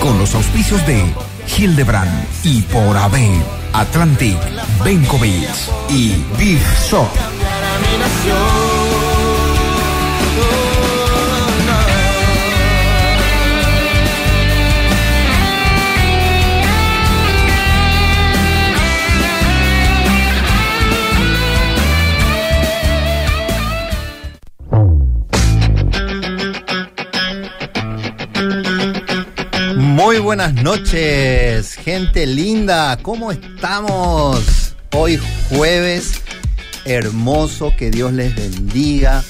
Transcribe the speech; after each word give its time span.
Con 0.00 0.18
los 0.18 0.34
auspicios 0.34 0.84
de 0.86 1.04
Hildebrand 1.56 2.26
y 2.42 2.62
por 2.62 2.96
AB, 2.96 3.16
Atlantic, 3.72 4.36
Benkovic 4.84 5.48
y 5.88 6.16
Big 6.36 6.60
Shop. 6.90 7.08
Muy 30.12 30.20
buenas 30.20 30.52
noches, 30.52 31.72
gente 31.72 32.26
linda, 32.26 32.98
¿cómo 33.00 33.32
estamos? 33.32 34.74
Hoy 34.94 35.18
jueves, 35.48 36.20
hermoso, 36.84 37.72
que 37.78 37.90
Dios 37.90 38.12
les 38.12 38.36
bendiga. 38.36 39.24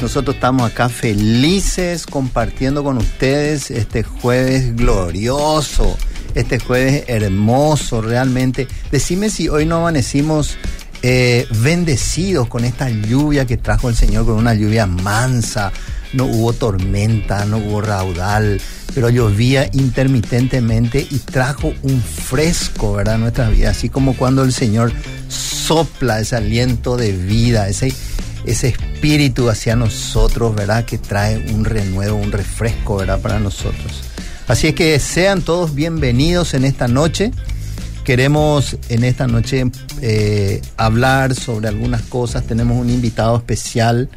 Nosotros 0.00 0.36
estamos 0.36 0.70
acá 0.70 0.88
felices 0.90 2.06
compartiendo 2.06 2.84
con 2.84 2.98
ustedes 2.98 3.72
este 3.72 4.04
jueves 4.04 4.76
glorioso, 4.76 5.98
este 6.36 6.60
jueves 6.60 7.02
hermoso 7.08 8.00
realmente. 8.00 8.68
Decime 8.92 9.30
si 9.30 9.48
hoy 9.48 9.66
no 9.66 9.78
amanecimos 9.78 10.56
eh, 11.02 11.48
bendecidos 11.50 12.46
con 12.46 12.64
esta 12.64 12.88
lluvia 12.88 13.44
que 13.44 13.56
trajo 13.56 13.88
el 13.88 13.96
Señor, 13.96 14.24
con 14.24 14.36
una 14.36 14.54
lluvia 14.54 14.86
mansa. 14.86 15.72
No 16.12 16.24
hubo 16.24 16.52
tormenta, 16.52 17.44
no 17.44 17.58
hubo 17.58 17.80
raudal, 17.80 18.60
pero 18.94 19.10
llovía 19.10 19.68
intermitentemente 19.72 21.06
y 21.08 21.18
trajo 21.18 21.72
un 21.82 22.00
fresco. 22.02 22.98
A 22.98 23.16
nuestra 23.16 23.48
vida, 23.50 23.70
así 23.70 23.88
como 23.88 24.16
cuando 24.16 24.42
el 24.42 24.52
Señor 24.52 24.92
sopla 25.28 26.20
ese 26.20 26.36
aliento 26.36 26.96
de 26.96 27.12
vida, 27.12 27.68
ese, 27.68 27.92
ese 28.44 28.68
espíritu 28.68 29.50
hacia 29.50 29.76
nosotros, 29.76 30.54
¿verdad? 30.54 30.84
Que 30.84 30.98
trae 30.98 31.38
un 31.52 31.64
renuevo, 31.64 32.16
un 32.16 32.32
refresco, 32.32 32.96
¿verdad? 32.96 33.20
Para 33.20 33.38
nosotros. 33.38 34.02
Así 34.48 34.68
es 34.68 34.74
que 34.74 34.98
sean 34.98 35.42
todos 35.42 35.74
bienvenidos 35.74 36.54
en 36.54 36.64
esta 36.64 36.88
noche. 36.88 37.32
Queremos 38.02 38.78
en 38.88 39.04
esta 39.04 39.26
noche 39.26 39.66
eh, 40.00 40.62
hablar 40.78 41.34
sobre 41.34 41.68
algunas 41.68 42.00
cosas. 42.00 42.44
Tenemos 42.44 42.78
un 42.78 42.88
invitado 42.88 43.36
especial. 43.36 44.08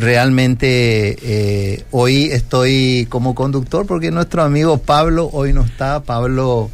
Realmente 0.00 1.18
eh, 1.22 1.84
hoy 1.90 2.30
estoy 2.32 3.06
como 3.10 3.34
conductor 3.34 3.86
porque 3.86 4.10
nuestro 4.10 4.42
amigo 4.42 4.78
Pablo 4.78 5.28
hoy 5.30 5.52
no 5.52 5.62
está. 5.62 6.02
Pablo 6.04 6.70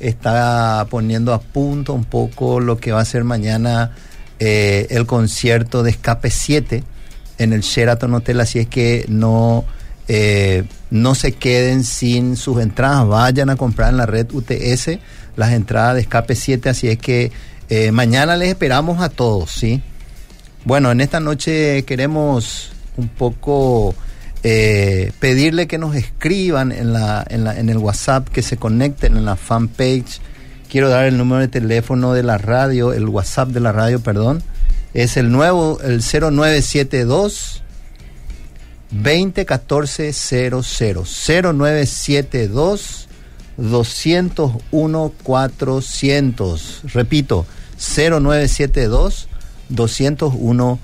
está 0.00 0.84
poniendo 0.90 1.32
a 1.32 1.40
punto 1.40 1.92
un 1.92 2.04
poco 2.04 2.58
lo 2.58 2.76
que 2.78 2.90
va 2.90 3.02
a 3.02 3.04
ser 3.04 3.22
mañana 3.22 3.92
eh, 4.40 4.88
el 4.90 5.06
concierto 5.06 5.84
de 5.84 5.90
Escape 5.90 6.28
7 6.28 6.82
en 7.38 7.52
el 7.52 7.60
Sheraton 7.60 8.14
Hotel. 8.14 8.40
Así 8.40 8.58
es 8.58 8.66
que 8.66 9.04
no, 9.08 9.64
eh, 10.08 10.64
no 10.90 11.14
se 11.14 11.30
queden 11.30 11.84
sin 11.84 12.36
sus 12.36 12.60
entradas. 12.60 13.06
Vayan 13.06 13.50
a 13.50 13.54
comprar 13.54 13.90
en 13.90 13.96
la 13.96 14.06
red 14.06 14.26
UTS 14.32 14.98
las 15.36 15.52
entradas 15.52 15.94
de 15.94 16.00
Escape 16.00 16.34
7. 16.34 16.68
Así 16.68 16.88
es 16.88 16.98
que 16.98 17.30
eh, 17.68 17.92
mañana 17.92 18.36
les 18.36 18.48
esperamos 18.48 19.00
a 19.00 19.08
todos, 19.08 19.52
¿sí? 19.52 19.84
Bueno, 20.64 20.90
en 20.90 21.00
esta 21.00 21.20
noche 21.20 21.84
queremos 21.84 22.72
un 22.98 23.08
poco 23.08 23.94
eh, 24.42 25.10
pedirle 25.18 25.66
que 25.66 25.78
nos 25.78 25.96
escriban 25.96 26.70
en, 26.70 26.92
la, 26.92 27.26
en, 27.28 27.44
la, 27.44 27.58
en 27.58 27.70
el 27.70 27.78
WhatsApp, 27.78 28.28
que 28.28 28.42
se 28.42 28.58
conecten 28.58 29.16
en 29.16 29.24
la 29.24 29.36
fanpage. 29.36 30.20
Quiero 30.70 30.90
dar 30.90 31.06
el 31.06 31.16
número 31.16 31.40
de 31.40 31.48
teléfono 31.48 32.12
de 32.12 32.22
la 32.22 32.36
radio, 32.36 32.92
el 32.92 33.08
WhatsApp 33.08 33.48
de 33.48 33.60
la 33.60 33.72
radio, 33.72 34.00
perdón. 34.00 34.42
Es 34.92 35.16
el 35.16 35.32
nuevo, 35.32 35.80
el 35.82 36.02
0972 36.02 37.62
2014 38.90 40.12
00 40.12 40.62
0972 40.62 43.08
201 43.56 45.12
400. 45.22 46.80
Repito, 46.92 47.46
0972 47.78 49.29
201 49.70 50.78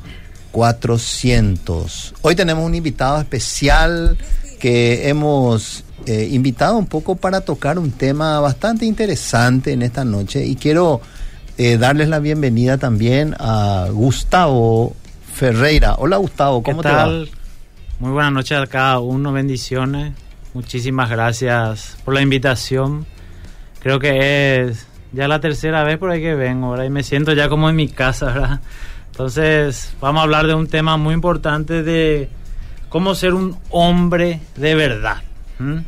400. 0.56 2.14
Hoy 2.22 2.34
tenemos 2.34 2.64
un 2.64 2.74
invitado 2.74 3.20
especial 3.20 4.16
que 4.58 5.10
hemos 5.10 5.84
eh, 6.06 6.28
invitado 6.30 6.78
un 6.78 6.86
poco 6.86 7.16
para 7.16 7.42
tocar 7.42 7.78
un 7.78 7.90
tema 7.90 8.40
bastante 8.40 8.86
interesante 8.86 9.74
en 9.74 9.82
esta 9.82 10.06
noche 10.06 10.46
y 10.46 10.56
quiero 10.56 11.02
eh, 11.58 11.76
darles 11.76 12.08
la 12.08 12.20
bienvenida 12.20 12.78
también 12.78 13.34
a 13.38 13.88
Gustavo 13.90 14.96
Ferreira. 15.34 15.96
Hola 15.98 16.16
Gustavo, 16.16 16.62
¿cómo 16.62 16.80
¿Qué 16.80 16.88
te 16.88 16.94
va? 16.94 17.06
Muy 17.98 18.12
buenas 18.12 18.32
noches 18.32 18.58
a 18.58 18.66
cada 18.66 18.98
uno, 19.00 19.32
bendiciones. 19.32 20.14
Muchísimas 20.54 21.10
gracias 21.10 21.98
por 22.02 22.14
la 22.14 22.22
invitación. 22.22 23.04
Creo 23.80 23.98
que 23.98 24.62
es 24.62 24.86
ya 25.16 25.26
la 25.28 25.40
tercera 25.40 25.82
vez 25.82 25.96
por 25.98 26.10
ahí 26.10 26.20
que 26.20 26.34
vengo, 26.34 26.70
¿verdad? 26.70 26.84
Y 26.84 26.90
me 26.90 27.02
siento 27.02 27.32
ya 27.32 27.48
como 27.48 27.70
en 27.70 27.76
mi 27.76 27.88
casa, 27.88 28.26
¿verdad? 28.26 28.60
Entonces, 29.10 29.94
vamos 29.98 30.20
a 30.20 30.22
hablar 30.24 30.46
de 30.46 30.54
un 30.54 30.66
tema 30.66 30.98
muy 30.98 31.14
importante 31.14 31.82
de 31.82 32.28
cómo 32.90 33.14
ser 33.14 33.32
un 33.32 33.56
hombre 33.70 34.40
de 34.56 34.74
verdad. 34.74 35.22
Mm, 35.58 35.78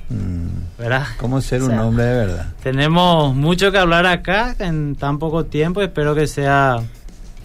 ¿Verdad? 0.79 1.07
¿Cómo 1.19 1.43
ser 1.43 1.61
O 1.61 1.67
un 1.67 1.79
hombre 1.79 2.05
de 2.05 2.15
verdad? 2.15 2.47
Tenemos 2.63 3.35
mucho 3.35 3.71
que 3.71 3.77
hablar 3.77 4.07
acá 4.07 4.57
en 4.59 4.97
tan 4.97 5.19
poco 5.19 5.45
tiempo. 5.45 5.83
Espero 5.83 6.15
que 6.15 6.27
sea 6.27 6.79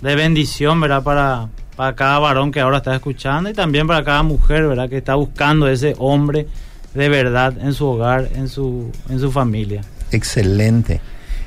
de 0.02 0.16
bendición, 0.16 0.80
¿verdad? 0.80 1.04
Para, 1.04 1.50
para 1.76 1.96
cada 1.96 2.18
varón 2.20 2.54
que 2.54 2.62
ahora 2.62 2.78
está 2.78 2.96
escuchando 2.96 3.50
y 3.50 3.54
también 3.54 3.86
para 3.86 4.06
cada 4.06 4.24
mujer, 4.24 4.66
¿verdad? 4.66 4.88
Que 4.88 5.00
está 5.00 5.16
buscando 5.16 5.68
ese 5.68 5.96
hombre 6.00 6.48
de 6.94 7.10
verdad 7.10 7.56
en 7.60 7.74
su 7.74 7.88
hogar, 7.88 8.30
en 8.36 8.48
su, 8.48 8.90
en 9.10 9.20
su 9.20 9.34
familia. 9.34 9.82
Excelente. 10.12 11.02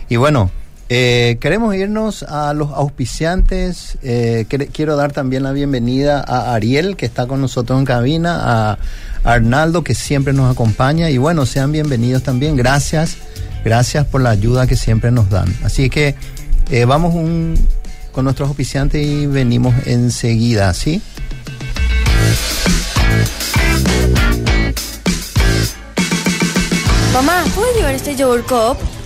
Y 0.09 0.17
bueno, 0.17 0.50
eh, 0.89 1.37
queremos 1.41 1.75
irnos 1.75 2.22
a 2.22 2.55
los 2.55 2.71
auspiciantes. 2.71 3.99
Eh, 4.03 4.47
quiero 4.72 4.97
dar 4.97 5.12
también 5.12 5.43
la 5.43 5.50
bienvenida 5.50 6.25
a 6.27 6.55
Ariel, 6.55 6.97
que 6.97 7.06
está 7.06 7.27
con 7.27 7.41
nosotros 7.41 7.78
en 7.78 7.84
cabina, 7.84 8.71
a 8.72 8.78
Arnaldo, 9.25 9.83
que 9.83 9.95
siempre 9.95 10.33
nos 10.33 10.53
acompaña. 10.53 11.11
Y 11.11 11.19
bueno, 11.19 11.45
sean 11.45 11.72
bienvenidos 11.72 12.22
también. 12.22 12.56
Gracias, 12.56 13.16
gracias 13.65 14.06
por 14.06 14.21
la 14.21 14.31
ayuda 14.31 14.69
que 14.69 14.77
siempre 14.77 15.11
nos 15.11 15.28
dan. 15.28 15.53
Así 15.65 15.91
que 15.91 16.15
eh, 16.71 16.84
vamos 16.84 17.15
con 18.12 18.25
nuestros 18.25 18.49
auspiciantes 18.49 19.05
y 19.05 19.27
venimos 19.27 19.75
enseguida, 19.87 20.72
¿sí? 20.72 21.03
Mamá, 27.13 27.45
¿puedo 27.54 27.75
llevar 27.75 27.95
este 27.95 28.15
yogur 28.15 28.45
cup? 28.45 28.96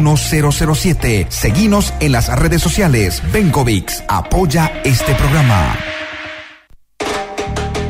007. 0.00 1.26
Seguinos 1.28 1.92
en 2.00 2.12
las 2.12 2.28
redes 2.38 2.62
sociales. 2.62 3.22
Bencovix 3.32 4.02
apoya 4.08 4.80
este 4.84 5.14
programa. 5.14 5.76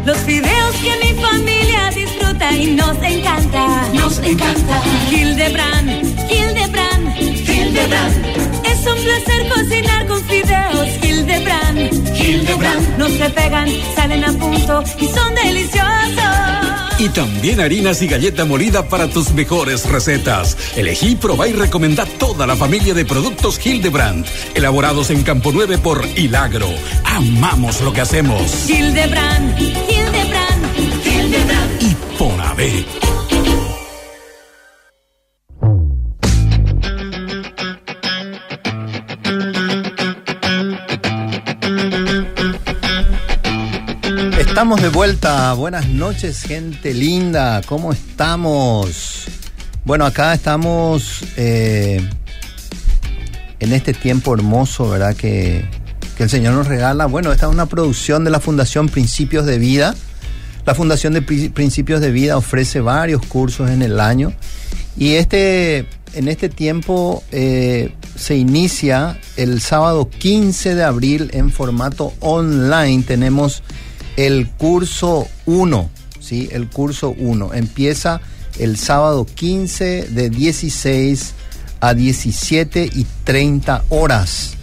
Los 0.05 0.25
videos 0.25 0.77
que 0.77 0.93
mi 1.05 1.21
familia 1.21 1.91
disfruta 1.91 2.53
y 2.53 2.67
nos 2.77 2.97
encanta. 3.03 3.89
Nos 3.93 4.19
encanta. 4.21 4.83
Hildebrand, 5.11 5.91
Hildebrand, 6.31 7.19
Hildebrand. 7.19 8.27
Es 8.65 8.87
un 8.87 9.03
placer 9.03 9.49
cocinar 9.49 10.07
con 10.07 10.23
fideos 10.25 10.89
Hildebrand. 11.03 12.17
Hildebrand. 12.17 12.99
No 12.99 13.09
se 13.09 13.31
pegan, 13.31 13.69
salen 13.97 14.25
a 14.25 14.33
punto 14.33 14.85
y 15.01 15.07
son 15.09 15.35
deliciosos. 15.35 16.06
Y 16.99 17.11
también 17.11 17.61
harinas 17.61 18.01
y 18.01 18.07
galleta 18.07 18.47
molida 18.47 18.89
para 18.89 19.09
tus 19.09 19.33
mejores 19.33 19.85
recetas. 19.87 20.57
Elegí, 20.77 21.15
probá 21.15 21.47
y 21.47 21.53
recomendá 21.53 22.07
toda 22.07 22.47
la 22.47 22.57
familia 22.57 22.95
de 22.95 23.05
productos 23.05 23.65
Hildebrand, 23.65 24.25
elaborados 24.55 25.11
en 25.11 25.23
Campo 25.23 25.51
9 25.53 25.77
por 25.77 26.07
Hilagro. 26.17 26.69
Amamos 27.05 27.83
lo 27.83 27.93
que 27.93 28.01
hacemos. 28.01 28.71
Hildebrand, 28.71 29.59
Hildebrand, 29.61 30.79
Hildebrand. 31.05 31.83
Y 31.83 31.95
Ponabé. 32.19 33.06
Estamos 44.57 44.81
de 44.81 44.89
vuelta. 44.89 45.53
Buenas 45.53 45.87
noches, 45.87 46.41
gente 46.41 46.95
linda. 46.95 47.61
¿Cómo 47.67 47.93
estamos? 47.93 49.27
Bueno, 49.85 50.07
acá 50.07 50.33
estamos 50.33 51.25
eh, 51.37 52.01
en 53.61 53.73
este 53.75 53.93
tiempo 53.93 54.33
hermoso, 54.33 54.89
¿verdad? 54.89 55.15
Que, 55.15 55.69
que 56.17 56.23
el 56.23 56.31
Señor 56.31 56.55
nos 56.55 56.69
regala. 56.69 57.05
Bueno, 57.05 57.33
esta 57.33 57.49
es 57.49 57.53
una 57.53 57.67
producción 57.67 58.25
de 58.25 58.31
la 58.31 58.41
Fundación 58.41 58.89
Principios 58.89 59.45
de 59.45 59.59
Vida. 59.59 59.95
La 60.65 60.75
Fundación 60.75 61.13
de 61.13 61.21
Pri- 61.21 61.51
Principios 61.51 62.01
de 62.01 62.11
Vida 62.11 62.39
ofrece 62.39 62.81
varios 62.81 63.21
cursos 63.27 63.69
en 63.69 63.83
el 63.83 64.01
año. 64.01 64.33
Y 64.97 65.17
este, 65.17 65.87
en 66.15 66.29
este 66.29 66.49
tiempo 66.49 67.23
eh, 67.31 67.93
se 68.15 68.37
inicia 68.37 69.21
el 69.37 69.61
sábado 69.61 70.09
15 70.09 70.75
de 70.75 70.83
abril 70.83 71.31
en 71.35 71.51
formato 71.51 72.15
online. 72.21 73.03
Tenemos 73.03 73.63
el 74.17 74.49
curso 74.51 75.29
1, 75.47 75.91
¿sí? 76.21 76.49
El 76.51 76.69
curso 76.69 77.15
1 77.19 77.55
empieza 77.55 78.21
el 78.59 78.79
sábado 78.79 79.27
15 79.27 80.09
de 80.11 80.31
16 80.31 81.35
a 81.81 81.95
17 81.95 82.91
y 82.95 83.07
30 83.25 83.85
horas. 83.91 84.55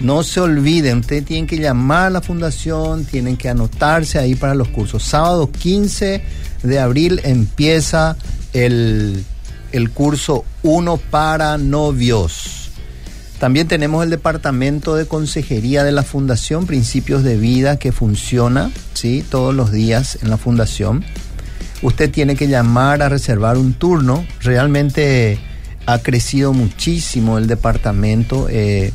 No 0.00 0.22
se 0.22 0.40
olviden, 0.40 0.98
ustedes 0.98 1.24
tienen 1.24 1.46
que 1.46 1.58
llamar 1.58 2.06
a 2.06 2.10
la 2.10 2.20
fundación, 2.22 3.04
tienen 3.04 3.36
que 3.36 3.48
anotarse 3.48 4.18
ahí 4.18 4.34
para 4.34 4.54
los 4.54 4.68
cursos. 4.68 5.02
Sábado 5.02 5.50
15 5.50 6.22
de 6.62 6.78
abril 6.78 7.20
empieza 7.24 8.16
el, 8.52 9.24
el 9.72 9.90
curso 9.90 10.44
1 10.62 10.96
para 11.10 11.58
novios. 11.58 12.67
También 13.38 13.68
tenemos 13.68 14.02
el 14.02 14.10
departamento 14.10 14.96
de 14.96 15.06
consejería 15.06 15.84
de 15.84 15.92
la 15.92 16.02
Fundación 16.02 16.66
Principios 16.66 17.22
de 17.22 17.36
Vida 17.36 17.78
que 17.78 17.92
funciona, 17.92 18.72
¿sí? 18.94 19.24
Todos 19.28 19.54
los 19.54 19.70
días 19.70 20.18
en 20.22 20.30
la 20.30 20.36
Fundación. 20.36 21.04
Usted 21.82 22.10
tiene 22.10 22.34
que 22.34 22.48
llamar 22.48 23.00
a 23.02 23.08
reservar 23.08 23.56
un 23.56 23.74
turno. 23.74 24.26
Realmente 24.40 25.38
ha 25.86 26.00
crecido 26.00 26.52
muchísimo 26.52 27.38
el 27.38 27.46
departamento. 27.46 28.48
eh, 28.50 28.92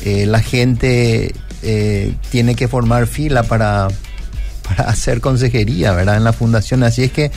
eh, 0.00 0.26
la 0.26 0.40
gente 0.40 1.34
eh, 1.62 2.14
tiene 2.30 2.54
que 2.54 2.68
formar 2.68 3.06
fila 3.06 3.42
para, 3.42 3.88
para 4.62 4.84
hacer 4.88 5.20
consejería, 5.20 5.92
¿verdad? 5.92 6.16
En 6.16 6.24
la 6.24 6.32
fundación. 6.32 6.82
Así 6.84 7.02
es 7.02 7.12
que 7.12 7.30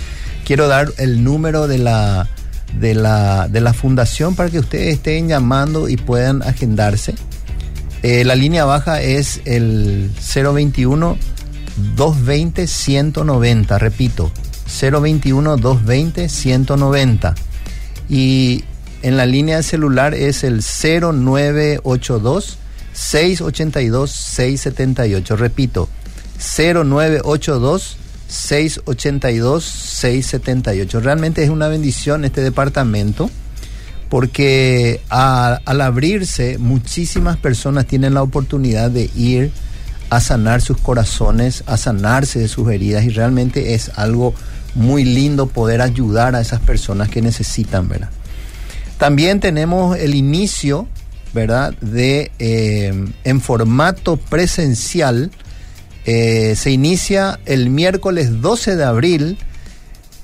quiero 0.46 0.68
dar 0.68 0.94
el 0.98 1.24
número 1.24 1.68
de 1.68 1.80
la, 1.80 2.30
de 2.80 2.96
la, 2.96 3.48
de 3.48 3.62
la 3.62 3.74
fundación 3.74 4.36
para 4.36 4.50
que 4.50 4.60
ustedes 4.60 4.96
estén 4.96 5.28
llamando 5.28 5.90
y 5.90 5.98
puedan 5.98 6.42
agendarse. 6.42 7.16
Eh, 8.04 8.24
la 8.24 8.36
línea 8.36 8.66
baja 8.66 9.02
es 9.02 9.42
el 9.46 10.12
021 10.34 11.18
220 11.96 12.68
190, 12.68 13.78
repito, 13.78 14.32
021 14.82 15.58
220 15.58 16.30
190. 16.30 17.36
Y 18.10 18.64
en 19.04 19.18
la 19.18 19.26
línea 19.26 19.64
celular 19.64 20.14
es 20.14 20.44
el 20.44 20.62
0982 20.62 22.58
682 22.94 24.12
678. 24.12 25.36
Repito, 25.36 25.90
0982 26.38 27.98
682 28.32 29.64
678. 29.64 31.00
Realmente 31.02 31.44
es 31.44 31.50
una 31.50 31.68
bendición 31.68 32.26
este 32.26 32.42
departamento 32.42 33.30
porque 34.10 35.02
al 35.10 35.82
abrirse 35.82 36.58
muchísimas 36.58 37.38
personas 37.38 37.86
tienen 37.86 38.14
la 38.14 38.24
oportunidad 38.24 38.92
de 38.92 39.10
ir 39.16 39.52
a 40.10 40.20
sanar 40.20 40.62
sus 40.62 40.78
corazones, 40.78 41.64
a 41.68 41.78
sanarse 41.78 42.40
de 42.40 42.50
sus 42.50 42.70
heridas 42.70 43.06
y 43.06 43.10
realmente 43.10 43.74
es 43.74 43.92
algo 43.96 44.34
muy 44.76 45.06
lindo 45.06 45.48
poder 45.48 45.82
ayudar 45.82 46.36
a 46.36 46.42
esas 46.42 46.60
personas 46.60 47.08
que 47.08 47.22
necesitan, 47.22 47.88
¿verdad? 47.88 48.10
También 48.98 49.40
tenemos 49.40 49.98
el 49.98 50.14
inicio, 50.14 50.88
¿verdad? 51.34 51.74
De 51.80 52.32
eh, 52.40 52.94
en 53.24 53.42
formato 53.42 54.18
presencial. 54.18 55.32
Eh, 56.06 56.56
se 56.56 56.72
inicia 56.72 57.40
el 57.46 57.70
miércoles 57.70 58.42
12 58.42 58.76
de 58.76 58.84
abril, 58.84 59.38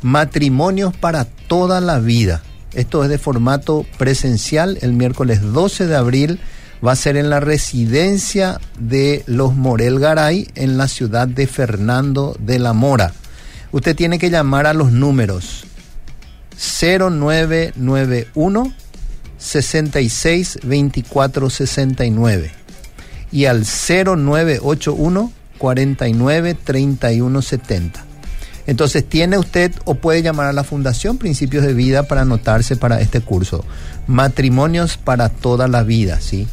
matrimonios 0.01 0.95
para 0.95 1.25
toda 1.25 1.81
la 1.81 1.99
vida. 1.99 2.41
Esto 2.73 3.03
es 3.03 3.09
de 3.09 3.17
formato 3.17 3.85
presencial. 3.97 4.77
El 4.81 4.93
miércoles 4.93 5.41
12 5.41 5.87
de 5.87 5.95
abril 5.95 6.39
va 6.85 6.91
a 6.91 6.95
ser 6.95 7.17
en 7.17 7.29
la 7.29 7.39
residencia 7.39 8.59
de 8.79 9.23
los 9.25 9.55
Morel 9.55 9.99
Garay 9.99 10.47
en 10.55 10.77
la 10.77 10.87
ciudad 10.87 11.27
de 11.27 11.47
Fernando 11.47 12.35
de 12.39 12.59
la 12.59 12.73
Mora. 12.73 13.13
Usted 13.71 13.95
tiene 13.95 14.19
que 14.19 14.29
llamar 14.29 14.67
a 14.67 14.73
los 14.73 14.91
números 14.91 15.65
0991 16.55 18.73
66 19.37 20.59
24 20.63 21.49
69 21.49 22.51
y 23.31 23.45
al 23.45 23.65
0981 23.65 25.31
49 25.57 26.53
31 26.55 27.41
70. 27.41 28.05
Entonces 28.67 29.07
tiene 29.07 29.37
usted 29.37 29.71
o 29.85 29.95
puede 29.95 30.21
llamar 30.21 30.47
a 30.47 30.53
la 30.53 30.65
Fundación 30.65 31.17
Principios 31.17 31.65
de 31.65 31.73
Vida 31.73 32.03
para 32.03 32.21
anotarse 32.21 32.75
para 32.75 32.99
este 32.99 33.21
curso. 33.21 33.63
Matrimonios 34.07 34.97
para 34.97 35.29
toda 35.29 35.69
la 35.69 35.83
vida, 35.83 36.19
¿sí? 36.19 36.47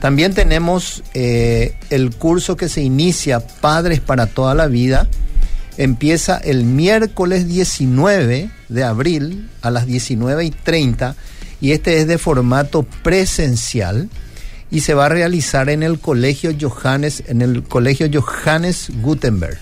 También 0.00 0.34
tenemos 0.34 1.02
eh, 1.14 1.76
el 1.90 2.14
curso 2.14 2.56
que 2.56 2.68
se 2.68 2.82
inicia 2.82 3.40
Padres 3.40 4.00
para 4.00 4.26
toda 4.26 4.54
la 4.54 4.66
vida. 4.66 5.08
Empieza 5.78 6.36
el 6.36 6.64
miércoles 6.64 7.46
19 7.46 8.50
de 8.68 8.84
abril 8.84 9.48
a 9.62 9.70
las 9.70 9.86
19 9.86 10.44
y 10.44 10.50
30 10.50 11.14
y 11.60 11.72
este 11.72 12.00
es 12.00 12.06
de 12.06 12.18
formato 12.18 12.82
presencial 13.02 14.08
y 14.76 14.80
se 14.80 14.92
va 14.92 15.06
a 15.06 15.08
realizar 15.08 15.70
en 15.70 15.82
el 15.82 15.98
colegio 15.98 16.54
Johannes, 16.60 17.24
en 17.28 17.40
el 17.40 17.62
colegio 17.62 18.10
Johannes 18.12 18.90
Gutenberg, 19.00 19.56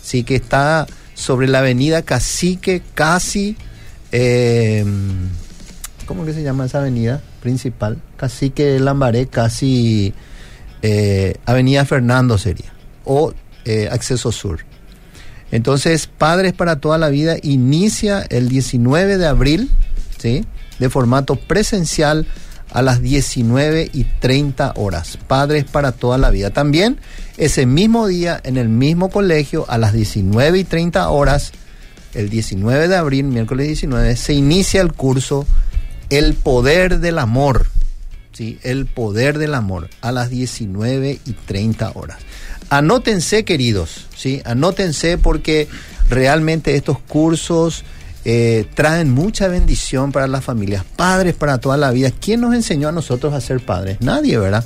sí 0.00 0.22
que 0.22 0.36
está 0.36 0.86
sobre 1.14 1.48
la 1.48 1.58
avenida 1.58 2.02
Cacique, 2.02 2.80
casi, 2.94 3.56
eh, 4.12 4.84
¿cómo 6.06 6.24
que 6.24 6.32
se 6.32 6.44
llama 6.44 6.66
esa 6.66 6.78
avenida 6.78 7.20
principal? 7.40 8.00
Cacique 8.16 8.78
Lambaré, 8.78 9.26
casi 9.26 10.14
eh, 10.80 11.34
Avenida 11.44 11.84
Fernando 11.84 12.38
sería, 12.38 12.72
o 13.04 13.34
eh, 13.64 13.88
Acceso 13.90 14.30
Sur. 14.30 14.60
Entonces, 15.50 16.06
Padres 16.06 16.52
para 16.52 16.76
toda 16.76 16.98
la 16.98 17.08
vida 17.08 17.34
inicia 17.42 18.24
el 18.30 18.48
19 18.48 19.18
de 19.18 19.26
abril, 19.26 19.72
¿sí? 20.18 20.44
de 20.78 20.88
formato 20.88 21.34
presencial 21.34 22.28
a 22.72 22.82
las 22.82 23.02
19 23.02 23.90
y 23.92 24.04
30 24.04 24.72
horas. 24.76 25.18
Padres 25.28 25.64
para 25.64 25.92
toda 25.92 26.18
la 26.18 26.30
vida. 26.30 26.50
También 26.50 26.98
ese 27.36 27.66
mismo 27.66 28.06
día, 28.06 28.40
en 28.44 28.56
el 28.56 28.68
mismo 28.68 29.10
colegio, 29.10 29.64
a 29.68 29.78
las 29.78 29.92
19 29.92 30.58
y 30.58 30.64
30 30.64 31.08
horas, 31.08 31.52
el 32.14 32.28
19 32.28 32.88
de 32.88 32.96
abril, 32.96 33.24
miércoles 33.24 33.66
19, 33.66 34.16
se 34.16 34.34
inicia 34.34 34.80
el 34.80 34.92
curso 34.92 35.46
El 36.10 36.34
Poder 36.34 37.00
del 37.00 37.18
Amor. 37.18 37.66
¿sí? 38.32 38.58
El 38.62 38.86
Poder 38.86 39.38
del 39.38 39.54
Amor, 39.54 39.88
a 40.00 40.12
las 40.12 40.30
19 40.30 41.20
y 41.24 41.32
30 41.32 41.92
horas. 41.94 42.18
Anótense, 42.70 43.44
queridos, 43.44 44.06
¿sí? 44.16 44.40
Anótense 44.46 45.18
porque 45.18 45.68
realmente 46.08 46.74
estos 46.74 46.98
cursos 47.00 47.84
eh, 48.24 48.66
traen 48.74 49.10
mucha 49.10 49.48
bendición 49.48 50.12
para 50.12 50.26
las 50.28 50.44
familias, 50.44 50.84
padres 50.96 51.34
para 51.34 51.58
toda 51.58 51.76
la 51.76 51.90
vida. 51.90 52.10
¿Quién 52.10 52.40
nos 52.40 52.54
enseñó 52.54 52.88
a 52.88 52.92
nosotros 52.92 53.34
a 53.34 53.40
ser 53.40 53.64
padres? 53.64 53.98
Nadie, 54.00 54.38
¿verdad? 54.38 54.64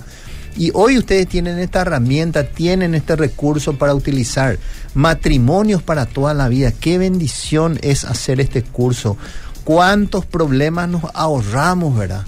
Y 0.58 0.70
hoy 0.72 0.96
ustedes 0.96 1.28
tienen 1.28 1.58
esta 1.58 1.82
herramienta, 1.82 2.44
tienen 2.44 2.94
este 2.94 3.14
recurso 3.14 3.74
para 3.74 3.94
utilizar. 3.94 4.58
Matrimonios 4.94 5.82
para 5.82 6.06
toda 6.06 6.32
la 6.32 6.48
vida. 6.48 6.72
Qué 6.72 6.96
bendición 6.96 7.78
es 7.82 8.04
hacer 8.04 8.40
este 8.40 8.62
curso. 8.62 9.18
Cuántos 9.64 10.24
problemas 10.24 10.88
nos 10.88 11.02
ahorramos, 11.12 11.96
¿verdad? 11.96 12.24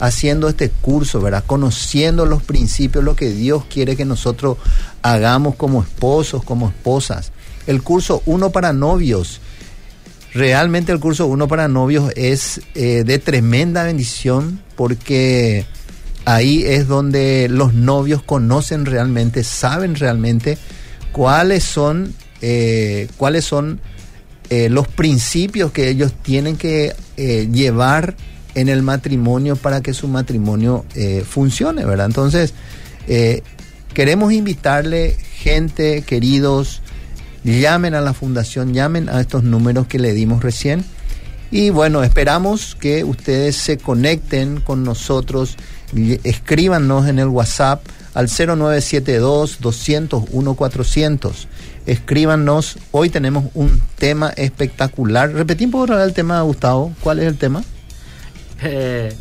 Haciendo 0.00 0.48
este 0.48 0.70
curso, 0.70 1.20
¿verdad? 1.20 1.44
Conociendo 1.46 2.26
los 2.26 2.42
principios, 2.42 3.04
lo 3.04 3.14
que 3.14 3.30
Dios 3.30 3.64
quiere 3.72 3.96
que 3.96 4.04
nosotros 4.04 4.56
hagamos 5.02 5.54
como 5.54 5.82
esposos, 5.82 6.42
como 6.42 6.70
esposas. 6.70 7.30
El 7.68 7.82
curso 7.82 8.22
uno 8.26 8.50
para 8.50 8.72
novios. 8.72 9.40
Realmente 10.32 10.92
el 10.92 11.00
curso 11.00 11.26
uno 11.26 11.48
para 11.48 11.68
novios 11.68 12.12
es 12.16 12.60
eh, 12.74 13.02
de 13.04 13.18
tremenda 13.18 13.84
bendición 13.84 14.60
porque 14.76 15.66
ahí 16.24 16.62
es 16.64 16.86
donde 16.86 17.48
los 17.50 17.74
novios 17.74 18.22
conocen 18.22 18.86
realmente, 18.86 19.42
saben 19.42 19.96
realmente 19.96 20.56
cuáles 21.12 21.64
son, 21.64 22.14
eh, 22.42 23.08
cuáles 23.16 23.44
son 23.44 23.80
eh, 24.50 24.68
los 24.68 24.86
principios 24.88 25.72
que 25.72 25.88
ellos 25.88 26.12
tienen 26.22 26.56
que 26.56 26.94
eh, 27.16 27.48
llevar 27.52 28.16
en 28.54 28.68
el 28.68 28.82
matrimonio 28.82 29.56
para 29.56 29.80
que 29.80 29.94
su 29.94 30.08
matrimonio 30.08 30.84
eh, 30.94 31.24
funcione, 31.28 31.84
¿verdad? 31.84 32.06
Entonces, 32.06 32.54
eh, 33.06 33.42
queremos 33.94 34.32
invitarle 34.32 35.16
gente, 35.34 36.02
queridos, 36.02 36.82
llamen 37.44 37.94
a 37.94 38.00
la 38.00 38.12
fundación, 38.12 38.74
llamen 38.74 39.08
a 39.08 39.20
estos 39.20 39.42
números 39.42 39.86
que 39.86 39.98
le 39.98 40.12
dimos 40.12 40.42
recién. 40.42 40.84
Y 41.50 41.70
bueno, 41.70 42.02
esperamos 42.02 42.76
que 42.76 43.02
ustedes 43.02 43.56
se 43.56 43.76
conecten 43.76 44.60
con 44.60 44.84
nosotros, 44.84 45.56
escríbanos 46.22 47.08
en 47.08 47.18
el 47.18 47.26
WhatsApp 47.26 47.82
al 48.14 48.28
0972 48.28 49.58
201 49.60 50.54
400. 50.54 51.48
Escríbanos, 51.86 52.78
hoy 52.92 53.10
tenemos 53.10 53.46
un 53.54 53.80
tema 53.96 54.30
espectacular. 54.30 55.32
Repetimos 55.32 55.72
por 55.72 55.90
ahora 55.90 56.04
el 56.04 56.12
tema, 56.12 56.40
Gustavo. 56.42 56.92
¿Cuál 57.00 57.18
es 57.18 57.26
el 57.26 57.36
tema? 57.36 57.64
Eh, 58.62 59.12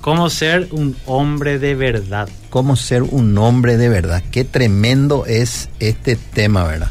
¿Cómo 0.00 0.30
ser 0.30 0.68
un 0.72 0.96
hombre 1.06 1.58
de 1.58 1.74
verdad? 1.74 2.28
Cómo 2.50 2.76
ser 2.76 3.02
un 3.02 3.36
hombre 3.38 3.76
de 3.76 3.88
verdad. 3.88 4.22
Qué 4.30 4.42
tremendo 4.42 5.26
es 5.26 5.68
este 5.78 6.16
tema, 6.16 6.64
¿verdad? 6.64 6.90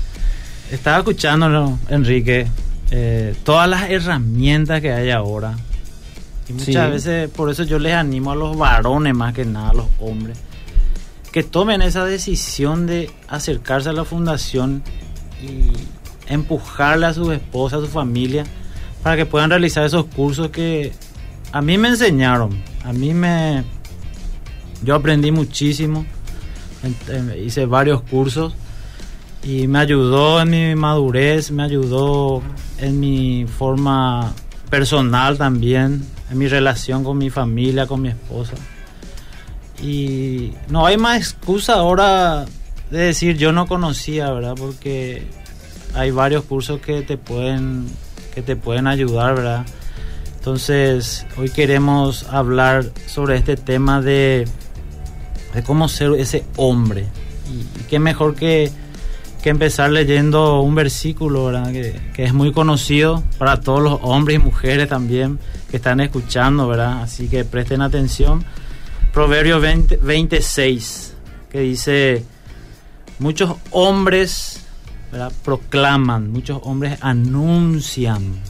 Estaba 0.71 0.97
escuchándolo, 0.99 1.77
Enrique, 1.89 2.47
eh, 2.91 3.35
todas 3.43 3.69
las 3.69 3.89
herramientas 3.89 4.81
que 4.81 4.91
hay 4.91 5.11
ahora. 5.11 5.55
Y 6.49 6.53
muchas 6.53 6.85
Sí. 6.85 6.91
veces, 6.91 7.29
por 7.29 7.49
eso 7.49 7.63
yo 7.63 7.79
les 7.79 7.93
animo 7.93 8.31
a 8.31 8.35
los 8.35 8.57
varones 8.57 9.13
más 9.13 9.33
que 9.33 9.45
nada, 9.45 9.69
a 9.69 9.73
los 9.73 9.85
hombres, 9.99 10.37
que 11.31 11.43
tomen 11.43 11.81
esa 11.81 12.05
decisión 12.05 12.85
de 12.85 13.11
acercarse 13.27 13.89
a 13.89 13.93
la 13.93 14.05
fundación 14.05 14.83
y 15.41 15.71
empujarle 16.31 17.05
a 17.05 17.13
sus 17.13 17.33
esposas, 17.33 17.79
a 17.83 17.85
su 17.85 17.91
familia, 17.91 18.43
para 19.03 19.15
que 19.15 19.25
puedan 19.25 19.49
realizar 19.49 19.85
esos 19.85 20.05
cursos 20.05 20.49
que 20.49 20.91
a 21.51 21.61
mí 21.61 21.77
me 21.77 21.89
enseñaron. 21.89 22.61
A 22.83 22.91
mí 22.91 23.13
me... 23.13 23.63
Yo 24.83 24.95
aprendí 24.95 25.31
muchísimo, 25.31 26.05
hice 27.43 27.65
varios 27.65 28.01
cursos 28.03 28.53
y 29.47 29.65
me 29.69 29.79
ayudó 29.79 30.41
en 30.41 30.49
mi 30.49 30.75
madurez, 30.75 31.51
me 31.51 31.63
ayudó 31.63 32.43
en 32.79 32.99
mi 32.99 33.45
forma 33.47 34.33
personal 34.69 35.37
también, 35.37 36.05
en 36.29 36.37
mi 36.37 36.49
relación 36.49 37.05
con 37.05 37.17
mi 37.17 37.29
familia, 37.29 37.87
con 37.87 38.01
mi 38.01 38.09
esposa. 38.09 38.55
Y 39.81 40.51
no 40.67 40.85
hay 40.85 40.97
más 40.97 41.17
excusa 41.17 41.75
ahora 41.75 42.43
de 42.91 42.97
decir 42.97 43.37
yo 43.37 43.53
no 43.53 43.67
conocía, 43.67 44.31
¿verdad? 44.31 44.55
Porque 44.57 45.25
hay 45.93 46.11
varios 46.11 46.43
cursos 46.43 46.81
que 46.81 47.01
te 47.03 47.17
pueden 47.17 47.87
que 48.35 48.41
te 48.41 48.57
pueden 48.57 48.85
ayudar, 48.85 49.35
¿verdad? 49.35 49.65
Entonces, 50.35 51.25
hoy 51.37 51.49
queremos 51.49 52.25
hablar 52.25 52.91
sobre 53.05 53.37
este 53.37 53.55
tema 53.55 54.01
de, 54.01 54.45
de 55.53 55.63
cómo 55.63 55.87
ser 55.87 56.11
ese 56.19 56.43
hombre. 56.57 57.05
Y, 57.49 57.79
y 57.79 57.83
qué 57.89 57.97
mejor 57.97 58.35
que, 58.35 58.71
que 59.41 59.49
empezar 59.49 59.91
leyendo 59.91 60.61
un 60.61 60.75
versículo, 60.75 61.45
¿verdad? 61.45 61.71
Que, 61.71 62.23
es 62.23 62.33
muy 62.33 62.51
conocido 62.51 63.23
para 63.37 63.59
todos 63.59 63.81
los 63.81 63.99
hombres 64.01 64.39
y 64.39 64.43
mujeres 64.43 64.89
también 64.89 65.39
que 65.69 65.77
están 65.77 65.99
escuchando, 65.99 66.67
¿verdad? 66.67 67.03
Así 67.03 67.27
que 67.27 67.45
presten 67.45 67.81
atención. 67.81 68.43
Proverbio 69.13 69.59
20 69.59 69.97
26, 69.97 71.15
que 71.49 71.59
dice, 71.61 72.23
muchos 73.19 73.55
hombres 73.71 74.65
¿verdad? 75.11 75.31
proclaman, 75.43 76.31
muchos 76.31 76.59
hombres 76.63 76.97
anuncian 77.01 78.41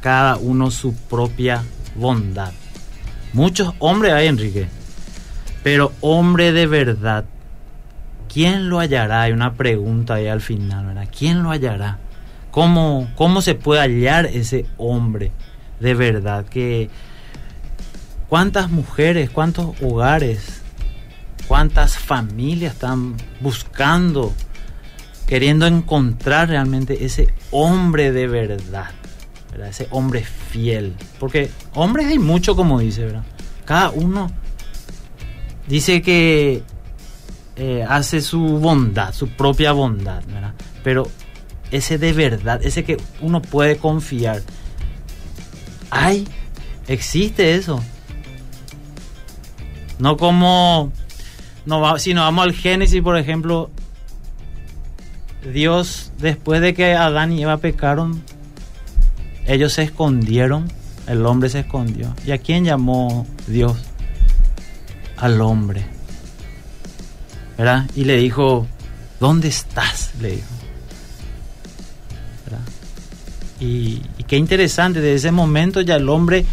cada 0.00 0.36
uno 0.36 0.70
su 0.70 0.94
propia 0.94 1.64
bondad. 1.94 2.52
Muchos 3.32 3.74
hombres 3.80 4.12
hay, 4.12 4.28
Enrique, 4.28 4.68
pero 5.62 5.92
hombre 6.00 6.52
de 6.52 6.66
verdad, 6.66 7.24
¿quién 8.32 8.68
lo 8.68 8.78
hallará? 8.78 9.22
Hay 9.22 9.32
una 9.32 9.54
pregunta 9.54 10.14
ahí 10.14 10.26
al 10.26 10.40
final, 10.40 10.86
¿verdad? 10.86 11.08
¿Quién 11.16 11.42
lo 11.42 11.50
hallará? 11.50 11.98
¿Cómo, 12.50 13.08
cómo 13.16 13.42
se 13.42 13.54
puede 13.54 13.80
hallar 13.80 14.26
ese 14.26 14.66
hombre 14.78 15.32
de 15.80 15.94
verdad? 15.94 16.46
Que, 16.46 16.90
¿Cuántas 18.28 18.70
mujeres, 18.70 19.30
cuántos 19.30 19.80
hogares, 19.80 20.62
cuántas 21.46 21.96
familias 21.96 22.74
están 22.74 23.14
buscando, 23.40 24.34
queriendo 25.26 25.66
encontrar 25.66 26.48
realmente 26.48 27.04
ese 27.04 27.32
hombre 27.52 28.10
de 28.10 28.26
verdad? 28.26 28.90
¿verdad? 29.52 29.68
Ese 29.68 29.86
hombre 29.90 30.24
fiel. 30.24 30.96
Porque 31.20 31.50
hombres 31.74 32.06
hay 32.06 32.18
mucho, 32.18 32.56
como 32.56 32.80
dice, 32.80 33.04
¿verdad? 33.04 33.24
Cada 33.64 33.90
uno 33.90 34.30
dice 35.68 36.02
que 36.02 36.62
eh, 37.56 37.84
hace 37.88 38.20
su 38.20 38.40
bondad, 38.58 39.14
su 39.14 39.28
propia 39.28 39.72
bondad, 39.72 40.22
¿verdad? 40.26 40.52
Pero 40.84 41.10
ese 41.70 41.98
de 41.98 42.12
verdad, 42.12 42.60
ese 42.62 42.84
que 42.84 42.98
uno 43.20 43.40
puede 43.42 43.78
confiar. 43.78 44.42
Hay, 45.90 46.28
existe 46.86 47.54
eso. 47.54 47.82
No 49.98 50.16
como, 50.16 50.92
no 51.64 51.98
si 51.98 52.12
nos 52.12 52.24
vamos 52.24 52.44
al 52.44 52.52
Génesis, 52.52 53.00
por 53.02 53.16
ejemplo, 53.16 53.70
Dios, 55.52 56.12
después 56.18 56.60
de 56.60 56.74
que 56.74 56.94
Adán 56.94 57.32
y 57.32 57.42
Eva 57.42 57.56
pecaron, 57.56 58.22
ellos 59.46 59.72
se 59.72 59.82
escondieron, 59.82 60.70
el 61.06 61.24
hombre 61.24 61.48
se 61.48 61.60
escondió. 61.60 62.14
¿Y 62.26 62.32
a 62.32 62.38
quién 62.38 62.64
llamó 62.64 63.26
Dios? 63.46 63.78
Al 65.16 65.40
hombre. 65.40 65.95
Y 67.94 68.04
le 68.04 68.16
dijo, 68.16 68.66
¿dónde 69.18 69.48
estás? 69.48 70.12
Le 70.20 70.32
dijo. 70.32 70.46
Y, 73.58 74.02
qué 74.26 74.36
interesante, 74.36 75.00
desde 75.00 75.28
ese 75.28 75.32
momento 75.32 75.80
ya 75.80 75.96
el 75.96 76.08
hombre 76.08 76.44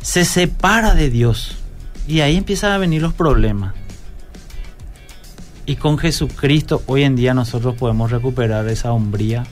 se 0.00 0.24
separa 0.24 0.94
de 0.94 1.10
Dios. 1.10 1.56
Y 2.06 2.20
ahí 2.20 2.36
empiezan 2.36 2.72
a 2.72 2.78
venir 2.78 3.02
los 3.02 3.12
problemas. 3.12 3.74
Y 5.64 5.76
con 5.76 5.98
Jesucristo 5.98 6.82
hoy 6.86 7.02
en 7.02 7.16
día 7.16 7.34
nosotros 7.34 7.74
podemos 7.74 8.12
recuperar 8.12 8.68
esa 8.68 8.92
hombría. 8.92 9.44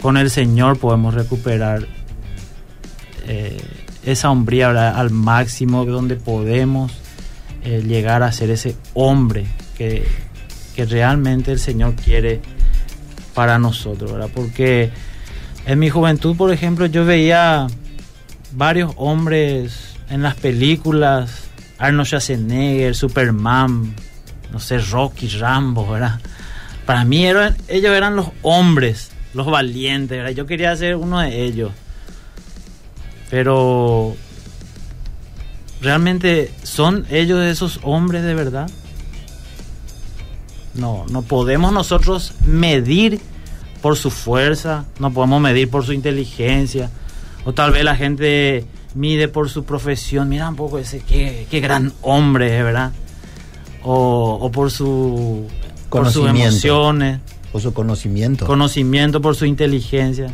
Con 0.00 0.16
el 0.16 0.30
Señor 0.30 0.78
podemos 0.78 1.12
recuperar 1.12 1.86
eh, 3.26 3.60
esa 4.02 4.30
hombría 4.30 4.70
al 4.98 5.10
máximo, 5.10 5.84
donde 5.84 6.16
podemos 6.16 6.92
eh, 7.66 7.82
llegar 7.84 8.22
a 8.22 8.30
ser 8.30 8.50
ese 8.50 8.76
hombre 8.94 9.44
que, 9.76 10.06
que 10.76 10.84
realmente 10.84 11.50
el 11.50 11.58
Señor 11.58 11.96
quiere 11.96 12.40
para 13.34 13.58
nosotros. 13.58 14.12
¿verdad? 14.12 14.30
Porque 14.32 14.92
en 15.66 15.80
mi 15.80 15.90
juventud, 15.90 16.36
por 16.36 16.52
ejemplo, 16.52 16.86
yo 16.86 17.04
veía 17.04 17.66
varios 18.52 18.92
hombres 18.94 19.96
en 20.08 20.22
las 20.22 20.36
películas, 20.36 21.48
Arnold 21.78 22.06
Schwarzenegger, 22.06 22.94
Superman, 22.94 23.96
no 24.52 24.60
sé, 24.60 24.78
Rocky, 24.78 25.26
Rambo, 25.26 25.90
¿verdad? 25.90 26.20
Para 26.86 27.04
mí 27.04 27.26
ellos 27.26 27.50
eran 27.68 28.14
los 28.14 28.28
hombres, 28.42 29.10
los 29.34 29.46
valientes, 29.46 30.16
¿verdad? 30.16 30.30
Yo 30.36 30.46
quería 30.46 30.76
ser 30.76 30.94
uno 30.94 31.18
de 31.18 31.42
ellos. 31.42 31.72
Pero 33.28 34.16
¿realmente 35.80 36.52
son 36.62 37.06
ellos 37.10 37.42
esos 37.44 37.80
hombres 37.82 38.22
de 38.22 38.34
verdad? 38.34 38.70
No, 40.74 41.04
no 41.08 41.22
podemos 41.22 41.72
nosotros 41.72 42.34
medir 42.44 43.20
por 43.80 43.96
su 43.96 44.10
fuerza, 44.10 44.84
no 44.98 45.12
podemos 45.12 45.40
medir 45.40 45.70
por 45.70 45.84
su 45.84 45.92
inteligencia, 45.92 46.90
o 47.44 47.52
tal 47.52 47.72
vez 47.72 47.84
la 47.84 47.96
gente 47.96 48.66
mide 48.94 49.28
por 49.28 49.48
su 49.48 49.64
profesión, 49.64 50.28
mira 50.28 50.48
un 50.48 50.56
poco 50.56 50.78
ese, 50.78 51.00
qué, 51.00 51.46
qué 51.50 51.60
gran 51.60 51.92
hombre, 52.02 52.62
¿verdad? 52.62 52.92
O, 53.82 54.38
o 54.40 54.50
por 54.50 54.70
su 54.70 55.46
por 55.88 56.10
sus 56.10 56.28
emociones. 56.28 57.20
Por 57.52 57.62
su 57.62 57.72
conocimiento. 57.72 58.46
Conocimiento, 58.46 59.20
por 59.20 59.34
su 59.34 59.46
inteligencia. 59.46 60.32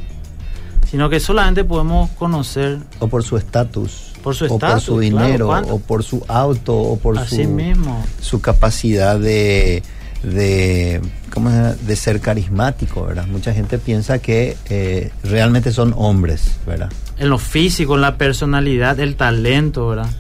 Sino 0.90 1.08
que 1.08 1.20
solamente 1.20 1.64
podemos 1.64 2.10
conocer. 2.10 2.78
O 2.98 3.08
por 3.08 3.22
su 3.22 3.36
estatus. 3.36 4.11
Por 4.22 4.34
su 4.34 4.44
o 4.46 4.58
por 4.58 4.80
su 4.80 5.00
dinero, 5.00 5.50
o 5.50 5.78
por 5.78 6.04
su 6.04 6.24
auto, 6.28 6.76
o 6.76 6.96
por 6.98 7.18
Así 7.18 7.44
su, 7.44 7.50
mismo. 7.50 8.04
su 8.20 8.40
capacidad 8.40 9.18
de, 9.18 9.82
de, 10.22 11.00
¿cómo 11.32 11.50
de 11.50 11.96
ser 11.96 12.20
carismático, 12.20 13.04
¿verdad? 13.04 13.26
Mucha 13.26 13.52
gente 13.52 13.78
piensa 13.78 14.20
que 14.20 14.56
eh, 14.68 15.10
realmente 15.24 15.72
son 15.72 15.92
hombres, 15.96 16.52
¿verdad? 16.66 16.90
En 17.18 17.30
lo 17.30 17.38
físico, 17.38 17.96
en 17.96 18.02
la 18.02 18.16
personalidad, 18.16 19.00
el 19.00 19.16
talento, 19.16 19.88
¿verdad? 19.88 20.10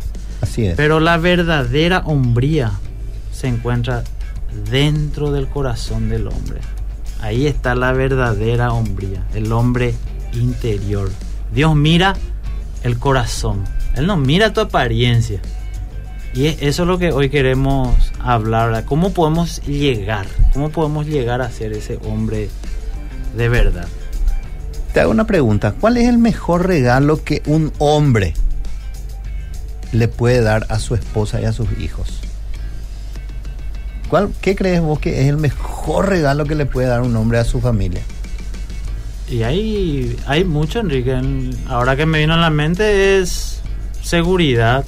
Así 0.40 0.66
es. 0.66 0.74
Pero 0.76 0.98
la 0.98 1.16
verdadera 1.18 2.02
hombría 2.04 2.72
se 3.32 3.46
encuentra 3.46 4.02
dentro 4.70 5.30
del 5.30 5.48
corazón 5.48 6.08
del 6.08 6.26
hombre. 6.26 6.60
Ahí 7.20 7.46
está 7.46 7.74
la 7.76 7.92
verdadera 7.92 8.72
hombría, 8.72 9.24
el 9.34 9.52
hombre 9.52 9.94
interior. 10.32 11.10
Dios 11.54 11.76
mira 11.76 12.16
el 12.82 12.98
corazón. 12.98 13.64
Él 13.94 14.06
no 14.06 14.16
mira 14.16 14.52
tu 14.52 14.60
apariencia. 14.60 15.40
Y 16.34 16.46
es- 16.46 16.62
eso 16.62 16.82
es 16.82 16.88
lo 16.88 16.98
que 16.98 17.12
hoy 17.12 17.28
queremos 17.28 17.94
hablar. 18.18 18.68
¿verdad? 18.68 18.84
¿Cómo 18.86 19.12
podemos 19.12 19.60
llegar? 19.66 20.26
¿Cómo 20.54 20.70
podemos 20.70 21.06
llegar 21.06 21.42
a 21.42 21.50
ser 21.50 21.72
ese 21.72 21.98
hombre 22.04 22.48
de 23.36 23.48
verdad? 23.48 23.86
Te 24.94 25.00
hago 25.00 25.10
una 25.10 25.26
pregunta. 25.26 25.72
¿Cuál 25.78 25.96
es 25.98 26.08
el 26.08 26.18
mejor 26.18 26.66
regalo 26.66 27.22
que 27.24 27.42
un 27.46 27.72
hombre 27.78 28.34
le 29.92 30.08
puede 30.08 30.40
dar 30.42 30.66
a 30.70 30.78
su 30.78 30.94
esposa 30.94 31.40
y 31.40 31.44
a 31.44 31.52
sus 31.52 31.68
hijos? 31.78 32.20
¿Cuál, 34.08 34.30
¿Qué 34.42 34.54
crees 34.54 34.80
vos 34.82 34.98
que 34.98 35.22
es 35.22 35.28
el 35.28 35.38
mejor 35.38 36.08
regalo 36.10 36.44
que 36.44 36.54
le 36.54 36.66
puede 36.66 36.88
dar 36.88 37.00
un 37.00 37.16
hombre 37.16 37.38
a 37.38 37.44
su 37.44 37.60
familia? 37.60 38.02
Y 39.30 39.42
hay, 39.44 40.18
hay 40.26 40.44
mucho, 40.44 40.80
Enrique. 40.80 41.12
En- 41.12 41.56
Ahora 41.68 41.96
que 41.96 42.04
me 42.04 42.18
vino 42.18 42.34
a 42.34 42.36
la 42.36 42.50
mente 42.50 43.18
es 43.18 43.61
seguridad 44.02 44.84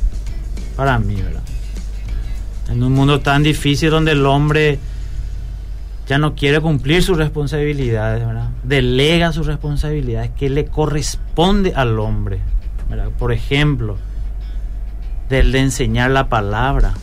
para 0.76 0.98
mí, 0.98 1.16
¿verdad? 1.16 1.42
En 2.68 2.82
un 2.82 2.92
mundo 2.92 3.20
tan 3.20 3.42
difícil 3.42 3.90
donde 3.90 4.12
el 4.12 4.24
hombre 4.26 4.78
ya 6.06 6.18
no 6.18 6.34
quiere 6.34 6.60
cumplir 6.60 7.02
sus 7.02 7.16
responsabilidades, 7.16 8.26
¿verdad? 8.26 8.50
Delega 8.62 9.32
sus 9.32 9.46
responsabilidades 9.46 10.30
que 10.36 10.50
le 10.50 10.66
corresponde 10.66 11.72
al 11.74 11.98
hombre, 11.98 12.40
¿verdad? 12.90 13.10
Por 13.18 13.32
ejemplo, 13.32 13.96
del 15.28 15.52
de 15.52 15.60
enseñar 15.60 16.10
la 16.10 16.28
palabra. 16.28 16.94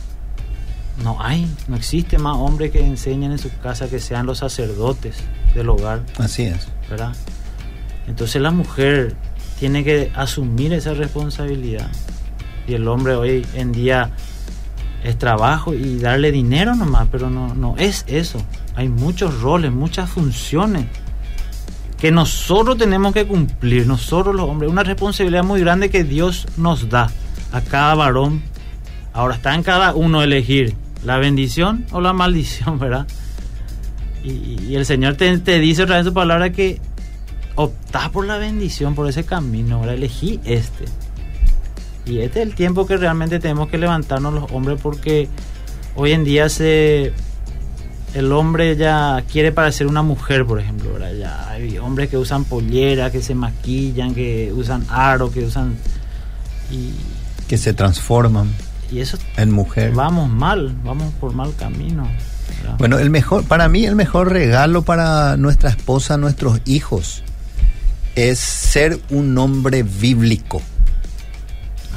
No 1.02 1.16
hay, 1.20 1.52
no 1.68 1.76
existe 1.76 2.18
más 2.18 2.36
hombre 2.36 2.70
que 2.70 2.84
enseñen 2.84 3.32
en 3.32 3.38
su 3.38 3.50
casa 3.58 3.88
que 3.88 3.98
sean 3.98 4.26
los 4.26 4.38
sacerdotes 4.38 5.16
del 5.54 5.68
hogar. 5.70 6.02
Así 6.18 6.44
es. 6.44 6.68
¿verdad? 6.88 7.14
Entonces 8.06 8.42
la 8.42 8.50
mujer 8.50 9.16
tiene 9.62 9.84
que 9.84 10.10
asumir 10.16 10.72
esa 10.72 10.92
responsabilidad. 10.92 11.88
Y 12.66 12.74
el 12.74 12.88
hombre 12.88 13.14
hoy 13.14 13.46
en 13.54 13.70
día 13.70 14.10
es 15.04 15.16
trabajo 15.16 15.72
y 15.72 16.00
darle 16.00 16.32
dinero 16.32 16.74
nomás, 16.74 17.06
pero 17.12 17.30
no, 17.30 17.54
no 17.54 17.76
es 17.78 18.04
eso. 18.08 18.44
Hay 18.74 18.88
muchos 18.88 19.40
roles, 19.40 19.70
muchas 19.70 20.10
funciones 20.10 20.86
que 21.96 22.10
nosotros 22.10 22.76
tenemos 22.76 23.14
que 23.14 23.24
cumplir, 23.24 23.86
nosotros 23.86 24.34
los 24.34 24.48
hombres. 24.48 24.68
Una 24.68 24.82
responsabilidad 24.82 25.44
muy 25.44 25.60
grande 25.60 25.90
que 25.90 26.02
Dios 26.02 26.48
nos 26.56 26.88
da 26.88 27.12
a 27.52 27.60
cada 27.60 27.94
varón. 27.94 28.42
Ahora 29.12 29.36
está 29.36 29.54
en 29.54 29.62
cada 29.62 29.94
uno 29.94 30.24
elegir 30.24 30.74
la 31.04 31.18
bendición 31.18 31.86
o 31.92 32.00
la 32.00 32.12
maldición, 32.12 32.78
¿verdad? 32.80 33.06
Y, 34.24 34.74
el 34.74 34.84
Señor 34.86 35.14
te, 35.14 35.38
te 35.38 35.60
dice 35.60 35.84
otra 35.84 35.98
vez 35.98 36.06
su 36.06 36.12
palabra 36.12 36.50
que 36.50 36.80
optás 37.54 38.10
por 38.10 38.26
la 38.26 38.38
bendición, 38.38 38.94
por 38.94 39.08
ese 39.08 39.24
camino, 39.24 39.76
ahora 39.76 39.94
elegí 39.94 40.40
este. 40.44 40.84
Y 42.04 42.18
este 42.18 42.42
es 42.42 42.48
el 42.48 42.54
tiempo 42.54 42.86
que 42.86 42.96
realmente 42.96 43.38
tenemos 43.38 43.68
que 43.68 43.78
levantarnos 43.78 44.34
los 44.34 44.50
hombres 44.50 44.80
porque 44.82 45.28
hoy 45.94 46.12
en 46.12 46.24
día 46.24 46.48
se 46.48 47.12
el 48.14 48.32
hombre 48.32 48.76
ya 48.76 49.24
quiere 49.30 49.52
parecer 49.52 49.86
una 49.86 50.02
mujer, 50.02 50.44
por 50.44 50.60
ejemplo, 50.60 50.92
¿verdad? 50.92 51.12
Ya 51.14 51.48
hay 51.48 51.78
hombres 51.78 52.10
que 52.10 52.18
usan 52.18 52.44
pollera, 52.44 53.10
que 53.10 53.22
se 53.22 53.34
maquillan, 53.34 54.14
que 54.14 54.52
usan 54.54 54.84
aro, 54.90 55.30
que 55.30 55.44
usan 55.44 55.76
y, 56.70 56.92
Que 57.48 57.56
se 57.56 57.72
transforman 57.72 58.50
y 58.90 59.00
eso 59.00 59.16
en 59.36 59.50
mujer. 59.50 59.92
vamos 59.92 60.28
mal, 60.28 60.76
vamos 60.84 61.12
por 61.14 61.32
mal 61.32 61.54
camino. 61.56 62.06
¿verdad? 62.58 62.76
Bueno, 62.78 62.98
el 62.98 63.08
mejor, 63.08 63.44
para 63.44 63.68
mí 63.68 63.86
el 63.86 63.94
mejor 63.94 64.30
regalo 64.30 64.82
para 64.82 65.36
nuestra 65.38 65.70
esposa, 65.70 66.18
nuestros 66.18 66.60
hijos, 66.66 67.22
es 68.16 68.38
ser 68.38 69.00
un 69.10 69.36
hombre 69.38 69.82
bíblico. 69.82 70.62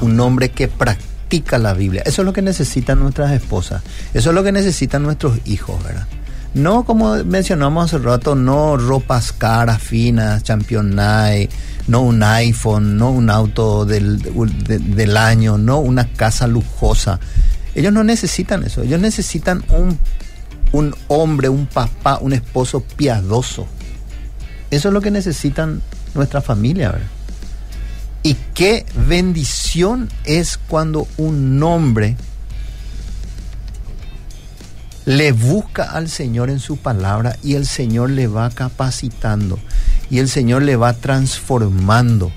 Un 0.02 0.20
hombre 0.20 0.50
que 0.52 0.68
practica 0.68 1.58
la 1.58 1.74
Biblia. 1.74 2.04
Eso 2.06 2.22
es 2.22 2.26
lo 2.26 2.34
que 2.34 2.42
necesitan 2.42 3.00
nuestras 3.00 3.32
esposas. 3.32 3.82
Eso 4.14 4.30
es 4.30 4.36
lo 4.36 4.44
que 4.44 4.52
necesitan 4.52 5.04
nuestros 5.04 5.40
hijos, 5.46 5.82
¿verdad? 5.84 6.08
No, 6.54 6.86
como 6.86 7.16
mencionamos 7.26 7.86
hace 7.94 8.02
rato, 8.02 8.34
no 8.36 8.78
ropas 8.78 9.34
caras, 9.34 9.82
finas, 9.82 10.42
championay, 10.44 11.50
no 11.88 12.02
un 12.02 12.24
iPhone, 12.24 12.98
no 12.98 13.10
un 13.12 13.30
auto 13.30 13.84
del, 13.86 14.22
de- 14.22 14.80
del 14.80 15.18
año, 15.18 15.58
no 15.58 15.80
una 15.80 16.08
casa 16.14 16.48
lujosa. 16.48 17.20
Ellos 17.74 17.92
no 17.92 18.06
necesitan 18.06 18.64
eso. 18.64 18.84
Ellos 18.84 19.02
necesitan 19.02 19.66
un, 19.70 19.98
un 20.72 20.96
hombre, 21.10 21.50
un 21.50 21.66
papá, 21.66 22.20
un 22.22 22.32
esposo 22.32 22.80
piadoso. 22.82 23.68
Eso 24.72 24.88
es 24.88 24.94
lo 24.94 25.02
que 25.02 25.12
necesitan 25.12 25.82
nuestra 26.16 26.42
familia, 26.42 26.92
¿verdad? 26.92 27.08
Y 28.24 28.36
qué 28.56 28.86
bendición 29.08 30.10
es 30.24 30.58
cuando 30.58 31.08
un 31.18 31.62
hombre 31.62 32.18
le 35.06 35.32
busca 35.32 35.92
al 35.92 36.10
Señor 36.10 36.50
en 36.50 36.60
su 36.60 36.78
palabra 36.78 37.38
y 37.44 37.54
el 37.54 37.68
Señor 37.68 38.10
le 38.10 38.28
va 38.28 38.50
capacitando 38.50 39.60
y 40.10 40.18
el 40.18 40.30
Señor 40.30 40.64
le 40.64 40.76
va 40.76 40.94
transformando. 40.94 42.32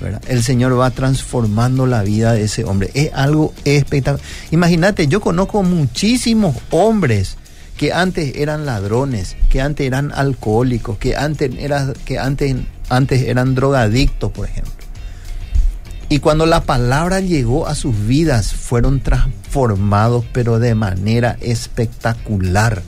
¿verdad? 0.00 0.22
El 0.28 0.42
Señor 0.42 0.78
va 0.78 0.90
transformando 0.90 1.86
la 1.86 2.02
vida 2.02 2.32
de 2.32 2.44
ese 2.44 2.64
hombre. 2.64 2.90
Es 2.94 3.12
algo 3.12 3.52
espectacular. 3.66 4.24
Imagínate, 4.50 5.06
yo 5.06 5.20
conozco 5.20 5.62
muchísimos 5.62 6.56
hombres 6.70 7.36
que 7.76 7.92
antes 7.92 8.36
eran 8.36 8.66
ladrones, 8.66 9.36
que 9.50 9.60
antes 9.60 9.86
eran 9.86 10.12
alcohólicos, 10.14 10.98
que 10.98 11.16
antes, 11.16 11.50
era, 11.58 11.92
que 12.04 12.18
antes, 12.18 12.56
antes 12.90 13.22
eran 13.22 13.54
drogadictos, 13.54 14.30
por 14.30 14.46
ejemplo. 14.46 14.72
Y 16.10 16.18
cuando 16.18 16.44
la 16.44 16.64
palabra 16.64 17.20
llegó 17.20 17.68
a 17.68 17.76
sus 17.76 18.06
vidas, 18.06 18.52
fueron 18.52 19.00
transformados, 19.00 20.24
pero 20.32 20.58
de 20.58 20.74
manera 20.74 21.36
espectacular. 21.40 22.82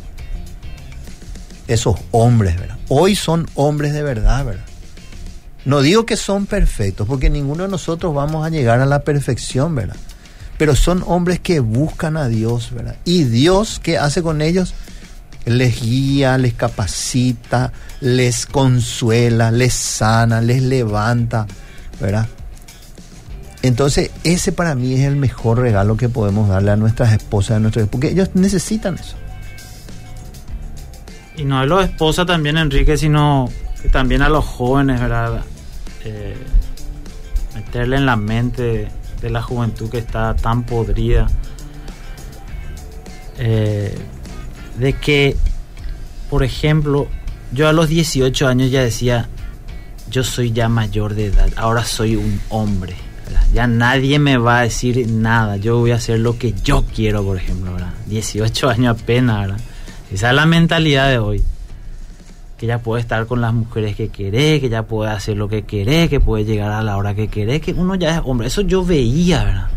Esos 1.69 1.97
hombres, 2.11 2.59
¿verdad? 2.59 2.79
Hoy 2.89 3.15
son 3.15 3.49
hombres 3.55 3.93
de 3.93 4.03
verdad, 4.03 4.45
¿verdad? 4.45 4.65
No 5.65 5.81
digo 5.81 6.05
que 6.05 6.17
son 6.17 6.47
perfectos, 6.47 7.07
porque 7.07 7.31
ninguno 7.31 7.63
de 7.63 7.69
nosotros 7.69 8.13
vamos 8.13 8.45
a 8.45 8.51
llegar 8.51 8.81
a 8.81 8.87
la 8.87 9.05
perfección, 9.05 9.77
¿verdad? 9.77 9.97
Pero 10.59 10.75
son 10.75 11.05
hombres 11.07 11.39
que 11.39 11.61
buscan 11.61 12.17
a 12.17 12.27
Dios, 12.27 12.73
¿verdad? 12.73 12.97
Y 13.05 13.23
Dios, 13.23 13.81
¿qué 13.81 13.99
hace 13.99 14.23
con 14.23 14.43
ellos? 14.43 14.75
Les 15.45 15.83
guía, 15.83 16.39
les 16.39 16.55
capacita, 16.55 17.73
les 18.01 18.47
consuela, 18.47 19.51
les 19.51 19.75
sana, 19.75 20.41
les 20.41 20.63
levanta, 20.63 21.47
¿verdad? 22.01 22.29
Entonces, 23.63 24.11
ese 24.25 24.53
para 24.53 24.75
mí 24.75 24.95
es 24.95 25.07
el 25.07 25.17
mejor 25.17 25.59
regalo 25.61 25.97
que 25.97 26.09
podemos 26.09 26.49
darle 26.49 26.73
a 26.73 26.77
nuestras 26.77 27.13
esposas, 27.13 27.57
a 27.57 27.61
nuestros 27.61 27.89
porque 27.89 28.09
ellos 28.09 28.31
necesitan 28.35 28.97
eso. 28.97 29.17
Y 31.37 31.45
no 31.45 31.59
a 31.59 31.67
los 31.67 31.85
esposas 31.85 32.27
también, 32.27 32.59
Enrique, 32.59 32.97
sino 32.97 33.49
también 33.91 34.23
a 34.23 34.29
los 34.29 34.45
jóvenes, 34.45 35.01
¿verdad? 35.01 35.43
Eh, 36.05 36.37
meterle 37.55 37.97
en 37.97 38.07
la 38.07 38.17
mente 38.17 38.89
de 39.21 39.31
la 39.31 39.41
juventud 39.41 39.89
que 39.89 39.99
está 39.99 40.35
tan 40.35 40.65
podrida, 40.65 41.29
eh, 43.39 43.97
de 44.79 44.93
que, 44.95 45.37
por 46.31 46.43
ejemplo, 46.43 47.09
yo 47.53 47.69
a 47.69 47.73
los 47.73 47.89
18 47.89 48.49
años 48.49 48.71
ya 48.71 48.83
decía, 48.83 49.29
yo 50.11 50.25
soy 50.25 50.53
ya 50.53 50.69
mayor 50.69 51.15
de 51.15 51.27
edad, 51.27 51.49
ahora 51.57 51.85
soy 51.85 52.17
un 52.17 52.41
hombre, 52.49 52.97
ya 53.53 53.67
nadie 53.67 54.19
me 54.19 54.39
va 54.39 54.61
a 54.61 54.63
decir 54.63 55.07
nada, 55.09 55.57
yo 55.57 55.79
voy 55.79 55.91
a 55.91 55.97
hacer 55.97 56.19
lo 56.21 56.39
que 56.39 56.55
yo 56.65 56.85
quiero, 56.95 57.23
por 57.23 57.37
ejemplo, 57.37 57.73
¿verdad? 57.73 57.93
18 58.07 58.69
años 58.69 59.01
apenas. 59.01 59.61
Esa 60.11 60.31
es 60.31 60.37
la 60.37 60.47
mentalidad 60.47 61.09
de 61.09 61.19
hoy. 61.19 61.43
Que 62.59 62.67
ya 62.67 62.79
puede 62.79 63.01
estar 63.01 63.27
con 63.27 63.41
las 63.41 63.53
mujeres 63.53 63.97
que 63.97 64.09
querés, 64.09 64.61
que 64.61 64.69
ya 64.69 64.85
puede 64.85 65.11
hacer 65.11 65.37
lo 65.37 65.49
que 65.49 65.63
querés, 65.63 66.09
que 66.09 66.21
puede 66.21 66.45
llegar 66.45 66.71
a 66.71 66.83
la 66.83 66.97
hora 66.97 67.15
que 67.15 67.29
querés, 67.29 67.61
que 67.61 67.73
uno 67.73 67.95
ya 67.95 68.17
es 68.17 68.23
hombre. 68.25 68.47
Eso 68.47 68.63
yo 68.63 68.85
veía, 68.85 69.45
¿verdad? 69.45 69.69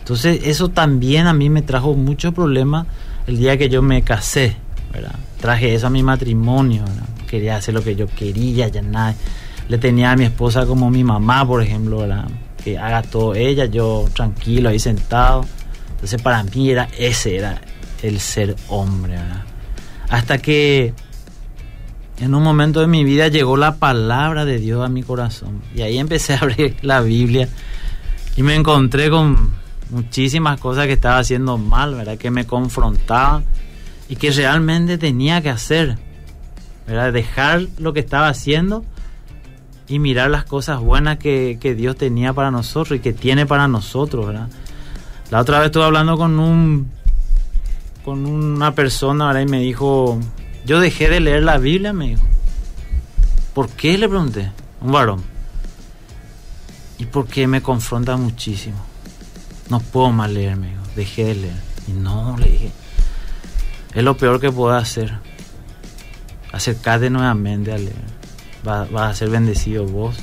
Entonces 0.00 0.40
eso 0.44 0.68
también 0.68 1.26
a 1.26 1.32
mí 1.32 1.50
me 1.50 1.62
trajo 1.62 1.94
mucho 1.94 2.32
problema 2.32 2.86
el 3.28 3.36
día 3.36 3.58
que 3.58 3.68
yo 3.68 3.82
me 3.82 4.00
casé, 4.02 4.56
¿verdad? 4.90 5.14
Traje 5.38 5.74
eso 5.74 5.86
a 5.86 5.90
mi 5.90 6.02
matrimonio, 6.02 6.82
¿verdad? 6.82 7.08
Quería 7.28 7.56
hacer 7.56 7.74
lo 7.74 7.82
que 7.82 7.94
yo 7.94 8.06
quería, 8.06 8.68
ya 8.68 8.80
nada. 8.80 9.14
Le 9.68 9.76
tenía 9.76 10.12
a 10.12 10.16
mi 10.16 10.24
esposa 10.24 10.64
como 10.64 10.88
mi 10.88 11.04
mamá, 11.04 11.46
por 11.46 11.62
ejemplo, 11.62 11.98
¿verdad? 11.98 12.26
Que 12.64 12.78
haga 12.78 13.02
todo 13.02 13.34
ella, 13.34 13.66
yo 13.66 14.06
tranquilo 14.14 14.70
ahí 14.70 14.78
sentado. 14.78 15.44
Entonces 15.90 16.22
para 16.22 16.42
mí 16.42 16.70
era 16.70 16.88
ese, 16.96 17.36
era 17.36 17.60
el 18.02 18.18
ser 18.18 18.56
hombre, 18.68 19.12
¿verdad? 19.12 19.44
Hasta 20.08 20.38
que 20.38 20.94
en 22.18 22.34
un 22.34 22.42
momento 22.42 22.80
de 22.80 22.86
mi 22.86 23.04
vida 23.04 23.28
llegó 23.28 23.58
la 23.58 23.76
palabra 23.76 24.46
de 24.46 24.58
Dios 24.58 24.82
a 24.82 24.88
mi 24.88 25.02
corazón. 25.02 25.60
Y 25.74 25.82
ahí 25.82 25.98
empecé 25.98 26.32
a 26.32 26.38
abrir 26.38 26.76
la 26.80 27.02
Biblia 27.02 27.46
y 28.38 28.42
me 28.42 28.54
encontré 28.54 29.10
con 29.10 29.57
muchísimas 29.90 30.60
cosas 30.60 30.86
que 30.86 30.92
estaba 30.92 31.18
haciendo 31.18 31.58
mal, 31.58 31.94
¿verdad? 31.94 32.18
Que 32.18 32.30
me 32.30 32.46
confrontaban 32.46 33.44
y 34.08 34.16
que 34.16 34.30
realmente 34.30 34.98
tenía 34.98 35.40
que 35.42 35.50
hacer, 35.50 35.98
¿verdad? 36.86 37.12
Dejar 37.12 37.66
lo 37.78 37.92
que 37.92 38.00
estaba 38.00 38.28
haciendo 38.28 38.84
y 39.86 39.98
mirar 39.98 40.30
las 40.30 40.44
cosas 40.44 40.80
buenas 40.80 41.18
que, 41.18 41.58
que 41.60 41.74
Dios 41.74 41.96
tenía 41.96 42.32
para 42.32 42.50
nosotros 42.50 42.98
y 42.98 43.00
que 43.00 43.12
tiene 43.12 43.46
para 43.46 43.68
nosotros, 43.68 44.26
¿verdad? 44.26 44.48
La 45.30 45.40
otra 45.40 45.58
vez 45.58 45.66
estuve 45.66 45.84
hablando 45.84 46.16
con 46.16 46.38
un 46.38 46.90
con 48.04 48.24
una 48.24 48.74
persona, 48.74 49.26
¿verdad? 49.26 49.42
Y 49.42 49.50
me 49.50 49.60
dijo, 49.60 50.18
yo 50.64 50.80
dejé 50.80 51.08
de 51.08 51.20
leer 51.20 51.42
la 51.42 51.58
Biblia, 51.58 51.92
me 51.92 52.08
dijo. 52.08 52.22
¿Por 53.52 53.68
qué? 53.70 53.98
Le 53.98 54.08
pregunté. 54.08 54.50
Un 54.80 54.92
varón. 54.92 55.22
¿Y 56.98 57.04
por 57.04 57.26
qué 57.26 57.46
me 57.46 57.60
confronta 57.60 58.16
muchísimo? 58.16 58.87
No 59.70 59.80
puedo 59.80 60.10
más 60.12 60.30
leer, 60.30 60.56
me 60.56 60.68
dijo. 60.70 60.82
Dejé 60.96 61.24
de 61.24 61.34
leer. 61.34 61.56
Y 61.86 61.92
no, 61.92 62.36
le 62.38 62.50
dije. 62.50 62.70
Es 63.94 64.02
lo 64.02 64.16
peor 64.16 64.40
que 64.40 64.50
puedo 64.50 64.74
hacer. 64.74 65.12
Acercarte 66.52 67.10
nuevamente 67.10 67.72
a 67.72 67.78
leer. 67.78 68.18
Vas 68.64 68.88
va 68.94 69.08
a 69.08 69.14
ser 69.14 69.30
bendecido 69.30 69.86
vos, 69.86 70.16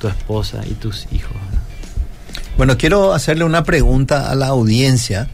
tu 0.00 0.08
esposa 0.08 0.62
y 0.66 0.74
tus 0.74 1.06
hijos. 1.12 1.36
Bueno, 2.56 2.78
quiero 2.78 3.12
hacerle 3.12 3.44
una 3.44 3.64
pregunta 3.64 4.30
a 4.30 4.34
la 4.34 4.48
audiencia. 4.48 5.28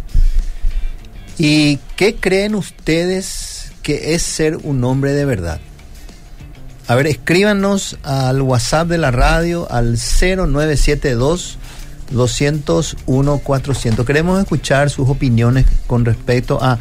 ¿Y 1.38 1.76
qué 1.96 2.16
creen 2.16 2.54
ustedes 2.54 3.72
que 3.82 4.14
es 4.14 4.22
ser 4.22 4.56
un 4.62 4.82
hombre 4.84 5.12
de 5.12 5.24
verdad? 5.24 5.60
A 6.88 6.94
ver, 6.96 7.06
escríbanos 7.06 7.98
al 8.02 8.42
WhatsApp 8.42 8.88
de 8.88 8.98
la 8.98 9.10
radio 9.10 9.70
al 9.70 9.96
0972 9.96 11.58
201 12.10 13.38
400. 13.38 14.06
Queremos 14.06 14.40
escuchar 14.40 14.90
sus 14.90 15.08
opiniones 15.08 15.66
con 15.86 16.04
respecto 16.04 16.62
a 16.62 16.78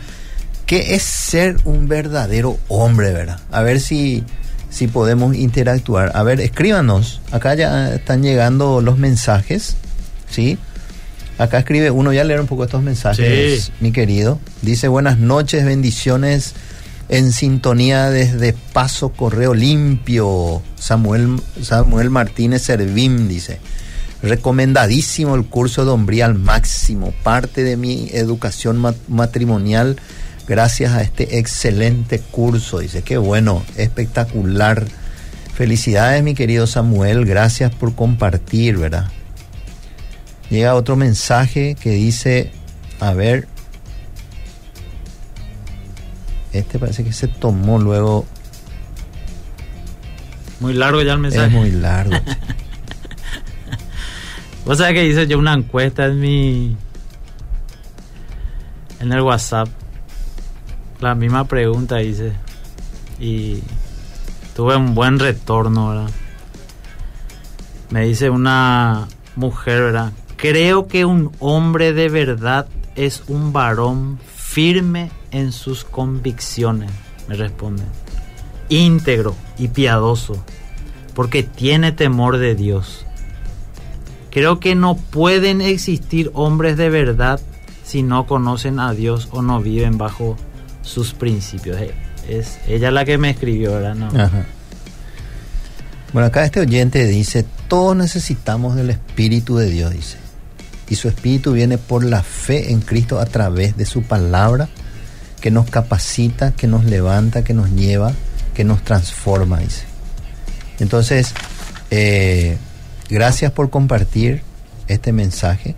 qué 0.66 0.96
es 0.96 1.04
ser 1.04 1.58
un 1.66 1.88
verdadero 1.88 2.58
hombre, 2.68 3.12
¿verdad? 3.12 3.40
A 3.52 3.62
ver 3.62 3.80
si, 3.80 4.24
si 4.70 4.88
podemos 4.88 5.36
interactuar. 5.36 6.12
A 6.16 6.24
ver, 6.24 6.40
escríbanos. 6.42 7.22
Acá 7.32 7.56
ya 7.56 7.94
están 7.96 8.22
llegando 8.24 8.82
los 8.82 8.98
mensajes, 8.98 9.76
¿sí? 10.30 10.58
Acá 11.38 11.60
escribe 11.60 11.90
uno, 11.90 12.12
ya 12.12 12.24
leer 12.24 12.42
un 12.42 12.48
poco 12.48 12.66
estos 12.66 12.84
mensajes, 12.84 13.64
Sí. 13.66 13.72
mi 13.80 13.92
querido. 13.94 14.40
Dice, 14.62 14.90
buenas 14.90 15.20
noches, 15.20 15.64
bendiciones 15.66 16.54
en 17.08 17.32
sintonía 17.32 18.10
desde 18.12 18.54
Paso 18.54 19.10
Correo 19.10 19.54
Limpio. 19.54 20.62
Samuel, 20.76 21.42
Samuel 21.62 22.10
Martínez 22.10 22.64
Servín 22.64 23.28
dice, 23.30 23.60
recomendadísimo 24.22 25.36
el 25.36 25.46
curso 25.46 25.86
de 25.86 25.92
hombría 25.92 26.26
al 26.26 26.36
máximo, 26.36 27.14
parte 27.24 27.64
de 27.64 27.78
mi 27.78 28.10
educación 28.12 28.78
ma- 28.78 28.94
matrimonial 29.08 29.98
gracias 30.48 30.94
a 30.94 31.02
este 31.02 31.38
excelente 31.40 32.20
curso. 32.20 32.80
Dice, 32.80 33.02
qué 33.04 33.18
bueno, 33.18 33.64
espectacular. 33.78 34.86
Felicidades, 35.54 36.24
mi 36.24 36.34
querido 36.36 36.68
Samuel, 36.68 37.26
gracias 37.26 37.74
por 37.74 37.94
compartir, 37.96 38.78
¿verdad? 38.78 39.08
Llega 40.50 40.74
otro 40.76 40.96
mensaje 40.96 41.76
que 41.80 41.92
dice, 41.92 42.52
a 43.00 43.14
ver, 43.14 43.48
este 46.54 46.80
parece 46.80 47.04
que 47.04 47.14
se 47.14 47.28
tomó 47.28 47.78
luego, 47.78 48.26
Muy 50.60 50.74
largo 50.74 51.02
ya 51.04 51.14
el 51.14 51.20
mensaje. 51.20 51.46
es 51.48 51.52
muy 51.54 51.72
largo. 51.72 52.16
Vos 54.70 54.78
sabés 54.78 54.94
que 54.94 55.08
hice 55.08 55.26
yo 55.26 55.40
una 55.40 55.56
encuesta 55.56 56.06
en 56.06 56.20
mi. 56.20 56.78
En 59.00 59.12
el 59.12 59.22
WhatsApp. 59.22 59.68
La 61.00 61.16
misma 61.16 61.46
pregunta 61.46 62.04
hice. 62.04 62.34
Y 63.20 63.64
tuve 64.56 64.76
un 64.76 64.94
buen 64.94 65.18
retorno, 65.18 65.90
¿verdad? 65.90 66.12
Me 67.90 68.06
dice 68.06 68.30
una 68.30 69.08
mujer, 69.36 69.82
¿verdad? 69.82 70.14
Creo 70.36 70.86
que 70.86 71.04
un 71.04 71.32
hombre 71.40 71.94
de 71.94 72.10
verdad 72.10 72.68
es 72.96 73.24
un 73.28 73.52
varón 73.52 74.20
firme 74.36 75.10
en 75.32 75.52
sus 75.52 75.84
convicciones, 75.84 76.92
me 77.28 77.34
responde. 77.34 77.82
Íntegro 78.70 79.36
y 79.58 79.70
piadoso, 79.70 80.36
porque 81.16 81.42
tiene 81.42 81.92
temor 81.92 82.38
de 82.38 82.54
Dios. 82.54 83.08
Creo 84.32 84.60
que 84.60 84.76
no 84.76 84.96
pueden 84.96 85.62
existir 85.62 86.32
hombres 86.34 86.78
de 86.78 86.90
verdad 86.90 87.40
si 87.84 88.04
no 88.04 88.28
conocen 88.28 88.80
a 88.80 88.94
Dios 88.94 89.28
o 89.32 89.42
no 89.42 89.62
viven 89.62 89.98
bajo 89.98 90.38
sus 90.84 91.14
principios. 91.14 91.80
Eh, 91.82 91.94
Es 92.28 92.60
ella 92.68 92.92
la 92.92 93.06
que 93.06 93.18
me 93.18 93.32
escribió, 93.32 93.74
¿verdad? 93.74 93.96
No. 93.96 94.10
Bueno, 96.14 96.28
acá 96.28 96.44
este 96.46 96.60
oyente 96.60 97.06
dice, 97.06 97.46
todos 97.68 97.96
necesitamos 97.96 98.76
del 98.76 98.90
Espíritu 98.90 99.58
de 99.58 99.70
Dios, 99.70 99.92
dice. 99.92 100.18
Y 100.90 100.96
su 100.96 101.08
Espíritu 101.08 101.54
viene 101.54 101.78
por 101.78 102.04
la 102.04 102.24
fe 102.24 102.72
en 102.72 102.82
Cristo 102.82 103.20
a 103.20 103.26
través 103.26 103.78
de 103.78 103.86
su 103.86 104.04
palabra, 104.04 104.70
que 105.40 105.52
nos 105.52 105.70
capacita, 105.70 106.52
que 106.52 106.68
nos 106.68 106.86
levanta, 106.86 107.44
que 107.44 107.54
nos 107.54 107.72
lleva, 107.72 108.14
que 108.56 108.64
nos 108.64 108.84
transforma, 108.84 109.60
dice. 109.60 109.84
Entonces, 110.80 111.34
eh, 111.92 112.58
gracias 113.10 113.52
por 113.52 113.70
compartir 113.70 114.42
este 114.88 115.12
mensaje. 115.12 115.76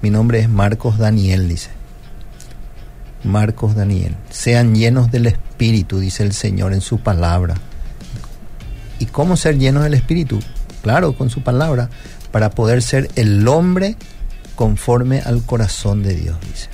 Mi 0.00 0.10
nombre 0.10 0.40
es 0.40 0.48
Marcos 0.48 0.98
Daniel, 0.98 1.48
dice. 1.48 1.70
Marcos 3.24 3.74
Daniel. 3.74 4.14
Sean 4.30 4.74
llenos 4.74 5.10
del 5.10 5.26
Espíritu, 5.26 5.98
dice 5.98 6.22
el 6.22 6.32
Señor 6.32 6.72
en 6.72 6.80
su 6.80 6.98
palabra. 7.00 7.54
¿Y 9.00 9.06
cómo 9.06 9.36
ser 9.36 9.58
llenos 9.58 9.82
del 9.82 9.94
Espíritu? 9.94 10.38
Claro, 10.82 11.12
con 11.12 11.30
su 11.30 11.42
palabra, 11.42 11.90
para 12.30 12.50
poder 12.50 12.82
ser 12.82 13.10
el 13.16 13.46
hombre 13.48 13.96
conforme 14.54 15.20
al 15.20 15.42
corazón 15.42 16.02
de 16.02 16.14
Dios, 16.14 16.36
dice. 16.40 16.68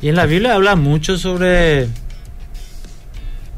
Y 0.00 0.08
en 0.08 0.16
la 0.16 0.26
Biblia 0.26 0.54
habla 0.54 0.76
mucho 0.76 1.16
sobre 1.16 1.88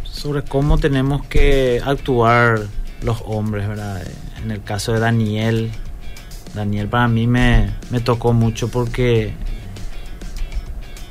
sobre 0.04 0.42
cómo 0.42 0.78
tenemos 0.78 1.24
que 1.26 1.82
actuar 1.84 2.60
los 3.04 3.22
hombres, 3.26 3.68
¿verdad? 3.68 4.02
En 4.42 4.50
el 4.50 4.62
caso 4.62 4.92
de 4.92 5.00
Daniel, 5.00 5.70
Daniel 6.54 6.88
para 6.88 7.08
mí 7.08 7.26
me, 7.26 7.70
me 7.90 8.00
tocó 8.00 8.32
mucho 8.32 8.68
porque 8.68 9.32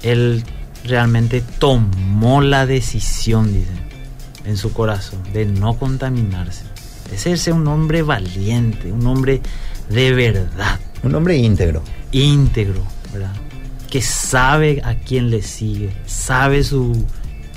él 0.01 0.43
realmente 0.83 1.41
tomó 1.59 2.41
la 2.41 2.65
decisión, 2.65 3.53
dice, 3.53 3.71
en 4.45 4.57
su 4.57 4.73
corazón, 4.73 5.21
de 5.33 5.45
no 5.45 5.77
contaminarse. 5.77 6.65
Ese 7.11 7.33
es 7.33 7.47
un 7.47 7.67
hombre 7.67 8.01
valiente, 8.01 8.91
un 8.91 9.05
hombre 9.05 9.41
de 9.89 10.13
verdad 10.13 10.79
Un 11.03 11.13
hombre 11.13 11.37
íntegro. 11.37 11.83
íntegro, 12.11 12.81
¿verdad? 13.11 13.33
Que 13.89 14.01
sabe 14.01 14.81
a 14.83 14.95
quién 14.95 15.29
le 15.29 15.41
sigue, 15.41 15.91
sabe 16.05 16.63
su, 16.63 17.05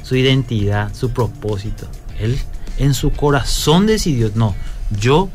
su 0.02 0.16
identidad, 0.16 0.92
su 0.94 1.10
propósito. 1.10 1.88
Él 2.18 2.38
en 2.78 2.94
su 2.94 3.10
corazón 3.12 3.86
decidió, 3.86 4.30
no, 4.34 4.54
yo 4.98 5.28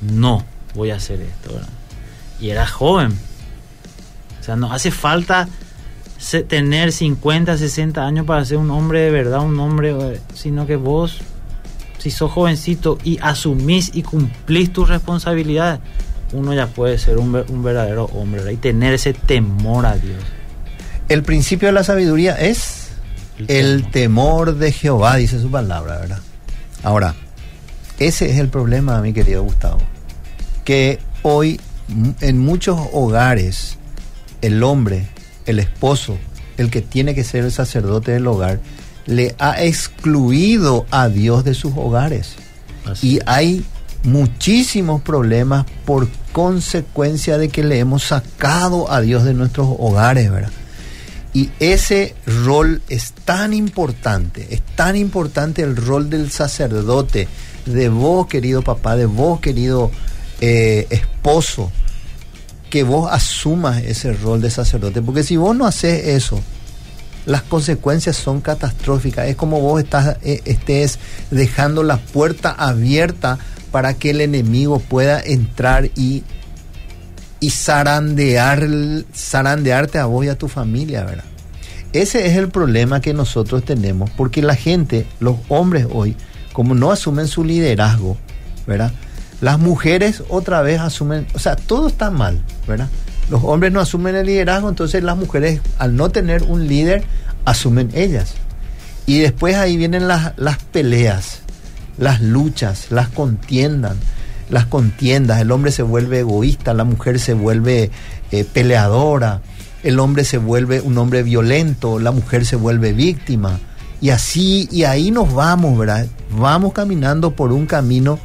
no 0.00 0.44
voy 0.74 0.90
a 0.90 0.96
hacer 0.96 1.20
esto, 1.20 1.52
¿verdad? 1.54 1.68
Y 2.40 2.50
era 2.50 2.66
joven. 2.66 3.12
O 4.40 4.44
sea, 4.44 4.56
no 4.56 4.72
hace 4.72 4.90
falta 4.90 5.48
tener 6.48 6.92
50, 6.92 7.56
60 7.58 8.04
años 8.06 8.26
para 8.26 8.44
ser 8.44 8.56
un 8.58 8.70
hombre 8.70 9.00
de 9.00 9.10
verdad, 9.10 9.40
un 9.40 9.58
hombre, 9.60 9.90
eh, 9.98 10.20
sino 10.34 10.66
que 10.66 10.76
vos, 10.76 11.18
si 11.98 12.10
sos 12.10 12.30
jovencito 12.30 12.98
y 13.04 13.18
asumís 13.22 13.90
y 13.94 14.02
cumplís 14.02 14.72
tus 14.72 14.88
responsabilidades, 14.88 15.80
uno 16.32 16.54
ya 16.54 16.66
puede 16.66 16.98
ser 16.98 17.18
un, 17.18 17.32
ver- 17.32 17.46
un 17.48 17.62
verdadero 17.62 18.04
hombre 18.06 18.40
¿verdad? 18.40 18.52
y 18.52 18.56
tener 18.56 18.94
ese 18.94 19.12
temor 19.14 19.86
a 19.86 19.96
Dios. 19.96 20.18
El 21.08 21.22
principio 21.22 21.68
de 21.68 21.72
la 21.72 21.84
sabiduría 21.84 22.34
es 22.34 22.88
el 23.48 23.90
temor 23.90 24.56
de 24.56 24.72
Jehová, 24.72 25.16
dice 25.16 25.40
su 25.40 25.50
palabra, 25.50 25.98
¿verdad? 25.98 26.20
Ahora, 26.86 27.16
ese 27.98 28.30
es 28.30 28.38
el 28.38 28.48
problema, 28.48 29.00
mi 29.00 29.12
querido 29.12 29.42
Gustavo, 29.42 29.78
que 30.64 31.00
hoy 31.22 31.60
m- 31.88 32.14
en 32.20 32.38
muchos 32.38 32.78
hogares 32.92 33.76
el 34.40 34.62
hombre, 34.62 35.08
el 35.46 35.58
esposo, 35.58 36.16
el 36.58 36.70
que 36.70 36.82
tiene 36.82 37.12
que 37.16 37.24
ser 37.24 37.44
el 37.44 37.50
sacerdote 37.50 38.12
del 38.12 38.28
hogar, 38.28 38.60
le 39.06 39.34
ha 39.40 39.64
excluido 39.64 40.86
a 40.92 41.08
Dios 41.08 41.42
de 41.42 41.54
sus 41.54 41.72
hogares. 41.76 42.36
Y 43.02 43.18
hay 43.26 43.64
muchísimos 44.04 45.02
problemas 45.02 45.66
por 45.84 46.06
consecuencia 46.30 47.36
de 47.36 47.48
que 47.48 47.64
le 47.64 47.80
hemos 47.80 48.04
sacado 48.04 48.92
a 48.92 49.00
Dios 49.00 49.24
de 49.24 49.34
nuestros 49.34 49.66
hogares, 49.80 50.30
¿verdad? 50.30 50.52
Y 51.36 51.50
ese 51.60 52.14
rol 52.24 52.80
es 52.88 53.12
tan 53.12 53.52
importante, 53.52 54.46
es 54.54 54.62
tan 54.74 54.96
importante 54.96 55.60
el 55.60 55.76
rol 55.76 56.08
del 56.08 56.30
sacerdote, 56.30 57.28
de 57.66 57.90
vos, 57.90 58.26
querido 58.26 58.62
papá, 58.62 58.96
de 58.96 59.04
vos, 59.04 59.40
querido 59.40 59.90
eh, 60.40 60.86
esposo, 60.88 61.70
que 62.70 62.84
vos 62.84 63.12
asumas 63.12 63.82
ese 63.82 64.14
rol 64.14 64.40
de 64.40 64.50
sacerdote. 64.50 65.02
Porque 65.02 65.22
si 65.24 65.36
vos 65.36 65.54
no 65.54 65.66
haces 65.66 66.06
eso, 66.06 66.40
las 67.26 67.42
consecuencias 67.42 68.16
son 68.16 68.40
catastróficas. 68.40 69.28
Es 69.28 69.36
como 69.36 69.60
vos 69.60 69.84
eh, 70.22 70.40
estés 70.46 70.98
dejando 71.30 71.82
la 71.82 71.98
puerta 71.98 72.50
abierta 72.52 73.38
para 73.70 73.92
que 73.92 74.08
el 74.08 74.22
enemigo 74.22 74.78
pueda 74.78 75.20
entrar 75.20 75.90
y, 75.96 76.24
y 77.40 77.50
zarandear, 77.50 78.66
zarandearte 79.14 79.98
a 79.98 80.06
vos 80.06 80.24
y 80.24 80.28
a 80.28 80.38
tu 80.38 80.48
familia, 80.48 81.04
¿verdad? 81.04 81.24
Ese 81.92 82.26
es 82.26 82.36
el 82.36 82.48
problema 82.48 83.00
que 83.00 83.14
nosotros 83.14 83.64
tenemos, 83.64 84.10
porque 84.10 84.42
la 84.42 84.54
gente, 84.54 85.06
los 85.20 85.36
hombres 85.48 85.86
hoy, 85.90 86.16
como 86.52 86.74
no 86.74 86.90
asumen 86.90 87.28
su 87.28 87.44
liderazgo, 87.44 88.16
¿verdad? 88.66 88.92
Las 89.40 89.58
mujeres 89.58 90.22
otra 90.28 90.62
vez 90.62 90.80
asumen, 90.80 91.26
o 91.34 91.38
sea, 91.38 91.56
todo 91.56 91.88
está 91.88 92.10
mal, 92.10 92.42
¿verdad? 92.66 92.88
Los 93.30 93.42
hombres 93.44 93.72
no 93.72 93.80
asumen 93.80 94.14
el 94.14 94.26
liderazgo, 94.26 94.68
entonces 94.68 95.02
las 95.02 95.16
mujeres, 95.16 95.60
al 95.78 95.96
no 95.96 96.10
tener 96.10 96.42
un 96.42 96.66
líder, 96.66 97.04
asumen 97.44 97.90
ellas. 97.94 98.34
Y 99.06 99.20
después 99.20 99.56
ahí 99.56 99.76
vienen 99.76 100.08
las, 100.08 100.32
las 100.36 100.58
peleas, 100.58 101.40
las 101.98 102.20
luchas, 102.20 102.86
las 102.90 103.08
contiendas, 103.08 103.96
las 104.50 104.66
contiendas. 104.66 105.40
El 105.40 105.50
hombre 105.50 105.72
se 105.72 105.82
vuelve 105.82 106.20
egoísta, 106.20 106.74
la 106.74 106.84
mujer 106.84 107.18
se 107.18 107.34
vuelve 107.34 107.90
eh, 108.30 108.44
peleadora, 108.44 109.40
el 109.82 109.98
hombre 109.98 110.24
se 110.24 110.38
vuelve 110.38 110.80
un 110.80 110.98
hombre 110.98 111.22
violento, 111.22 111.98
la 111.98 112.12
mujer 112.12 112.44
se 112.46 112.56
vuelve 112.56 112.92
víctima. 112.92 113.58
Y 114.00 114.10
así, 114.10 114.68
y 114.70 114.84
ahí 114.84 115.10
nos 115.10 115.32
vamos, 115.32 115.78
¿verdad? 115.78 116.06
Vamos 116.30 116.72
caminando 116.72 117.30
por 117.32 117.52
un 117.52 117.66
camino 117.66 118.18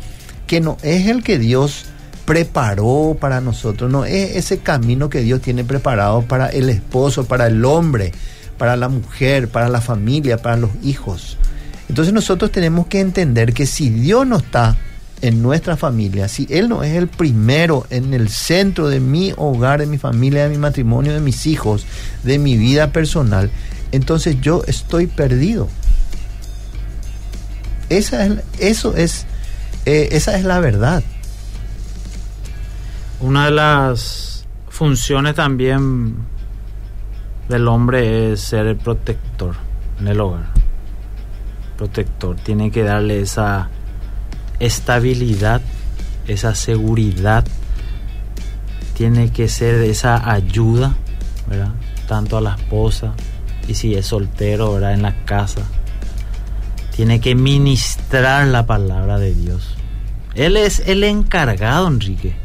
que 0.48 0.60
no 0.60 0.78
es 0.82 1.08
el 1.08 1.24
que 1.24 1.40
Dios 1.40 1.86
preparó 2.26 3.18
para 3.20 3.42
nosotros, 3.42 3.92
no 3.92 4.06
es 4.06 4.36
ese 4.36 4.60
camino 4.60 5.10
que 5.10 5.22
Dios 5.22 5.42
tiene 5.42 5.64
preparado 5.64 6.22
para 6.22 6.48
el 6.48 6.70
esposo, 6.70 7.26
para 7.26 7.48
el 7.48 7.64
hombre, 7.66 8.12
para 8.58 8.76
la 8.76 8.90
mujer, 8.90 9.48
para 9.48 9.70
la 9.70 9.82
familia, 9.82 10.38
para 10.38 10.58
los 10.58 10.70
hijos. 10.84 11.38
Entonces 11.90 12.14
nosotros 12.14 12.52
tenemos 12.52 12.88
que 12.88 13.00
entender 13.00 13.54
que 13.54 13.66
si 13.66 13.90
Dios 13.90 14.26
no 14.28 14.38
está 14.38 14.78
en 15.22 15.42
nuestra 15.42 15.78
familia, 15.78 16.28
si 16.28 16.48
Él 16.50 16.68
no 16.68 16.84
es 16.84 16.96
el 16.96 17.08
primero 17.08 17.86
en 17.90 18.14
el 18.14 18.30
centro 18.30 18.88
de 18.90 19.00
mi 19.00 19.34
hogar, 19.38 19.80
de 19.80 19.86
mi 19.86 19.98
familia, 19.98 20.44
de 20.44 20.50
mi 20.50 20.58
matrimonio, 20.58 21.14
de 21.14 21.20
mis 21.20 21.46
hijos, 21.46 21.86
de 22.24 22.40
mi 22.40 22.58
vida 22.58 22.92
personal, 22.92 23.52
entonces 23.92 24.42
yo 24.42 24.64
estoy 24.68 25.08
perdido. 25.08 25.68
Esa 27.90 28.26
es, 28.26 28.34
eso 28.60 28.96
es, 28.96 29.26
eh, 29.86 30.10
esa 30.12 30.38
es 30.38 30.44
la 30.44 30.60
verdad. 30.60 31.04
Una 33.20 33.46
de 33.46 33.52
las 33.52 34.46
funciones 34.70 35.36
también 35.36 36.16
del 37.50 37.68
hombre 37.68 38.32
es 38.32 38.42
ser 38.42 38.66
el 38.66 38.78
protector 38.78 39.56
en 40.00 40.08
el 40.08 40.20
hogar. 40.20 40.46
Protector. 41.78 42.38
Tiene 42.38 42.72
que 42.72 42.84
darle 42.84 43.22
esa 43.22 43.70
estabilidad, 44.62 45.62
esa 46.28 46.56
seguridad. 46.56 47.46
Tiene 48.96 49.32
que 49.32 49.50
ser 49.50 49.76
esa 49.84 50.32
ayuda. 50.32 50.96
Tanto 52.08 52.38
a 52.38 52.42
la 52.42 52.56
esposa 52.56 53.14
y 53.68 53.74
si 53.74 53.96
es 53.96 54.08
soltero, 54.08 54.74
¿verdad? 54.74 54.94
En 54.94 55.02
la 55.02 55.24
casa. 55.26 55.62
Tiene 56.96 57.20
que 57.20 57.36
ministrar 57.36 58.48
la 58.48 58.66
palabra 58.66 59.18
de 59.18 59.34
Dios. 59.34 59.76
Él 60.36 60.58
es 60.58 60.80
el 60.86 61.04
encargado, 61.04 61.88
Enrique. 61.88 62.36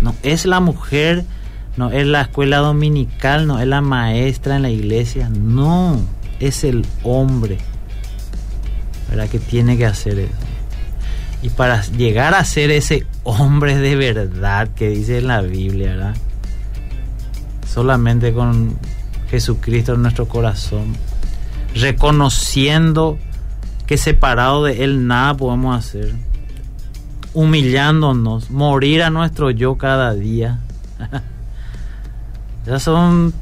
No 0.00 0.14
es 0.22 0.46
la 0.46 0.60
mujer, 0.60 1.24
no 1.76 1.90
es 1.90 2.06
la 2.06 2.22
escuela 2.22 2.58
dominical, 2.58 3.46
no 3.46 3.58
es 3.60 3.66
la 3.66 3.80
maestra 3.80 4.56
en 4.56 4.62
la 4.62 4.70
iglesia. 4.70 5.28
No, 5.28 6.00
es 6.40 6.64
el 6.64 6.84
hombre. 7.02 7.58
¿Verdad? 9.08 9.28
Que 9.28 9.38
tiene 9.38 9.76
que 9.76 9.86
hacer 9.86 10.18
eso. 10.18 10.32
Y 11.42 11.50
para 11.50 11.82
llegar 11.82 12.34
a 12.34 12.44
ser 12.44 12.70
ese 12.70 13.06
hombre 13.22 13.76
de 13.76 13.94
verdad 13.94 14.68
que 14.74 14.88
dice 14.88 15.18
en 15.18 15.28
la 15.28 15.40
Biblia, 15.40 15.90
¿verdad? 15.90 16.16
Solamente 17.66 18.32
con 18.32 18.76
Jesucristo 19.30 19.94
en 19.94 20.02
nuestro 20.02 20.26
corazón, 20.26 20.96
reconociendo 21.74 23.18
que 23.86 23.96
separado 23.96 24.64
de 24.64 24.84
Él 24.84 25.06
nada 25.06 25.34
podemos 25.34 25.78
hacer, 25.78 26.14
humillándonos, 27.34 28.50
morir 28.50 29.02
a 29.02 29.10
nuestro 29.10 29.50
yo 29.50 29.78
cada 29.78 30.14
día. 30.14 30.58
Esas 32.66 32.82
son 32.82 33.32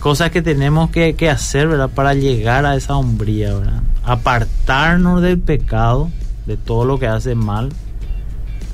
cosas 0.00 0.30
que 0.30 0.42
tenemos 0.42 0.90
que, 0.90 1.14
que, 1.14 1.30
hacer, 1.30 1.68
¿verdad? 1.68 1.88
Para 1.88 2.12
llegar 2.12 2.66
a 2.66 2.76
esa 2.76 2.96
hombría, 2.96 3.54
¿verdad? 3.54 3.82
Apartarnos 4.04 5.22
del 5.22 5.38
pecado, 5.38 6.10
de 6.46 6.56
todo 6.56 6.84
lo 6.84 6.98
que 6.98 7.06
hace 7.06 7.34
mal, 7.34 7.70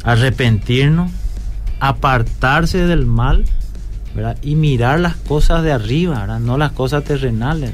arrepentirnos, 0.03 1.11
apartarse 1.79 2.87
del 2.87 3.07
mal, 3.07 3.45
¿verdad? 4.15 4.37
Y 4.43 4.55
mirar 4.55 5.01
las 5.01 5.17
cosas 5.17 5.63
de 5.63 5.73
arriba, 5.73 6.21
¿verdad? 6.21 6.41
No 6.41 6.59
las 6.59 6.73
cosas 6.73 7.05
terrenales, 7.05 7.73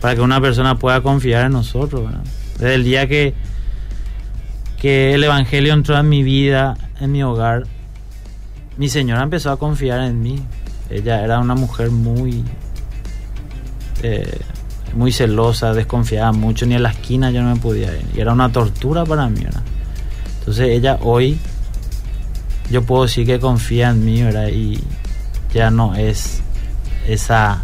para 0.00 0.14
que 0.14 0.20
una 0.20 0.40
persona 0.40 0.78
pueda 0.78 1.00
confiar 1.02 1.46
en 1.46 1.52
nosotros. 1.52 2.10
Desde 2.58 2.74
el 2.74 2.84
día 2.84 3.06
que, 3.06 3.34
que 4.78 5.14
el 5.14 5.24
Evangelio 5.24 5.72
entró 5.72 5.98
en 5.98 6.08
mi 6.08 6.22
vida, 6.22 6.76
en 7.00 7.12
mi 7.12 7.22
hogar, 7.22 7.64
mi 8.76 8.88
señora 8.88 9.22
empezó 9.22 9.50
a 9.50 9.58
confiar 9.58 10.00
en 10.00 10.22
mí. 10.22 10.40
Ella 10.88 11.22
era 11.22 11.38
una 11.38 11.54
mujer 11.54 11.90
muy, 11.90 12.44
eh, 14.02 14.40
muy 14.94 15.12
celosa, 15.12 15.72
desconfiaba 15.72 16.32
mucho, 16.32 16.66
ni 16.66 16.74
en 16.74 16.82
la 16.82 16.90
esquina 16.90 17.30
yo 17.30 17.42
no 17.42 17.54
me 17.54 17.60
podía 17.60 17.92
ir. 17.92 18.04
Y 18.14 18.20
era 18.20 18.32
una 18.32 18.50
tortura 18.50 19.04
para 19.04 19.28
mí, 19.28 19.42
¿verdad? 19.42 19.62
Entonces 20.40 20.68
ella 20.70 20.98
hoy, 21.02 21.38
yo 22.70 22.82
puedo 22.82 23.04
decir 23.04 23.26
que 23.26 23.38
confía 23.38 23.90
en 23.90 24.04
mí, 24.04 24.22
¿verdad? 24.22 24.48
Y 24.48 24.82
ya 25.54 25.70
no 25.70 25.94
es 25.94 26.42
esa 27.06 27.62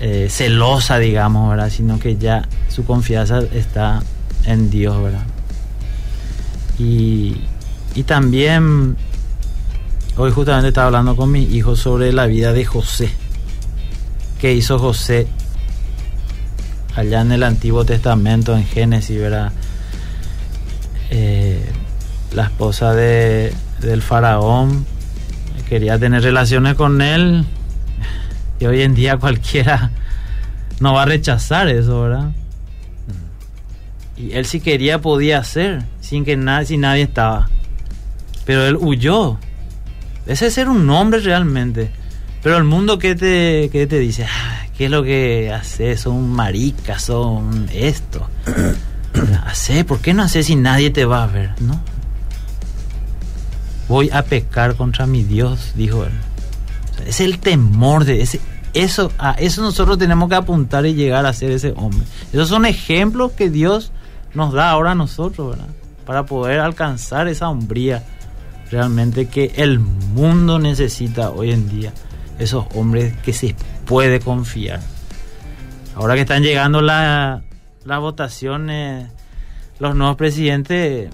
eh, 0.00 0.28
celosa, 0.30 0.98
digamos, 0.98 1.50
¿verdad? 1.50 1.70
Sino 1.70 1.98
que 1.98 2.16
ya 2.16 2.48
su 2.68 2.84
confianza 2.84 3.40
está 3.52 4.02
en 4.44 4.70
Dios, 4.70 5.02
¿verdad? 5.02 5.24
Y, 6.78 7.36
y 7.94 8.02
también 8.02 8.96
hoy 10.16 10.30
justamente 10.30 10.68
estaba 10.68 10.86
hablando 10.88 11.16
con 11.16 11.30
mi 11.30 11.42
hijo 11.42 11.76
sobre 11.76 12.12
la 12.12 12.26
vida 12.26 12.52
de 12.52 12.64
José. 12.64 13.10
¿Qué 14.40 14.52
hizo 14.52 14.78
José 14.78 15.26
allá 16.96 17.20
en 17.20 17.32
el 17.32 17.42
Antiguo 17.42 17.84
Testamento, 17.84 18.56
en 18.56 18.64
Génesis, 18.64 19.18
¿verdad? 19.20 19.52
Eh, 21.10 21.64
la 22.34 22.44
esposa 22.44 22.94
de, 22.94 23.52
del 23.80 24.02
faraón 24.02 24.84
quería 25.68 25.98
tener 25.98 26.22
relaciones 26.22 26.74
con 26.74 27.00
él 27.02 27.44
y 28.58 28.66
hoy 28.66 28.82
en 28.82 28.94
día 28.94 29.18
cualquiera 29.18 29.90
no 30.80 30.94
va 30.94 31.02
a 31.02 31.06
rechazar 31.06 31.68
eso, 31.68 32.02
¿verdad? 32.02 32.30
Y 34.16 34.32
él 34.32 34.46
si 34.46 34.60
quería 34.60 35.00
podía 35.00 35.38
hacer, 35.38 35.84
sin 36.00 36.24
que 36.24 36.36
nadie, 36.36 36.66
si 36.66 36.76
nadie 36.78 37.02
estaba. 37.02 37.50
Pero 38.46 38.66
él 38.66 38.76
huyó. 38.80 39.38
Ese 40.26 40.46
es 40.46 40.54
ser 40.54 40.70
un 40.70 40.88
hombre 40.88 41.20
realmente. 41.20 41.90
Pero 42.42 42.56
el 42.56 42.64
mundo 42.64 42.98
que 42.98 43.14
te, 43.14 43.68
que 43.70 43.86
te 43.86 43.98
dice, 43.98 44.24
"Ah, 44.24 44.65
¿qué 44.76 44.86
es 44.86 44.90
lo 44.90 45.02
que 45.02 45.52
haces? 45.52 46.00
Son 46.00 46.30
maricas, 46.30 47.02
son 47.02 47.68
esto. 47.72 48.28
Hace, 49.46 49.84
¿por 49.84 50.00
qué 50.00 50.12
no 50.12 50.22
haces 50.22 50.46
si 50.46 50.56
nadie 50.56 50.90
te 50.90 51.04
va 51.04 51.24
a 51.24 51.26
ver? 51.26 51.50
¿No? 51.60 51.80
Voy 53.88 54.10
a 54.10 54.22
pecar 54.22 54.74
contra 54.74 55.06
mi 55.06 55.22
Dios, 55.22 55.72
dijo 55.74 56.04
él. 56.04 56.12
O 56.92 56.96
sea, 56.96 57.06
es 57.06 57.20
el 57.20 57.38
temor 57.38 58.04
de 58.04 58.20
ese. 58.20 58.40
Eso, 58.74 59.10
a 59.18 59.32
eso 59.32 59.62
nosotros 59.62 59.96
tenemos 59.96 60.28
que 60.28 60.34
apuntar 60.34 60.84
y 60.84 60.94
llegar 60.94 61.24
a 61.24 61.32
ser 61.32 61.50
ese 61.50 61.72
hombre. 61.76 62.04
Esos 62.32 62.48
son 62.48 62.66
ejemplos 62.66 63.32
que 63.32 63.48
Dios 63.48 63.90
nos 64.34 64.52
da 64.52 64.70
ahora 64.70 64.90
a 64.90 64.94
nosotros, 64.94 65.50
¿verdad? 65.50 65.68
Para 66.04 66.26
poder 66.26 66.60
alcanzar 66.60 67.26
esa 67.26 67.48
hombría 67.48 68.04
realmente 68.70 69.28
que 69.28 69.52
el 69.56 69.78
mundo 69.78 70.58
necesita 70.58 71.30
hoy 71.30 71.52
en 71.52 71.68
día. 71.68 71.92
Esos 72.38 72.66
hombres 72.74 73.14
que 73.22 73.32
se 73.32 73.54
puede 73.86 74.20
confiar. 74.20 74.80
Ahora 75.94 76.14
que 76.14 76.22
están 76.22 76.42
llegando 76.42 76.82
la- 76.82 77.42
las 77.84 78.00
votaciones, 78.00 79.08
los 79.78 79.94
nuevos 79.94 80.16
presidentes, 80.16 81.08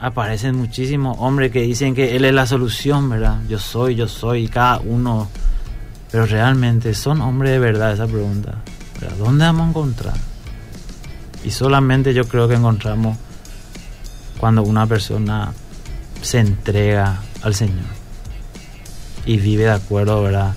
aparecen 0.00 0.56
muchísimos 0.56 1.16
hombres 1.20 1.52
que 1.52 1.62
dicen 1.62 1.94
que 1.94 2.16
él 2.16 2.24
es 2.24 2.34
la 2.34 2.46
solución, 2.46 3.08
¿verdad? 3.08 3.38
Yo 3.48 3.58
soy, 3.58 3.94
yo 3.94 4.08
soy, 4.08 4.48
cada 4.48 4.78
uno. 4.80 5.28
Pero 6.10 6.26
realmente 6.26 6.92
son 6.94 7.20
hombres 7.20 7.52
de 7.52 7.58
verdad 7.60 7.92
esa 7.92 8.06
pregunta. 8.06 8.56
¿verdad? 9.00 9.16
¿Dónde 9.18 9.44
vamos 9.44 9.66
a 9.66 9.68
encontrar? 9.70 10.14
Y 11.44 11.50
solamente 11.52 12.12
yo 12.12 12.26
creo 12.28 12.48
que 12.48 12.54
encontramos 12.54 13.16
cuando 14.38 14.62
una 14.62 14.86
persona 14.86 15.52
se 16.20 16.38
entrega 16.40 17.20
al 17.42 17.54
Señor 17.54 17.86
y 19.24 19.36
vive 19.38 19.64
de 19.64 19.70
acuerdo, 19.72 20.22
¿verdad? 20.22 20.52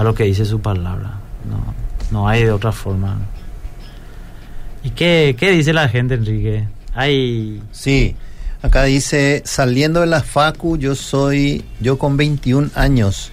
A 0.00 0.02
lo 0.02 0.14
que 0.14 0.24
dice 0.24 0.46
su 0.46 0.62
palabra. 0.62 1.20
No, 1.46 1.74
no 2.10 2.26
hay 2.26 2.44
de 2.44 2.52
otra 2.52 2.72
forma. 2.72 3.18
¿Y 4.82 4.92
qué, 4.92 5.36
qué 5.38 5.50
dice 5.50 5.74
la 5.74 5.90
gente, 5.90 6.14
Enrique? 6.14 6.66
Hay 6.94 7.62
Sí, 7.70 8.16
acá 8.62 8.84
dice, 8.84 9.42
saliendo 9.44 10.00
de 10.00 10.06
la 10.06 10.22
Facu, 10.22 10.78
yo 10.78 10.94
soy, 10.94 11.66
yo 11.80 11.98
con 11.98 12.16
21 12.16 12.70
años, 12.76 13.30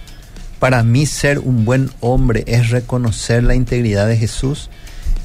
para 0.58 0.82
mí 0.82 1.06
ser 1.06 1.38
un 1.38 1.64
buen 1.64 1.88
hombre 2.00 2.44
es 2.46 2.68
reconocer 2.68 3.44
la 3.44 3.54
integridad 3.54 4.06
de 4.06 4.18
Jesús 4.18 4.68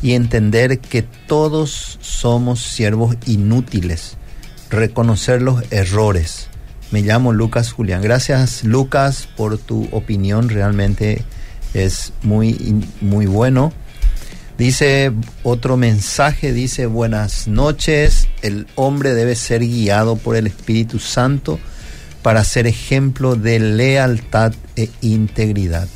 y 0.02 0.14
entender 0.14 0.80
que 0.80 1.02
todos 1.02 2.00
somos 2.00 2.62
siervos 2.62 3.18
inútiles, 3.26 4.16
reconocer 4.70 5.42
los 5.42 5.62
errores. 5.74 6.48
Me 6.92 7.02
llamo 7.02 7.34
Lucas 7.34 7.74
Julián. 7.74 8.02
Gracias 8.02 8.64
Lucas 8.64 9.28
por 9.36 9.58
tu 9.58 9.90
opinión, 9.92 10.48
realmente 10.48 11.26
es 11.74 12.14
muy, 12.24 12.84
muy 13.02 13.26
bueno. 13.26 13.72
Dice 14.58 15.12
otro 15.44 15.78
mensaje, 15.78 16.54
dice 16.54 16.86
buenas 16.86 17.48
noches, 17.48 18.28
el 18.44 18.68
hombre 18.76 19.14
debe 19.16 19.36
ser 19.36 19.62
guiado 19.62 20.16
por 20.16 20.36
el 20.36 20.46
Espíritu 20.48 21.00
Santo 21.00 21.60
para 22.22 22.44
ser 22.44 22.68
ejemplo 22.68 23.36
de 23.36 23.60
lealtad 23.60 24.54
e 24.76 24.90
integridad. 25.02 25.88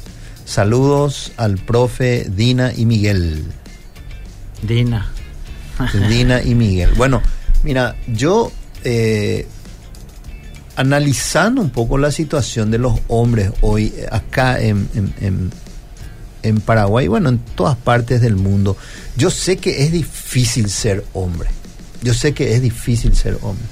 Saludos 0.46 1.32
al 1.38 1.58
profe 1.58 2.26
Dina 2.30 2.74
y 2.76 2.86
Miguel. 2.86 3.44
Dina. 4.64 5.12
Dina 6.10 6.42
y 6.42 6.56
Miguel. 6.56 6.90
Bueno, 6.98 7.22
mira, 7.64 7.96
yo 8.08 8.52
eh, 8.84 9.48
analizando 10.76 11.62
un 11.62 11.70
poco 11.70 11.98
la 11.98 12.12
situación 12.12 12.72
de 12.72 12.78
los 12.80 13.00
hombres 13.08 13.52
hoy 13.62 13.94
acá 14.12 14.60
en, 14.60 14.90
en- 14.96 15.14
en- 15.22 15.52
en 16.48 16.62
Paraguay, 16.62 17.08
bueno, 17.08 17.30
en 17.30 17.40
todas 17.40 17.78
partes 17.78 18.22
del 18.22 18.36
mundo, 18.36 18.78
yo 19.16 19.30
sé 19.30 19.58
que 19.58 19.84
es 19.84 19.92
difícil 19.92 20.70
ser 20.70 21.06
hombre. 21.14 21.50
Yo 22.04 22.14
sé 22.14 22.34
que 22.34 22.54
es 22.54 22.62
difícil 22.62 23.16
ser 23.16 23.38
hombre. 23.42 23.66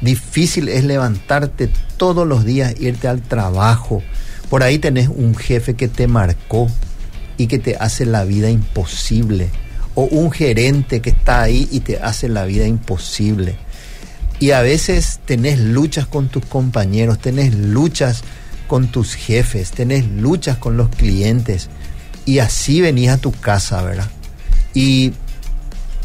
Difícil 0.00 0.68
es 0.68 0.84
levantarte 0.84 1.70
todos 1.96 2.26
los 2.26 2.44
días, 2.44 2.74
irte 2.78 3.08
al 3.08 3.22
trabajo. 3.22 4.02
Por 4.50 4.62
ahí 4.62 4.78
tenés 4.78 5.08
un 5.08 5.34
jefe 5.34 5.74
que 5.74 5.88
te 5.88 6.06
marcó 6.06 6.68
y 7.36 7.46
que 7.46 7.58
te 7.58 7.76
hace 7.76 8.04
la 8.04 8.24
vida 8.24 8.50
imposible. 8.50 9.48
O 9.94 10.04
un 10.04 10.30
gerente 10.30 11.00
que 11.00 11.10
está 11.10 11.42
ahí 11.42 11.68
y 11.70 11.80
te 11.80 11.98
hace 11.98 12.28
la 12.28 12.44
vida 12.44 12.66
imposible. 12.66 13.56
Y 14.40 14.50
a 14.50 14.60
veces 14.60 15.20
tenés 15.24 15.58
luchas 15.58 16.06
con 16.06 16.28
tus 16.28 16.44
compañeros, 16.44 17.18
tenés 17.20 17.54
luchas 17.54 18.22
con 18.66 18.88
tus 18.88 19.14
jefes, 19.14 19.70
tenés 19.70 20.06
luchas 20.06 20.58
con 20.58 20.76
los 20.76 20.88
clientes. 20.88 21.68
Y 22.26 22.38
así 22.38 22.80
venís 22.80 23.10
a 23.10 23.18
tu 23.18 23.32
casa, 23.32 23.82
¿verdad? 23.82 24.08
Y 24.72 25.12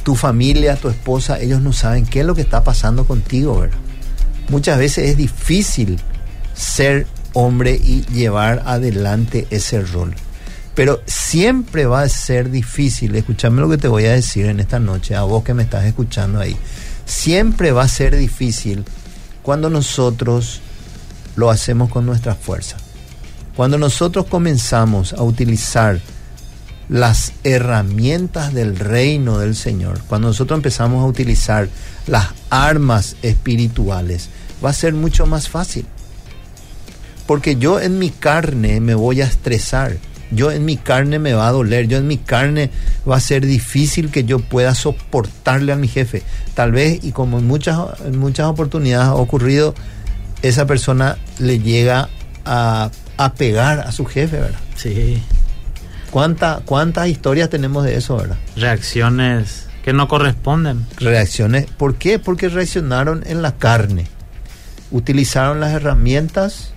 tu 0.03 0.15
familia, 0.15 0.75
tu 0.75 0.89
esposa, 0.89 1.39
ellos 1.39 1.61
no 1.61 1.73
saben 1.73 2.05
qué 2.05 2.21
es 2.21 2.25
lo 2.25 2.35
que 2.35 2.41
está 2.41 2.63
pasando 2.63 3.05
contigo, 3.05 3.59
¿verdad? 3.59 3.77
Muchas 4.49 4.79
veces 4.79 5.11
es 5.11 5.17
difícil 5.17 5.99
ser 6.53 7.07
hombre 7.33 7.79
y 7.81 8.01
llevar 8.05 8.63
adelante 8.65 9.47
ese 9.49 9.81
rol. 9.81 10.15
Pero 10.75 11.01
siempre 11.05 11.85
va 11.85 12.01
a 12.01 12.09
ser 12.09 12.49
difícil, 12.49 13.15
escúchame 13.15 13.61
lo 13.61 13.69
que 13.69 13.77
te 13.77 13.87
voy 13.87 14.05
a 14.05 14.13
decir 14.13 14.45
en 14.45 14.59
esta 14.59 14.79
noche, 14.79 15.15
a 15.15 15.23
vos 15.23 15.43
que 15.43 15.53
me 15.53 15.63
estás 15.63 15.85
escuchando 15.85 16.39
ahí. 16.39 16.55
Siempre 17.05 17.71
va 17.71 17.83
a 17.83 17.87
ser 17.87 18.15
difícil 18.15 18.85
cuando 19.43 19.69
nosotros 19.69 20.61
lo 21.39 21.49
hacemos 21.49 21.89
con 21.89 22.05
nuestra 22.05 22.35
fuerza. 22.35 22.75
Cuando 23.55 23.77
nosotros 23.77 24.25
comenzamos 24.25 25.13
a 25.13 25.23
utilizar 25.23 25.99
las 26.89 27.33
herramientas 27.43 28.53
del 28.53 28.77
reino 28.77 29.39
del 29.39 29.55
Señor, 29.55 30.01
cuando 30.07 30.27
nosotros 30.27 30.57
empezamos 30.57 31.03
a 31.03 31.07
utilizar 31.07 31.69
las 32.07 32.27
armas 32.49 33.15
espirituales, 33.21 34.29
va 34.63 34.71
a 34.71 34.73
ser 34.73 34.93
mucho 34.93 35.25
más 35.25 35.47
fácil. 35.47 35.85
Porque 37.25 37.55
yo 37.55 37.79
en 37.79 37.99
mi 37.99 38.09
carne 38.09 38.81
me 38.81 38.95
voy 38.95 39.21
a 39.21 39.25
estresar, 39.25 39.97
yo 40.31 40.51
en 40.51 40.65
mi 40.65 40.77
carne 40.77 41.19
me 41.19 41.33
va 41.33 41.47
a 41.47 41.51
doler, 41.51 41.87
yo 41.87 41.97
en 41.97 42.07
mi 42.07 42.17
carne 42.17 42.69
va 43.09 43.15
a 43.15 43.21
ser 43.21 43.45
difícil 43.45 44.09
que 44.09 44.25
yo 44.25 44.39
pueda 44.39 44.75
soportarle 44.75 45.71
a 45.71 45.77
mi 45.77 45.87
jefe. 45.87 46.23
Tal 46.53 46.71
vez, 46.71 46.99
y 47.03 47.11
como 47.11 47.39
en 47.39 47.47
muchas, 47.47 47.77
en 48.05 48.17
muchas 48.17 48.47
oportunidades 48.47 49.07
ha 49.07 49.15
ocurrido, 49.15 49.73
esa 50.41 50.65
persona 50.65 51.17
le 51.39 51.59
llega 51.59 52.09
a, 52.45 52.91
a 53.17 53.33
pegar 53.33 53.79
a 53.81 53.91
su 53.91 54.05
jefe, 54.05 54.37
¿verdad? 54.37 54.59
Sí. 54.75 55.21
¿Cuánta, 56.11 56.61
¿Cuántas 56.65 57.07
historias 57.07 57.49
tenemos 57.49 57.83
de 57.83 57.95
eso, 57.95 58.17
verdad? 58.17 58.37
Reacciones 58.55 59.67
que 59.83 59.93
no 59.93 60.07
corresponden. 60.07 60.85
Reacciones. 60.97 61.65
¿Por 61.65 61.95
qué? 61.95 62.19
Porque 62.19 62.49
reaccionaron 62.49 63.23
en 63.27 63.41
la 63.41 63.55
carne. 63.57 64.07
Utilizaron 64.91 65.59
las 65.59 65.73
herramientas 65.73 66.73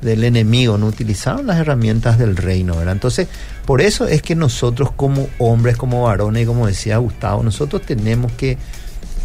del 0.00 0.24
enemigo, 0.24 0.76
no 0.76 0.86
utilizaron 0.86 1.46
las 1.46 1.58
herramientas 1.58 2.18
del 2.18 2.36
reino, 2.36 2.76
¿verdad? 2.76 2.92
Entonces, 2.92 3.26
por 3.64 3.80
eso 3.80 4.06
es 4.06 4.20
que 4.20 4.34
nosotros 4.34 4.90
como 4.92 5.28
hombres, 5.38 5.76
como 5.76 6.02
varones, 6.02 6.46
como 6.46 6.66
decía 6.66 6.98
Gustavo, 6.98 7.42
nosotros 7.42 7.82
tenemos 7.82 8.30
que 8.32 8.58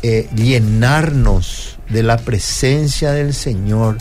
eh, 0.01 0.29
llenarnos 0.35 1.77
de 1.89 2.03
la 2.03 2.17
presencia 2.17 3.11
del 3.11 3.33
Señor 3.33 3.97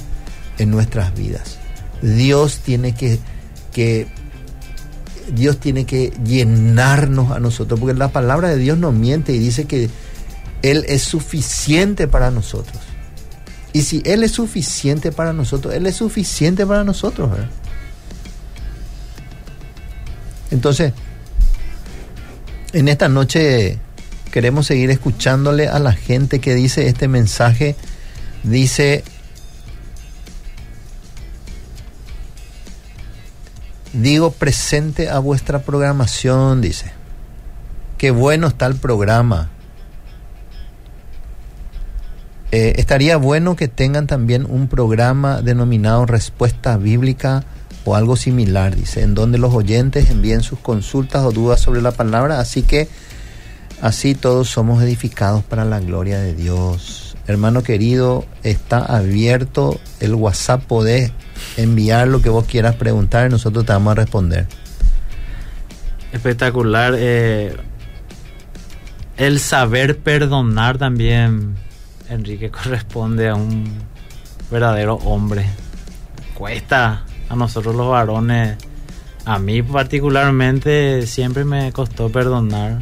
en 0.58 0.70
nuestras 0.70 1.14
vidas. 1.14 1.58
Dios 2.02 2.58
tiene 2.58 2.94
que, 2.94 3.18
que 3.72 4.06
Dios 5.32 5.58
tiene 5.58 5.86
que 5.86 6.12
llenarnos 6.24 7.32
a 7.32 7.40
nosotros, 7.40 7.80
porque 7.80 7.94
la 7.94 8.12
palabra 8.12 8.48
de 8.48 8.58
Dios 8.58 8.78
no 8.78 8.92
miente 8.92 9.32
y 9.32 9.38
dice 9.38 9.64
que 9.64 9.90
Él 10.62 10.84
es 10.88 11.02
suficiente 11.02 12.06
para 12.08 12.30
nosotros. 12.30 12.78
Y 13.72 13.82
si 13.82 14.02
Él 14.04 14.22
es 14.22 14.32
suficiente 14.32 15.12
para 15.12 15.32
nosotros, 15.32 15.74
Él 15.74 15.86
es 15.86 15.96
suficiente 15.96 16.66
para 16.66 16.84
nosotros. 16.84 17.30
Entonces, 20.50 20.92
en 22.72 22.88
esta 22.88 23.08
noche 23.08 23.78
queremos 24.28 24.66
seguir 24.66 24.90
escuchándole 24.90 25.68
a 25.68 25.78
la 25.78 25.92
gente 25.92 26.40
que 26.40 26.54
dice 26.54 26.86
este 26.88 27.08
mensaje. 27.08 27.76
Dice, 28.42 29.04
digo 33.92 34.30
presente 34.30 35.10
a 35.10 35.18
vuestra 35.18 35.60
programación, 35.60 36.60
dice. 36.60 36.92
Qué 37.98 38.12
bueno 38.12 38.46
está 38.46 38.66
el 38.66 38.76
programa. 38.76 39.50
Eh, 42.50 42.74
estaría 42.76 43.16
bueno 43.16 43.56
que 43.56 43.68
tengan 43.68 44.06
también 44.06 44.46
un 44.48 44.68
programa 44.68 45.42
denominado 45.42 46.06
Respuesta 46.06 46.78
Bíblica 46.78 47.44
o 47.84 47.94
algo 47.94 48.16
similar, 48.16 48.74
dice, 48.74 49.02
en 49.02 49.14
donde 49.14 49.36
los 49.38 49.52
oyentes 49.52 50.10
envíen 50.10 50.42
sus 50.42 50.58
consultas 50.58 51.24
o 51.24 51.32
dudas 51.32 51.60
sobre 51.60 51.82
la 51.82 51.90
palabra. 51.90 52.40
Así 52.40 52.62
que 52.62 52.88
Así 53.80 54.14
todos 54.14 54.48
somos 54.48 54.82
edificados 54.82 55.44
para 55.44 55.64
la 55.64 55.78
gloria 55.78 56.18
de 56.18 56.34
Dios. 56.34 57.16
Hermano 57.28 57.62
querido, 57.62 58.24
está 58.42 58.78
abierto 58.78 59.78
el 60.00 60.14
WhatsApp, 60.14 60.64
podés 60.64 61.12
enviar 61.56 62.08
lo 62.08 62.20
que 62.20 62.28
vos 62.28 62.46
quieras 62.46 62.74
preguntar 62.74 63.28
y 63.28 63.30
nosotros 63.30 63.64
te 63.66 63.72
vamos 63.72 63.92
a 63.92 63.94
responder. 63.94 64.46
Espectacular. 66.12 66.94
eh, 66.96 67.56
el 69.16 69.40
saber 69.40 69.98
perdonar 69.98 70.78
también, 70.78 71.56
Enrique, 72.08 72.50
corresponde 72.52 73.28
a 73.28 73.34
un 73.34 73.64
verdadero 74.50 74.94
hombre. 74.94 75.44
Cuesta 76.34 77.04
a 77.28 77.36
nosotros 77.36 77.74
los 77.74 77.88
varones, 77.88 78.56
a 79.24 79.38
mí 79.38 79.62
particularmente, 79.62 81.06
siempre 81.06 81.44
me 81.44 81.72
costó 81.72 82.10
perdonar. 82.10 82.78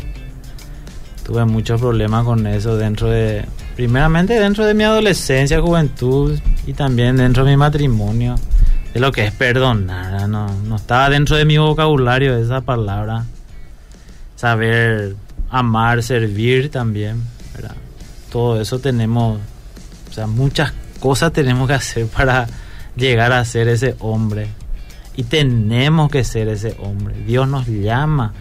Tuve 1.27 1.45
muchos 1.45 1.81
problemas 1.81 2.25
con 2.25 2.47
eso 2.47 2.77
dentro 2.77 3.11
de, 3.11 3.45
primeramente 3.75 4.39
dentro 4.39 4.65
de 4.65 4.75
mi 4.75 4.85
adolescencia, 4.85 5.61
juventud 5.61 6.39
y 6.69 6.73
también 6.73 7.17
dentro 7.17 7.45
de 7.45 7.51
mi 7.51 7.57
matrimonio. 7.57 8.37
De 8.95 9.01
lo 9.01 9.11
que 9.11 9.25
es 9.25 9.33
perdonar, 9.33 10.29
no, 10.29 10.47
no 10.63 10.77
estaba 10.77 11.11
dentro 11.11 11.37
de 11.37 11.45
mi 11.45 11.59
vocabulario 11.59 12.37
esa 12.37 12.61
palabra. 12.61 13.25
Saber 14.37 15.17
amar, 15.51 16.05
servir 16.05 16.71
también. 16.71 17.21
Todo 18.31 18.61
eso 18.61 18.79
tenemos, 18.79 19.41
o 20.09 20.13
sea, 20.13 20.29
muchas 20.29 20.73
cosas 21.01 21.33
tenemos 21.33 21.67
que 21.67 21.75
hacer 21.75 22.07
para 22.07 22.47
llegar 22.95 23.33
a 23.33 23.45
ser 23.45 23.67
ese 23.67 23.97
hombre. 23.99 24.47
Y 25.17 25.25
tenemos 25.25 26.09
que 26.09 26.23
ser 26.23 26.47
ese 26.47 26.77
hombre. 26.79 27.17
Dios 27.27 27.49
nos 27.49 27.67
llama. 27.67 28.33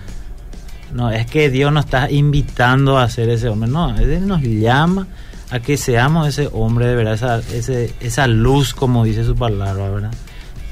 No, 0.94 1.12
es 1.12 1.26
que 1.26 1.50
Dios 1.50 1.72
nos 1.74 1.86
está 1.86 2.10
invitando 2.10 2.98
a 2.98 3.10
ser 3.10 3.30
ese 3.30 3.50
hombre. 3.50 3.70
No, 3.70 3.98
Él 3.98 4.28
nos 4.28 4.42
llama 4.42 5.08
a 5.50 5.60
que 5.60 5.78
seamos 5.78 6.28
ese 6.28 6.50
hombre 6.54 6.88
de 6.88 6.96
verdad, 6.96 7.44
esa, 7.54 7.74
esa 8.00 8.28
luz, 8.28 8.74
como 8.74 9.04
dice 9.04 9.24
su 9.24 9.36
palabra, 9.36 9.90
¿verdad? 9.90 10.14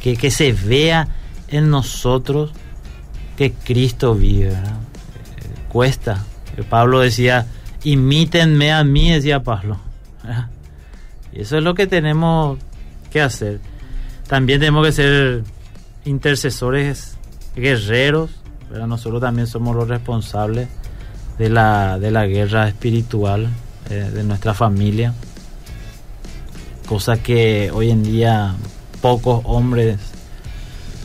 Que, 0.02 0.16
que 0.16 0.32
se 0.32 0.54
vea 0.54 1.08
en 1.48 1.70
nosotros 1.70 2.52
que 3.38 3.52
Cristo 3.52 4.16
vive, 4.16 4.50
¿verdad? 4.50 4.78
Eh, 5.38 5.50
cuesta. 5.70 6.24
Pablo 6.70 7.00
decía, 7.00 7.48
imítenme 7.84 8.72
a 8.72 8.84
mí, 8.84 9.12
decía 9.12 9.42
Pablo. 9.42 9.80
Y 11.32 11.42
eso 11.42 11.58
es 11.58 11.64
lo 11.64 11.74
que 11.74 11.88
tenemos 11.88 12.60
que 13.12 13.22
hacer. 13.22 13.60
También 14.28 14.60
tenemos 14.60 14.86
que 14.86 14.92
ser 14.92 15.44
intercesores 16.06 17.18
guerreros, 17.56 18.30
pero 18.74 18.88
nosotros 18.88 19.22
también 19.22 19.46
somos 19.46 19.76
los 19.76 19.88
responsables 19.88 20.68
de 21.38 21.48
la, 21.48 22.00
de 22.00 22.10
la 22.10 22.26
guerra 22.26 22.68
espiritual 22.68 23.48
eh, 23.92 24.10
de 24.12 24.24
nuestra 24.24 24.56
familia. 24.56 25.14
Cosa 26.88 27.22
que 27.22 27.70
hoy 27.72 27.92
en 27.92 28.02
día 28.02 28.56
pocos 29.00 29.42
hombres 29.44 30.00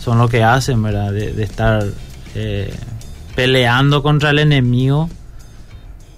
son 0.01 0.17
lo 0.17 0.29
que 0.31 0.43
hacen, 0.43 0.83
¿verdad? 0.83 1.13
De, 1.13 1.43
estar 1.43 1.85
eh, 2.35 2.75
peleando 3.37 4.03
contra 4.03 4.31
el 4.31 4.39
enemigo, 4.39 5.11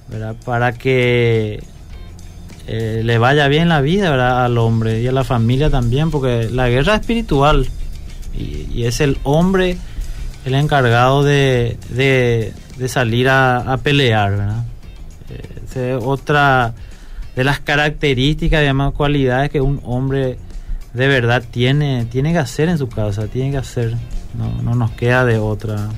¿verdad? 0.07 0.37
Para 0.45 0.73
que 0.73 1.65
eh, 2.69 3.03
le 3.05 3.19
vaya 3.19 3.49
bien 3.49 3.69
la 3.69 3.81
vida 3.81 4.09
¿verdad? 4.09 4.45
al 4.45 4.57
hombre 4.57 5.01
y 5.01 5.09
a 5.09 5.13
la 5.13 5.25
familia 5.25 5.69
también, 5.69 6.13
porque 6.13 6.49
la 6.49 6.69
guerra 6.69 6.95
es 6.95 7.01
espiritual 7.01 7.67
y 8.33 8.85
es 8.85 9.01
el 9.01 9.19
hombre 9.25 9.77
el 10.45 10.55
encargado 10.55 11.23
de, 11.23 11.77
de, 11.91 12.53
de 12.77 12.89
salir 12.89 13.29
a, 13.29 13.59
a 13.73 13.77
pelear. 13.79 14.31
¿verdad? 14.33 14.65
Eh, 15.75 15.99
otra 16.03 16.75
de 17.37 17.45
las 17.45 17.61
características, 17.61 18.61
digamos, 18.61 18.95
cualidades 18.95 19.51
que 19.51 19.61
un 19.61 19.81
hombre 19.85 20.39
de 20.95 21.07
verdad 21.09 21.45
tiene, 21.51 22.05
tiene 22.07 22.33
que 22.33 22.39
hacer 22.39 22.69
en 22.69 22.77
su 22.79 22.89
casa, 22.89 23.27
tiene 23.29 23.53
que 23.53 23.59
hacer, 23.59 23.95
no, 24.37 24.61
no 24.63 24.75
nos 24.75 24.91
queda 24.93 25.25
de 25.25 25.39
otra. 25.39 25.89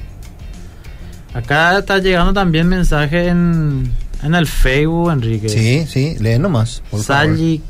Acá 1.32 1.78
está 1.78 1.99
llegando 1.99 2.34
también 2.34 2.68
mensaje 2.68 3.28
en, 3.28 3.90
en 4.22 4.34
el 4.34 4.47
Facebook, 4.47 5.11
Enrique. 5.11 5.49
Sí, 5.49 5.86
sí, 5.86 6.16
lee 6.20 6.38
nomás, 6.38 6.82
por 6.90 7.03
favor. 7.03 7.26
Sally 7.28 7.62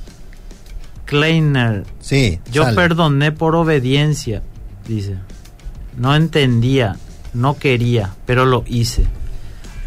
Kleiner. 1.05 1.85
Sí, 2.01 2.41
Yo 2.51 2.65
sale. 2.65 2.77
perdoné 2.77 3.31
por 3.33 3.55
obediencia, 3.55 4.43
dice. 4.89 5.17
No 5.97 6.15
entendía, 6.15 6.97
no 7.35 7.59
quería, 7.59 8.15
pero 8.27 8.47
lo 8.47 8.65
hice. 8.67 9.07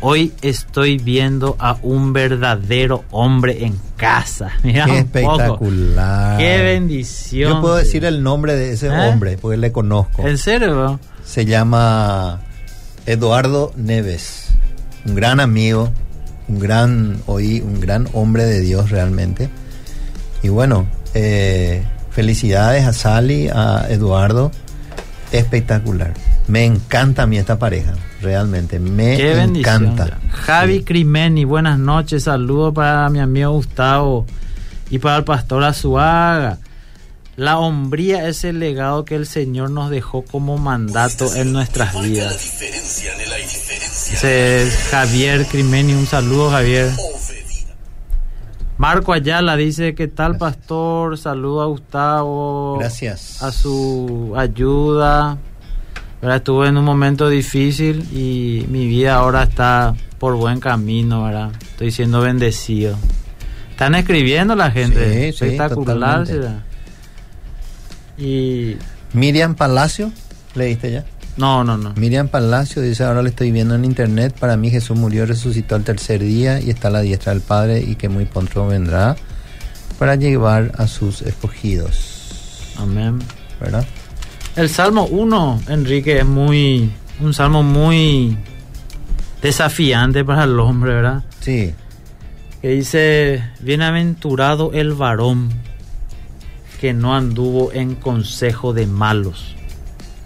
Hoy 0.01 0.33
estoy 0.41 0.97
viendo 0.97 1.55
a 1.57 1.77
un 1.81 2.13
verdadero 2.13 3.05
hombre 3.11 3.65
en 3.65 3.79
casa. 3.97 4.51
Mira 4.63 4.85
Qué 4.85 4.99
espectacular. 4.99 6.37
Qué 6.37 6.61
bendición. 6.61 7.53
Yo 7.53 7.61
puedo 7.61 7.75
decir 7.75 8.05
el 8.05 8.21
nombre 8.21 8.55
de 8.55 8.73
ese 8.73 8.87
¿Eh? 8.87 8.91
hombre, 8.91 9.37
porque 9.37 9.57
le 9.57 9.71
conozco. 9.71 10.27
¿En 10.27 10.37
serio? 10.37 10.99
Se 11.23 11.45
llama 11.45 12.41
Eduardo 13.05 13.71
Neves, 13.75 14.49
un 15.05 15.15
gran 15.15 15.39
amigo, 15.39 15.91
un 16.47 16.59
gran 16.59 17.21
hoy, 17.25 17.61
un 17.61 17.79
gran 17.79 18.07
hombre 18.13 18.45
de 18.45 18.61
Dios 18.61 18.91
realmente. 18.91 19.49
Y 20.43 20.49
bueno, 20.49 20.85
eh, 21.15 21.83
felicidades 22.11 22.85
a 22.85 22.93
Sally, 22.93 23.47
a 23.47 23.87
Eduardo, 23.89 24.51
espectacular. 25.31 26.13
Me 26.47 26.65
encanta 26.65 27.23
a 27.23 27.25
mí 27.25 27.37
esta 27.37 27.57
pareja, 27.57 27.93
realmente, 28.21 28.79
me 28.79 29.17
Qué 29.17 29.41
encanta. 29.41 30.19
Javi 30.31 30.83
Crimeni, 30.83 31.45
buenas 31.45 31.79
noches. 31.79 32.23
Saludos 32.23 32.73
para 32.73 33.09
mi 33.09 33.19
amigo 33.19 33.51
Gustavo 33.51 34.25
y 34.89 34.99
para 34.99 35.17
el 35.17 35.23
pastor 35.23 35.63
Azuaga. 35.63 36.59
La 37.37 37.57
hombría 37.57 38.29
es 38.29 38.45
el 38.45 38.59
legado 38.59 39.03
que 39.03 39.15
el 39.15 39.25
Señor 39.25 39.69
nos 39.69 39.89
dejó 39.89 40.23
como 40.23 40.57
mandato 40.57 41.35
en 41.35 41.51
nuestras 41.51 42.01
vidas. 42.01 42.61
Ese 44.13 44.63
es 44.63 44.73
Javier 44.89 45.45
Crimeni. 45.47 45.93
Un 45.93 46.05
saludo, 46.05 46.49
Javier. 46.51 46.91
Marco 48.77 49.13
Ayala 49.13 49.55
dice: 49.55 49.95
¿Qué 49.95 50.07
tal, 50.07 50.37
pastor? 50.37 51.17
Saludo 51.17 51.61
a 51.61 51.65
Gustavo. 51.67 52.77
Gracias. 52.79 53.41
A 53.41 53.51
su 53.51 54.33
ayuda. 54.35 55.37
¿verdad? 56.21 56.37
Estuve 56.37 56.67
en 56.67 56.77
un 56.77 56.85
momento 56.85 57.29
difícil 57.29 58.07
y 58.11 58.65
mi 58.69 58.87
vida 58.87 59.15
ahora 59.15 59.43
está 59.43 59.95
por 60.17 60.35
buen 60.35 60.59
camino, 60.59 61.23
¿verdad? 61.23 61.51
Estoy 61.61 61.91
siendo 61.91 62.21
bendecido. 62.21 62.97
Están 63.69 63.95
escribiendo 63.95 64.55
la 64.55 64.71
gente. 64.71 65.31
Sí, 65.31 65.37
sí, 65.37 65.45
Espectacular. 65.45 66.25
Y. 68.17 68.77
Miriam 69.13 69.55
Palacio, 69.55 70.11
¿leíste 70.55 70.91
ya? 70.91 71.05
No, 71.37 71.63
no, 71.63 71.77
no. 71.77 71.93
Miriam 71.95 72.27
Palacio 72.29 72.81
dice, 72.81 73.03
ahora 73.03 73.21
lo 73.21 73.27
estoy 73.27 73.51
viendo 73.51 73.75
en 73.75 73.83
internet, 73.83 74.35
para 74.39 74.55
mí 74.55 74.69
Jesús 74.69 74.97
murió, 74.97 75.25
resucitó 75.25 75.75
al 75.75 75.83
tercer 75.83 76.21
día 76.21 76.61
y 76.61 76.69
está 76.69 76.87
a 76.87 76.91
la 76.91 77.01
diestra 77.01 77.33
del 77.33 77.41
Padre 77.41 77.81
y 77.81 77.95
que 77.95 78.07
muy 78.07 78.25
pronto 78.25 78.65
vendrá 78.67 79.17
para 79.99 80.15
llevar 80.15 80.71
a 80.77 80.87
sus 80.87 81.21
escogidos. 81.21 82.73
Amén. 82.77 83.19
¿Verdad? 83.59 83.85
El 84.55 84.69
Salmo 84.69 85.05
1, 85.05 85.63
Enrique, 85.67 86.19
es 86.19 86.25
muy. 86.25 86.91
Un 87.19 87.33
salmo 87.33 87.63
muy 87.63 88.37
desafiante 89.41 90.25
para 90.25 90.43
el 90.43 90.59
hombre, 90.59 90.93
¿verdad? 90.93 91.23
Sí. 91.39 91.73
Que 92.61 92.69
dice: 92.69 93.43
Bienaventurado 93.61 94.71
el 94.73 94.93
varón 94.93 95.49
que 96.81 96.93
no 96.93 97.15
anduvo 97.15 97.71
en 97.71 97.95
consejo 97.95 98.73
de 98.73 98.85
malos, 98.85 99.54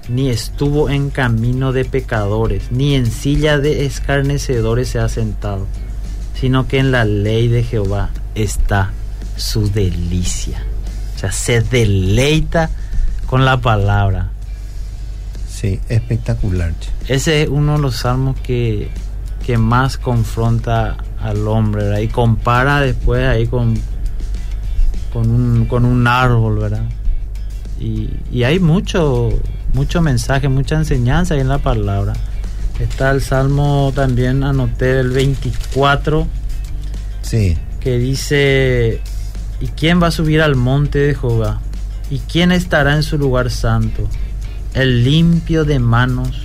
ni 0.09 0.29
estuvo 0.29 0.89
en 0.89 1.09
camino 1.09 1.71
de 1.71 1.85
pecadores, 1.85 2.71
ni 2.71 2.95
en 2.95 3.05
silla 3.09 3.57
de 3.57 3.85
escarnecedores 3.85 4.89
se 4.89 4.99
ha 4.99 5.09
sentado, 5.09 5.67
sino 6.33 6.67
que 6.67 6.79
en 6.79 6.91
la 6.91 7.05
ley 7.05 7.47
de 7.47 7.63
Jehová 7.63 8.09
está 8.35 8.91
su 9.35 9.71
delicia. 9.71 10.63
O 11.15 11.19
sea, 11.19 11.31
se 11.31 11.61
deleita 11.61 12.69
con 13.25 13.45
la 13.45 13.57
palabra. 13.57 14.29
Sí, 15.49 15.79
espectacular. 15.89 16.73
Ese 17.07 17.43
es 17.43 17.49
uno 17.49 17.73
de 17.73 17.79
los 17.79 17.97
salmos 17.97 18.39
que, 18.39 18.89
que 19.45 19.57
más 19.57 19.97
confronta 19.97 20.97
al 21.19 21.47
hombre, 21.47 21.83
¿verdad? 21.83 21.99
Y 21.99 22.07
compara 22.07 22.79
después 22.79 23.27
ahí 23.27 23.47
con, 23.47 23.75
con, 25.11 25.29
un, 25.29 25.65
con 25.65 25.85
un 25.85 26.07
árbol, 26.07 26.59
¿verdad? 26.59 26.85
Y, 27.79 28.09
y 28.31 28.43
hay 28.43 28.59
mucho, 28.59 29.29
mucho 29.73 30.01
mensaje, 30.01 30.49
mucha 30.49 30.75
enseñanza 30.75 31.33
ahí 31.33 31.41
en 31.41 31.49
la 31.49 31.59
palabra. 31.59 32.13
Está 32.79 33.11
el 33.11 33.21
salmo 33.21 33.91
también, 33.93 34.43
anoté 34.43 34.99
el 34.99 35.09
24, 35.09 36.27
Sí, 37.21 37.57
que 37.79 37.97
dice, 37.99 39.01
¿y 39.61 39.67
quién 39.67 40.01
va 40.01 40.07
a 40.07 40.11
subir 40.11 40.41
al 40.41 40.55
monte 40.55 40.99
de 40.99 41.15
Jehová? 41.15 41.61
¿Y 42.09 42.19
quién 42.19 42.51
estará 42.51 42.95
en 42.95 43.03
su 43.03 43.17
lugar 43.17 43.51
santo? 43.51 44.07
El 44.73 45.03
limpio 45.03 45.65
de 45.65 45.77
manos 45.79 46.41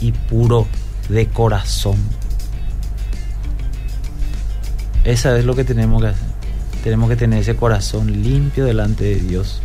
y 0.00 0.12
puro 0.12 0.66
de 1.08 1.28
corazón. 1.28 1.96
Esa 5.04 5.38
es 5.38 5.44
lo 5.44 5.54
que 5.54 5.64
tenemos 5.64 6.02
que 6.02 6.08
hacer. 6.08 6.28
Tenemos 6.84 7.08
que 7.08 7.16
tener 7.16 7.40
ese 7.40 7.56
corazón 7.56 8.22
limpio 8.22 8.64
delante 8.64 9.04
de 9.04 9.16
Dios. 9.16 9.62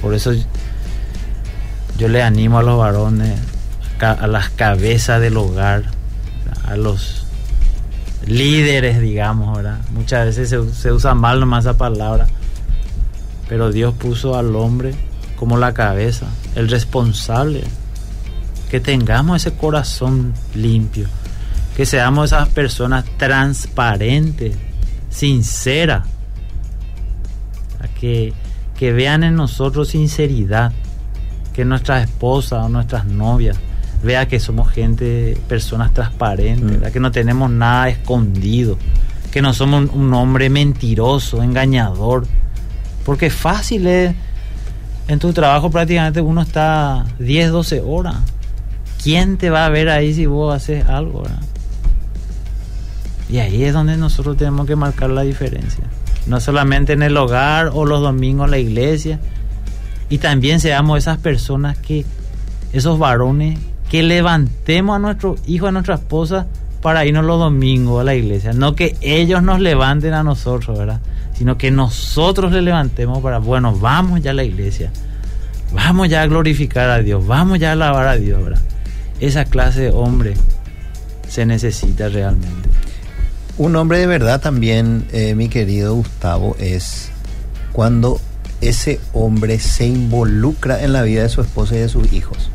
Por 0.00 0.14
eso 0.14 0.32
yo 2.00 2.08
le 2.08 2.22
animo 2.22 2.58
a 2.58 2.62
los 2.62 2.78
varones, 2.78 3.38
a 4.00 4.26
las 4.26 4.48
cabezas 4.48 5.20
del 5.20 5.36
hogar, 5.36 5.82
a 6.64 6.74
los 6.74 7.26
líderes, 8.26 9.02
digamos, 9.02 9.54
¿verdad? 9.54 9.80
Muchas 9.90 10.24
veces 10.24 10.48
se, 10.48 10.92
usa 10.92 11.14
mal 11.14 11.40
nomás 11.40 11.66
esa 11.66 11.76
palabra, 11.76 12.26
pero 13.50 13.70
Dios 13.70 13.92
puso 13.92 14.34
al 14.38 14.56
hombre 14.56 14.94
como 15.36 15.58
la 15.58 15.74
cabeza, 15.74 16.24
el 16.54 16.70
responsable, 16.70 17.64
que 18.70 18.80
tengamos 18.80 19.44
ese 19.44 19.54
corazón 19.54 20.32
limpio, 20.54 21.06
que 21.76 21.84
seamos 21.84 22.32
esas 22.32 22.48
personas 22.48 23.04
transparentes, 23.18 24.56
sinceras, 25.10 26.06
que, 28.00 28.32
que 28.78 28.90
vean 28.90 29.22
en 29.22 29.34
nosotros 29.34 29.88
sinceridad, 29.88 30.72
que 31.52 31.64
nuestras 31.64 32.04
esposas 32.08 32.64
o 32.64 32.68
nuestras 32.68 33.04
novias 33.06 33.56
vea 34.02 34.26
que 34.28 34.40
somos 34.40 34.70
gente, 34.70 35.36
personas 35.48 35.92
transparentes, 35.92 36.78
Mm. 36.88 36.92
que 36.92 37.00
no 37.00 37.10
tenemos 37.10 37.50
nada 37.50 37.88
escondido, 37.88 38.78
que 39.30 39.42
no 39.42 39.52
somos 39.52 39.90
un, 39.90 40.00
un 40.00 40.14
hombre 40.14 40.48
mentiroso, 40.48 41.42
engañador, 41.42 42.26
porque 43.04 43.30
fácil 43.30 43.86
es, 43.86 44.14
en 45.08 45.18
tu 45.18 45.32
trabajo 45.32 45.70
prácticamente 45.70 46.20
uno 46.20 46.42
está 46.42 47.04
10, 47.18 47.50
12 47.50 47.82
horas. 47.84 48.16
¿Quién 49.02 49.38
te 49.38 49.50
va 49.50 49.66
a 49.66 49.68
ver 49.68 49.88
ahí 49.88 50.14
si 50.14 50.26
vos 50.26 50.54
haces 50.54 50.86
algo? 50.86 51.22
verdad? 51.22 51.40
Y 53.28 53.38
ahí 53.38 53.64
es 53.64 53.72
donde 53.72 53.96
nosotros 53.96 54.36
tenemos 54.36 54.66
que 54.66 54.76
marcar 54.76 55.10
la 55.10 55.22
diferencia. 55.22 55.84
No 56.26 56.40
solamente 56.40 56.92
en 56.92 57.02
el 57.02 57.16
hogar 57.16 57.70
o 57.72 57.86
los 57.86 58.00
domingos 58.02 58.46
en 58.46 58.50
la 58.50 58.58
iglesia. 58.58 59.20
Y 60.10 60.18
también 60.18 60.60
seamos 60.60 60.98
esas 60.98 61.18
personas 61.18 61.78
que, 61.78 62.04
esos 62.72 62.98
varones, 62.98 63.58
que 63.88 64.02
levantemos 64.02 64.96
a 64.96 64.98
nuestros 64.98 65.40
hijos, 65.46 65.68
a 65.68 65.72
nuestra 65.72 65.94
esposa 65.94 66.46
para 66.82 67.06
irnos 67.06 67.24
los 67.24 67.38
domingos 67.38 68.00
a 68.00 68.04
la 68.04 68.14
iglesia. 68.14 68.52
No 68.52 68.74
que 68.74 68.96
ellos 69.00 69.42
nos 69.42 69.60
levanten 69.60 70.12
a 70.12 70.22
nosotros, 70.22 70.78
¿verdad? 70.78 71.00
Sino 71.36 71.56
que 71.56 71.70
nosotros 71.70 72.52
le 72.52 72.60
levantemos 72.60 73.22
para, 73.22 73.38
bueno, 73.38 73.74
vamos 73.74 74.20
ya 74.20 74.32
a 74.32 74.34
la 74.34 74.44
iglesia. 74.44 74.90
Vamos 75.72 76.08
ya 76.08 76.22
a 76.22 76.26
glorificar 76.26 76.90
a 76.90 76.98
Dios. 76.98 77.26
Vamos 77.26 77.58
ya 77.60 77.70
a 77.70 77.72
alabar 77.72 78.08
a 78.08 78.16
Dios, 78.16 78.42
¿verdad? 78.42 78.62
Esa 79.20 79.44
clase 79.44 79.82
de 79.82 79.90
hombre 79.90 80.34
se 81.28 81.46
necesita 81.46 82.08
realmente. 82.08 82.68
Un 83.58 83.76
hombre 83.76 83.98
de 83.98 84.06
verdad 84.06 84.40
también, 84.40 85.04
eh, 85.12 85.34
mi 85.34 85.48
querido 85.48 85.94
Gustavo, 85.94 86.56
es 86.58 87.10
cuando 87.72 88.20
ese 88.60 89.00
hombre 89.12 89.58
se 89.58 89.86
involucra 89.86 90.82
en 90.82 90.92
la 90.92 91.02
vida 91.02 91.22
de 91.22 91.28
su 91.28 91.40
esposa 91.40 91.76
y 91.76 91.78
de 91.78 91.88
sus 91.88 92.12
hijos, 92.12 92.50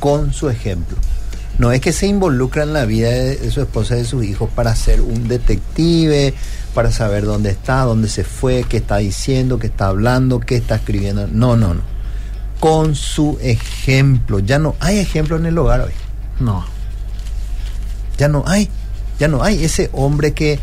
con 0.00 0.32
su 0.32 0.48
ejemplo. 0.48 0.96
No 1.58 1.72
es 1.72 1.80
que 1.80 1.92
se 1.92 2.06
involucra 2.06 2.62
en 2.62 2.72
la 2.72 2.84
vida 2.84 3.10
de, 3.10 3.36
de 3.36 3.50
su 3.50 3.60
esposa 3.60 3.96
y 3.96 4.00
de 4.00 4.04
sus 4.04 4.24
hijos 4.24 4.48
para 4.54 4.76
ser 4.76 5.00
un 5.00 5.26
detective, 5.26 6.32
para 6.72 6.92
saber 6.92 7.24
dónde 7.24 7.50
está, 7.50 7.82
dónde 7.82 8.08
se 8.08 8.22
fue, 8.22 8.64
qué 8.68 8.76
está 8.76 8.98
diciendo, 8.98 9.58
qué 9.58 9.66
está 9.66 9.88
hablando, 9.88 10.38
qué 10.38 10.54
está 10.54 10.76
escribiendo. 10.76 11.26
No, 11.26 11.56
no, 11.56 11.74
no. 11.74 11.80
Con 12.60 12.94
su 12.94 13.36
ejemplo. 13.40 14.38
Ya 14.38 14.60
no 14.60 14.76
hay 14.78 14.98
ejemplo 14.98 15.36
en 15.36 15.46
el 15.46 15.58
hogar 15.58 15.80
hoy. 15.80 15.92
No. 16.38 16.64
Ya 18.16 18.28
no 18.28 18.44
hay. 18.46 18.68
Ya 19.18 19.26
no 19.26 19.42
hay 19.42 19.64
ese 19.64 19.90
hombre 19.92 20.32
que, 20.32 20.60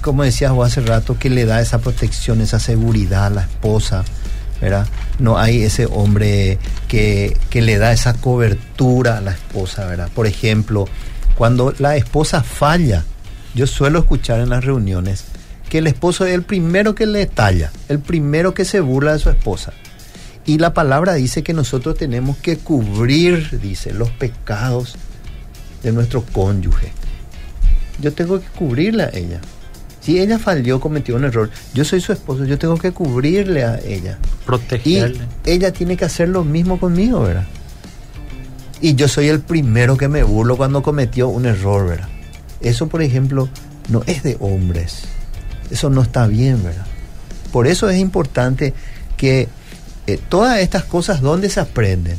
como 0.00 0.24
decías 0.24 0.52
vos 0.52 0.66
hace 0.66 0.80
rato, 0.80 1.18
que 1.18 1.30
le 1.30 1.44
da 1.44 1.60
esa 1.60 1.78
protección, 1.78 2.40
esa 2.40 2.58
seguridad 2.58 3.26
a 3.26 3.30
la 3.30 3.42
esposa, 3.42 4.04
¿verdad? 4.60 4.86
No 5.18 5.38
hay 5.38 5.62
ese 5.62 5.86
hombre 5.86 6.58
que, 6.88 7.36
que 7.50 7.62
le 7.62 7.78
da 7.78 7.92
esa 7.92 8.14
cobertura 8.14 9.18
a 9.18 9.20
la 9.20 9.32
esposa, 9.32 9.86
¿verdad? 9.86 10.08
Por 10.14 10.26
ejemplo, 10.26 10.86
cuando 11.36 11.74
la 11.78 11.96
esposa 11.96 12.42
falla, 12.42 13.04
yo 13.54 13.66
suelo 13.66 14.00
escuchar 14.00 14.40
en 14.40 14.50
las 14.50 14.64
reuniones 14.64 15.24
que 15.68 15.78
el 15.78 15.86
esposo 15.86 16.26
es 16.26 16.34
el 16.34 16.42
primero 16.42 16.94
que 16.94 17.06
le 17.06 17.26
talla, 17.26 17.72
el 17.88 17.98
primero 17.98 18.54
que 18.54 18.64
se 18.64 18.80
burla 18.80 19.12
de 19.12 19.18
su 19.18 19.30
esposa. 19.30 19.72
Y 20.44 20.58
la 20.58 20.74
palabra 20.74 21.14
dice 21.14 21.42
que 21.42 21.52
nosotros 21.52 21.96
tenemos 21.96 22.36
que 22.36 22.56
cubrir, 22.56 23.60
dice, 23.60 23.92
los 23.92 24.10
pecados 24.10 24.96
de 25.82 25.92
nuestro 25.92 26.22
cónyuge. 26.22 26.92
Yo 28.00 28.12
tengo 28.12 28.40
que 28.40 28.46
cubrirle 28.46 29.04
a 29.04 29.10
ella. 29.12 29.40
Si 30.00 30.20
ella 30.20 30.38
falló, 30.38 30.78
cometió 30.78 31.16
un 31.16 31.24
error, 31.24 31.50
yo 31.74 31.84
soy 31.84 32.00
su 32.00 32.12
esposo, 32.12 32.44
yo 32.44 32.58
tengo 32.58 32.76
que 32.78 32.92
cubrirle 32.92 33.64
a 33.64 33.78
ella. 33.80 34.18
Y 34.22 34.46
Protegerle. 34.46 35.20
ella 35.44 35.72
tiene 35.72 35.96
que 35.96 36.04
hacer 36.04 36.28
lo 36.28 36.44
mismo 36.44 36.78
conmigo, 36.78 37.22
¿verdad? 37.22 37.44
Y 38.80 38.94
yo 38.94 39.08
soy 39.08 39.28
el 39.28 39.40
primero 39.40 39.96
que 39.96 40.06
me 40.06 40.22
burlo 40.22 40.56
cuando 40.56 40.82
cometió 40.82 41.28
un 41.28 41.46
error, 41.46 41.88
¿verdad? 41.88 42.08
Eso, 42.60 42.86
por 42.88 43.02
ejemplo, 43.02 43.48
no 43.88 44.02
es 44.06 44.22
de 44.22 44.36
hombres. 44.38 45.02
Eso 45.70 45.90
no 45.90 46.02
está 46.02 46.26
bien, 46.26 46.62
¿verdad? 46.62 46.86
Por 47.50 47.66
eso 47.66 47.88
es 47.90 47.98
importante 47.98 48.74
que 49.16 49.48
eh, 50.06 50.20
todas 50.28 50.60
estas 50.60 50.84
cosas, 50.84 51.20
¿dónde 51.20 51.48
se 51.50 51.58
aprenden? 51.58 52.16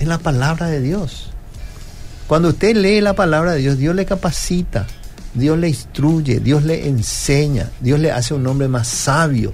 En 0.00 0.08
la 0.08 0.18
palabra 0.18 0.66
de 0.66 0.80
Dios. 0.80 1.27
Cuando 2.28 2.50
usted 2.50 2.76
lee 2.76 3.00
la 3.00 3.14
palabra 3.14 3.52
de 3.52 3.58
Dios, 3.60 3.78
Dios 3.78 3.94
le 3.96 4.04
capacita, 4.04 4.86
Dios 5.34 5.58
le 5.58 5.68
instruye, 5.70 6.40
Dios 6.40 6.62
le 6.62 6.86
enseña, 6.86 7.70
Dios 7.80 7.98
le 7.98 8.12
hace 8.12 8.34
un 8.34 8.46
hombre 8.46 8.68
más 8.68 8.86
sabio. 8.86 9.52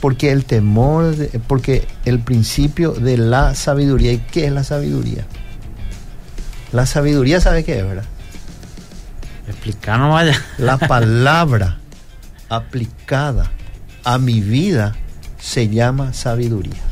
Porque 0.00 0.30
el 0.30 0.44
temor, 0.44 1.16
de- 1.16 1.40
porque 1.40 1.86
el 2.04 2.20
principio 2.20 2.92
de 2.92 3.16
la 3.16 3.54
sabiduría, 3.54 4.12
¿y 4.12 4.18
qué 4.18 4.46
es 4.46 4.52
la 4.52 4.62
sabiduría? 4.62 5.26
La 6.72 6.86
sabiduría, 6.86 7.40
¿sabe 7.40 7.64
qué 7.64 7.78
es, 7.78 7.84
verdad? 7.86 8.04
Explicarnos 9.48 10.12
vaya. 10.12 10.40
La 10.58 10.76
palabra 10.88 11.78
aplicada 12.48 13.50
a 14.04 14.18
mi 14.18 14.40
vida 14.40 14.94
se 15.40 15.68
llama 15.68 16.12
sabiduría. 16.12 16.82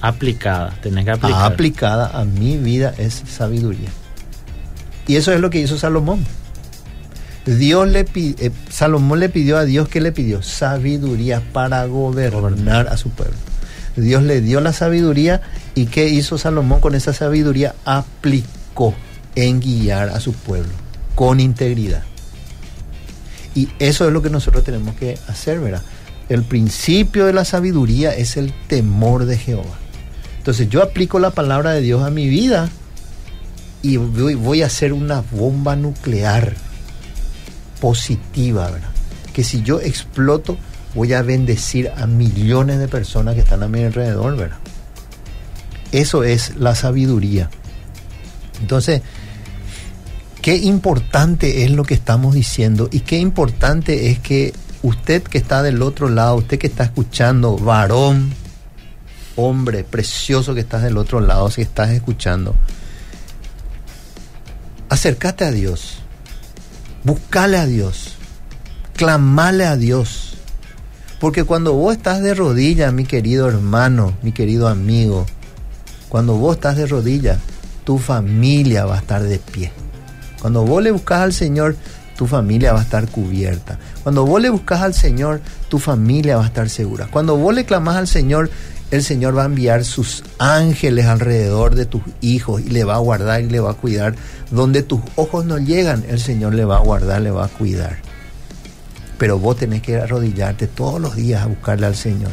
Aplicada. 0.00 0.74
Tenés 0.82 1.04
que 1.04 1.10
aplicar. 1.12 1.52
aplicada 1.52 2.10
a 2.18 2.24
mi 2.24 2.56
vida 2.56 2.94
es 2.98 3.22
sabiduría. 3.26 3.88
Y 5.06 5.16
eso 5.16 5.32
es 5.32 5.40
lo 5.40 5.50
que 5.50 5.60
hizo 5.60 5.78
Salomón. 5.78 6.24
Dios 7.46 7.88
le 7.88 8.06
eh, 8.14 8.50
Salomón 8.68 9.20
le 9.20 9.30
pidió 9.30 9.56
a 9.56 9.64
Dios 9.64 9.88
que 9.88 10.02
le 10.02 10.12
pidió 10.12 10.42
sabiduría 10.42 11.42
para 11.52 11.84
gobernar 11.86 12.88
a 12.88 12.96
su 12.98 13.08
pueblo. 13.10 13.36
Dios 13.96 14.22
le 14.22 14.42
dio 14.42 14.60
la 14.60 14.72
sabiduría 14.72 15.40
y 15.74 15.86
¿qué 15.86 16.08
hizo 16.08 16.36
Salomón 16.36 16.80
con 16.80 16.94
esa 16.94 17.12
sabiduría? 17.12 17.74
Aplicó 17.84 18.94
en 19.34 19.60
guiar 19.60 20.10
a 20.10 20.20
su 20.20 20.34
pueblo 20.34 20.72
con 21.14 21.40
integridad. 21.40 22.02
Y 23.54 23.70
eso 23.78 24.06
es 24.06 24.12
lo 24.12 24.22
que 24.22 24.30
nosotros 24.30 24.62
tenemos 24.62 24.94
que 24.94 25.18
hacer, 25.26 25.58
¿verdad? 25.58 25.82
El 26.28 26.44
principio 26.44 27.26
de 27.26 27.32
la 27.32 27.44
sabiduría 27.44 28.14
es 28.14 28.36
el 28.36 28.52
temor 28.68 29.24
de 29.24 29.38
Jehová. 29.38 29.78
Entonces 30.48 30.70
yo 30.70 30.82
aplico 30.82 31.18
la 31.18 31.28
palabra 31.28 31.72
de 31.72 31.82
Dios 31.82 32.02
a 32.02 32.08
mi 32.08 32.26
vida 32.26 32.70
y 33.82 33.98
voy, 33.98 34.62
a 34.62 34.66
hacer 34.66 34.94
una 34.94 35.20
bomba 35.20 35.76
nuclear 35.76 36.54
positiva, 37.82 38.70
¿verdad? 38.70 38.88
Que 39.34 39.44
si 39.44 39.60
yo 39.60 39.78
exploto 39.78 40.56
voy 40.94 41.12
a 41.12 41.20
bendecir 41.20 41.90
a 41.94 42.06
millones 42.06 42.78
de 42.78 42.88
personas 42.88 43.34
que 43.34 43.42
están 43.42 43.62
a 43.62 43.68
mi 43.68 43.84
alrededor, 43.84 44.38
¿verdad? 44.38 44.56
Eso 45.92 46.24
es 46.24 46.56
la 46.56 46.74
sabiduría. 46.74 47.50
Entonces, 48.62 49.02
qué 50.40 50.56
importante 50.56 51.64
es 51.64 51.72
lo 51.72 51.84
que 51.84 51.92
estamos 51.92 52.34
diciendo 52.34 52.88
y 52.90 53.00
qué 53.00 53.18
importante 53.18 54.10
es 54.10 54.18
que 54.18 54.54
usted 54.82 55.22
que 55.24 55.36
está 55.36 55.62
del 55.62 55.82
otro 55.82 56.08
lado, 56.08 56.36
usted 56.36 56.58
que 56.58 56.68
está 56.68 56.84
escuchando, 56.84 57.58
varón, 57.58 58.32
hombre 59.38 59.84
precioso 59.84 60.52
que 60.52 60.60
estás 60.60 60.82
del 60.82 60.98
otro 60.98 61.20
lado, 61.20 61.48
si 61.50 61.62
estás 61.62 61.90
escuchando, 61.90 62.56
acércate 64.88 65.44
a 65.44 65.52
Dios, 65.52 66.00
buscale 67.04 67.56
a 67.56 67.66
Dios, 67.66 68.16
clamale 68.96 69.64
a 69.64 69.76
Dios. 69.76 70.34
Porque 71.20 71.44
cuando 71.44 71.72
vos 71.72 71.96
estás 71.96 72.20
de 72.20 72.34
rodillas, 72.34 72.92
mi 72.92 73.04
querido 73.04 73.48
hermano, 73.48 74.14
mi 74.22 74.32
querido 74.32 74.68
amigo, 74.68 75.26
cuando 76.08 76.34
vos 76.34 76.56
estás 76.56 76.76
de 76.76 76.86
rodillas, 76.86 77.38
tu 77.84 77.98
familia 77.98 78.86
va 78.86 78.96
a 78.96 78.98
estar 78.98 79.22
de 79.22 79.38
pie. 79.38 79.72
Cuando 80.40 80.64
vos 80.64 80.82
le 80.82 80.90
buscas 80.90 81.20
al 81.20 81.32
Señor, 81.32 81.76
tu 82.16 82.26
familia 82.26 82.72
va 82.72 82.80
a 82.80 82.82
estar 82.82 83.08
cubierta. 83.08 83.78
Cuando 84.02 84.26
vos 84.26 84.40
le 84.40 84.50
buscas 84.50 84.80
al 84.80 84.94
Señor, 84.94 85.40
tu 85.68 85.78
familia 85.78 86.36
va 86.36 86.44
a 86.44 86.46
estar 86.46 86.68
segura. 86.68 87.08
Cuando 87.10 87.36
vos 87.36 87.54
le 87.54 87.64
clamas 87.64 87.96
al 87.96 88.08
Señor, 88.08 88.50
el 88.90 89.02
Señor 89.02 89.36
va 89.36 89.42
a 89.42 89.46
enviar 89.46 89.84
sus 89.84 90.24
ángeles 90.38 91.06
alrededor 91.06 91.74
de 91.74 91.84
tus 91.84 92.02
hijos 92.20 92.62
y 92.62 92.70
le 92.70 92.84
va 92.84 92.94
a 92.94 92.98
guardar 92.98 93.42
y 93.42 93.50
le 93.50 93.60
va 93.60 93.72
a 93.72 93.74
cuidar. 93.74 94.14
Donde 94.50 94.82
tus 94.82 95.00
ojos 95.16 95.44
no 95.44 95.58
llegan, 95.58 96.04
el 96.08 96.20
Señor 96.20 96.54
le 96.54 96.64
va 96.64 96.78
a 96.78 96.80
guardar, 96.80 97.20
le 97.20 97.30
va 97.30 97.44
a 97.44 97.48
cuidar. 97.48 97.98
Pero 99.18 99.38
vos 99.38 99.56
tenés 99.56 99.82
que 99.82 99.96
arrodillarte 99.96 100.68
todos 100.68 101.00
los 101.00 101.16
días 101.16 101.42
a 101.42 101.46
buscarle 101.46 101.86
al 101.86 101.96
Señor 101.96 102.30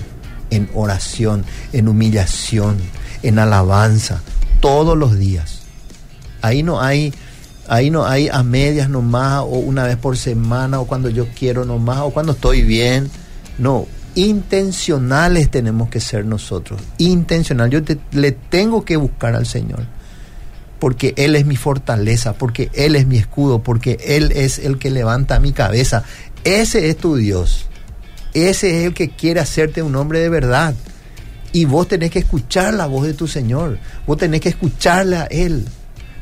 en 0.49 0.69
oración, 0.73 1.43
en 1.73 1.87
humillación, 1.87 2.77
en 3.23 3.39
alabanza, 3.39 4.21
todos 4.61 4.97
los 4.97 5.17
días. 5.17 5.61
Ahí 6.41 6.63
no 6.63 6.81
hay, 6.81 7.13
ahí 7.67 7.89
no 7.89 8.05
hay 8.05 8.29
a 8.29 8.43
medias 8.43 8.89
nomás, 8.89 9.41
o 9.41 9.57
una 9.59 9.83
vez 9.83 9.97
por 9.97 10.15
semana, 10.15 10.79
o 10.79 10.85
cuando 10.85 11.09
yo 11.09 11.27
quiero 11.37 11.65
nomás, 11.65 11.99
o 11.99 12.11
cuando 12.11 12.33
estoy 12.33 12.61
bien. 12.61 13.09
No, 13.57 13.87
intencionales 14.15 15.49
tenemos 15.51 15.89
que 15.89 15.99
ser 15.99 16.25
nosotros. 16.25 16.81
Intencional. 16.97 17.69
Yo 17.69 17.83
te- 17.83 17.99
le 18.11 18.31
tengo 18.31 18.83
que 18.85 18.95
buscar 18.97 19.35
al 19.35 19.45
Señor. 19.45 19.85
Porque 20.79 21.13
Él 21.17 21.35
es 21.35 21.45
mi 21.45 21.55
fortaleza, 21.55 22.33
porque 22.33 22.69
Él 22.73 22.95
es 22.95 23.07
mi 23.07 23.17
escudo, 23.17 23.63
porque 23.63 23.97
Él 24.05 24.31
es 24.35 24.59
el 24.59 24.77
que 24.77 24.91
levanta 24.91 25.39
mi 25.39 25.51
cabeza. 25.53 26.03
Ese 26.43 26.89
es 26.89 26.97
tu 26.97 27.15
Dios. 27.15 27.67
Ese 28.33 28.79
es 28.81 28.85
el 28.87 28.93
que 28.93 29.09
quiere 29.09 29.39
hacerte 29.39 29.81
un 29.81 29.95
hombre 29.95 30.19
de 30.19 30.29
verdad. 30.29 30.75
Y 31.53 31.63
vos 31.65 31.87
tenés 31.87 32.11
que 32.11 32.19
escuchar 32.19 32.73
la 32.73 32.85
voz 32.85 33.07
de 33.07 33.13
tu 33.13 33.27
Señor. 33.27 33.77
Vos 34.05 34.17
tenés 34.17 34.41
que 34.41 34.49
escucharle 34.49 35.15
a 35.15 35.23
Él. 35.25 35.65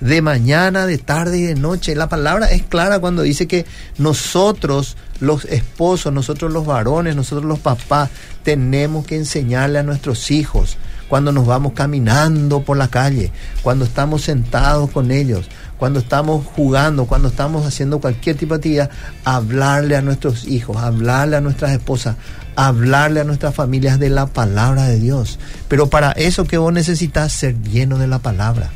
De 0.03 0.21
mañana, 0.21 0.85
de 0.85 0.97
tarde 0.97 1.37
y 1.37 1.43
de 1.43 1.55
noche. 1.55 1.95
La 1.95 2.09
palabra 2.09 2.51
es 2.51 2.63
clara 2.63 2.99
cuando 2.99 3.21
dice 3.21 3.47
que 3.47 3.65
nosotros, 3.97 4.97
los 5.21 5.45
esposos, 5.45 6.11
nosotros 6.11 6.51
los 6.51 6.65
varones, 6.65 7.15
nosotros 7.15 7.45
los 7.45 7.59
papás, 7.59 8.09
tenemos 8.43 9.05
que 9.05 9.15
enseñarle 9.15 9.79
a 9.79 9.83
nuestros 9.83 10.29
hijos 10.29 10.77
cuando 11.07 11.31
nos 11.31 11.45
vamos 11.45 11.71
caminando 11.71 12.63
por 12.63 12.75
la 12.75 12.89
calle, 12.89 13.31
cuando 13.61 13.85
estamos 13.85 14.23
sentados 14.23 14.89
con 14.89 15.09
ellos, 15.09 15.47
cuando 15.77 15.99
estamos 15.99 16.45
jugando, 16.45 17.05
cuando 17.05 17.29
estamos 17.29 17.65
haciendo 17.65 17.99
cualquier 17.99 18.35
tipo 18.35 18.55
de 18.55 18.57
actividad, 18.57 18.89
hablarle 19.23 19.95
a 19.95 20.01
nuestros 20.01 20.45
hijos, 20.45 20.75
hablarle 20.77 21.37
a 21.37 21.41
nuestras 21.41 21.71
esposas, 21.71 22.17
hablarle 22.57 23.21
a 23.21 23.25
nuestras 23.25 23.55
familias 23.55 23.99
de 23.99 24.09
la 24.09 24.25
palabra 24.25 24.83
de 24.83 24.99
Dios. 24.99 25.39
Pero 25.69 25.87
para 25.87 26.11
eso 26.11 26.43
que 26.43 26.57
vos 26.57 26.73
necesitas 26.73 27.31
ser 27.31 27.61
lleno 27.61 27.97
de 27.99 28.07
la 28.07 28.19
palabra. 28.19 28.71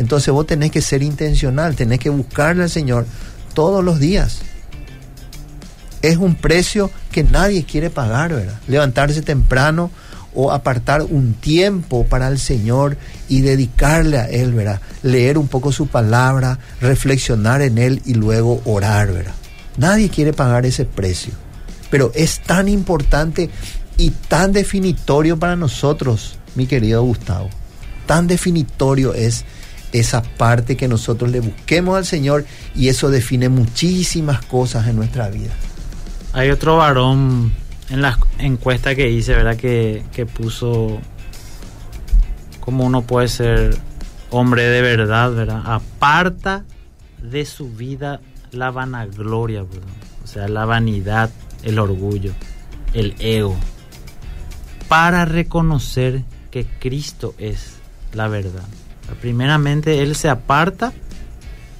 Entonces 0.00 0.32
vos 0.32 0.46
tenés 0.46 0.70
que 0.70 0.80
ser 0.80 1.02
intencional, 1.02 1.76
tenés 1.76 1.98
que 1.98 2.08
buscarle 2.08 2.62
al 2.62 2.70
Señor 2.70 3.04
todos 3.52 3.84
los 3.84 4.00
días. 4.00 4.40
Es 6.00 6.16
un 6.16 6.36
precio 6.36 6.90
que 7.12 7.22
nadie 7.22 7.64
quiere 7.64 7.90
pagar, 7.90 8.32
¿verdad? 8.32 8.58
Levantarse 8.66 9.20
temprano 9.20 9.90
o 10.34 10.52
apartar 10.52 11.02
un 11.02 11.34
tiempo 11.34 12.06
para 12.06 12.28
el 12.28 12.38
Señor 12.38 12.96
y 13.28 13.42
dedicarle 13.42 14.16
a 14.16 14.24
Él, 14.30 14.54
¿verdad? 14.54 14.80
Leer 15.02 15.36
un 15.36 15.48
poco 15.48 15.70
su 15.70 15.86
palabra, 15.86 16.58
reflexionar 16.80 17.60
en 17.60 17.76
Él 17.76 18.00
y 18.06 18.14
luego 18.14 18.62
orar, 18.64 19.12
¿verdad? 19.12 19.34
Nadie 19.76 20.08
quiere 20.08 20.32
pagar 20.32 20.64
ese 20.64 20.86
precio. 20.86 21.34
Pero 21.90 22.10
es 22.14 22.40
tan 22.40 22.68
importante 22.68 23.50
y 23.98 24.12
tan 24.12 24.52
definitorio 24.52 25.38
para 25.38 25.56
nosotros, 25.56 26.38
mi 26.54 26.66
querido 26.66 27.02
Gustavo. 27.02 27.50
Tan 28.06 28.26
definitorio 28.26 29.12
es 29.12 29.44
esa 29.92 30.22
parte 30.22 30.76
que 30.76 30.88
nosotros 30.88 31.30
le 31.30 31.40
busquemos 31.40 31.96
al 31.96 32.06
Señor 32.06 32.44
y 32.74 32.88
eso 32.88 33.10
define 33.10 33.48
muchísimas 33.48 34.44
cosas 34.44 34.86
en 34.88 34.96
nuestra 34.96 35.28
vida. 35.28 35.52
Hay 36.32 36.50
otro 36.50 36.76
varón 36.76 37.52
en 37.88 38.02
la 38.02 38.18
encuesta 38.38 38.94
que 38.94 39.10
hice, 39.10 39.34
¿verdad? 39.34 39.56
Que, 39.56 40.04
que 40.12 40.26
puso 40.26 41.00
cómo 42.60 42.84
uno 42.84 43.02
puede 43.02 43.28
ser 43.28 43.76
hombre 44.30 44.62
de 44.62 44.82
verdad, 44.82 45.32
¿verdad? 45.32 45.62
Aparta 45.64 46.64
de 47.22 47.44
su 47.44 47.70
vida 47.70 48.20
la 48.52 48.70
vanagloria, 48.70 49.62
¿verdad? 49.62 49.88
o 50.22 50.26
sea, 50.26 50.48
la 50.48 50.64
vanidad, 50.64 51.30
el 51.62 51.78
orgullo, 51.78 52.32
el 52.92 53.14
ego, 53.18 53.56
para 54.88 55.24
reconocer 55.24 56.22
que 56.50 56.66
Cristo 56.66 57.34
es 57.38 57.76
la 58.12 58.28
verdad. 58.28 58.66
Primeramente 59.20 60.02
Él 60.02 60.14
se 60.16 60.28
aparta, 60.28 60.92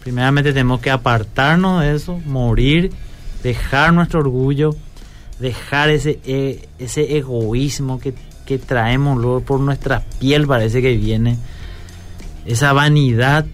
primeramente 0.03 0.53
tenemos 0.53 0.81
que 0.81 0.91
apartarnos 0.91 1.83
de 1.83 1.95
eso, 1.95 2.19
morir, 2.27 2.93
dejar 3.43 3.93
nuestro 3.93 4.21
orgullo, 4.21 4.75
dejar 5.39 5.91
ese, 5.91 6.21
e- 6.25 6.69
ese 6.79 7.17
egoísmo 7.17 8.01
que, 8.01 8.15
que 8.47 8.59
traemos 8.59 9.43
por 9.43 9.61
nuestra 9.61 10.03
piel, 10.19 10.47
parece 10.47 10.83
que 10.83 10.97
viene, 10.97 11.37
esa 12.47 12.73
vanidad 12.73 13.47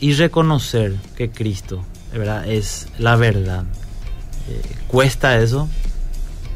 y 0.00 0.12
reconocer 0.14 0.96
que 1.16 1.30
Cristo 1.30 1.84
verdad 2.18 2.48
es 2.48 2.88
la 2.98 3.16
verdad. 3.16 3.64
Eh, 4.48 4.62
cuesta 4.86 5.38
eso, 5.38 5.68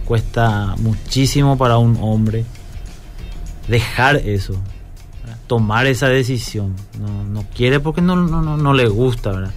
cuesta 0.05 0.75
muchísimo 0.79 1.57
para 1.57 1.79
un 1.79 1.99
hombre 2.01 2.45
dejar 3.69 4.17
eso. 4.17 4.55
Tomar 5.47 5.87
esa 5.87 6.09
decisión. 6.09 6.75
No, 7.01 7.25
no 7.25 7.45
quiere 7.55 7.81
porque 7.81 8.01
no, 8.01 8.17
no, 8.17 8.43
no, 8.43 8.57
no 8.57 8.75
le 8.75 8.89
gusta, 8.89 9.33
¿verdad? 9.33 9.53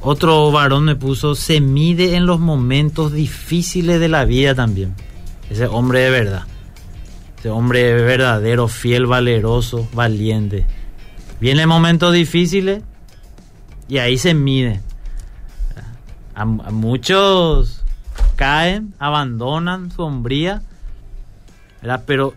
Otro 0.00 0.52
varón 0.52 0.84
me 0.84 0.94
puso, 0.94 1.34
se 1.34 1.60
mide 1.60 2.14
en 2.14 2.26
los 2.26 2.38
momentos 2.38 3.12
difíciles 3.12 3.98
de 3.98 4.08
la 4.08 4.24
vida 4.24 4.54
también. 4.54 4.94
Ese 5.50 5.66
hombre 5.66 6.00
de 6.00 6.10
verdad. 6.10 6.44
Ese 7.38 7.50
hombre 7.50 7.92
verdadero, 8.02 8.68
fiel, 8.68 9.06
valeroso, 9.06 9.88
valiente. 9.92 10.66
Vienen 11.40 11.68
momentos 11.68 12.12
difíciles 12.12 12.82
y 13.88 13.98
ahí 13.98 14.18
se 14.18 14.34
mide. 14.34 14.80
A, 16.34 16.44
muchos 16.44 17.82
caen, 18.36 18.94
abandonan 18.98 19.90
su 19.90 20.02
hombría, 20.02 20.62
¿verdad? 21.80 22.04
pero 22.06 22.34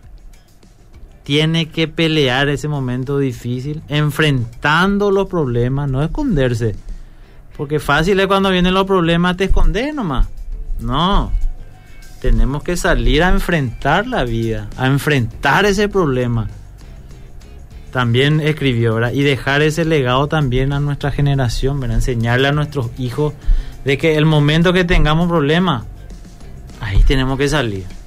tiene 1.30 1.68
que 1.68 1.86
pelear 1.86 2.48
ese 2.48 2.66
momento 2.66 3.16
difícil, 3.16 3.82
enfrentando 3.86 5.12
los 5.12 5.28
problemas, 5.28 5.88
no 5.88 6.02
esconderse. 6.02 6.74
Porque 7.56 7.78
fácil 7.78 8.18
es 8.18 8.26
cuando 8.26 8.50
vienen 8.50 8.74
los 8.74 8.84
problemas 8.84 9.36
te 9.36 9.44
escondes 9.44 9.94
nomás. 9.94 10.26
No. 10.80 11.30
Tenemos 12.20 12.64
que 12.64 12.76
salir 12.76 13.22
a 13.22 13.28
enfrentar 13.28 14.08
la 14.08 14.24
vida, 14.24 14.66
a 14.76 14.88
enfrentar 14.88 15.66
ese 15.66 15.88
problema. 15.88 16.48
También 17.92 18.40
escribió, 18.40 18.96
¿verdad? 18.96 19.12
Y 19.12 19.22
dejar 19.22 19.62
ese 19.62 19.84
legado 19.84 20.26
también 20.26 20.72
a 20.72 20.80
nuestra 20.80 21.12
generación, 21.12 21.78
¿verdad? 21.78 21.98
Enseñarle 21.98 22.48
a 22.48 22.52
nuestros 22.52 22.90
hijos 22.98 23.34
de 23.84 23.98
que 23.98 24.16
el 24.16 24.26
momento 24.26 24.72
que 24.72 24.82
tengamos 24.82 25.28
problemas, 25.28 25.84
ahí 26.80 27.04
tenemos 27.04 27.38
que 27.38 27.48
salir. 27.48 27.99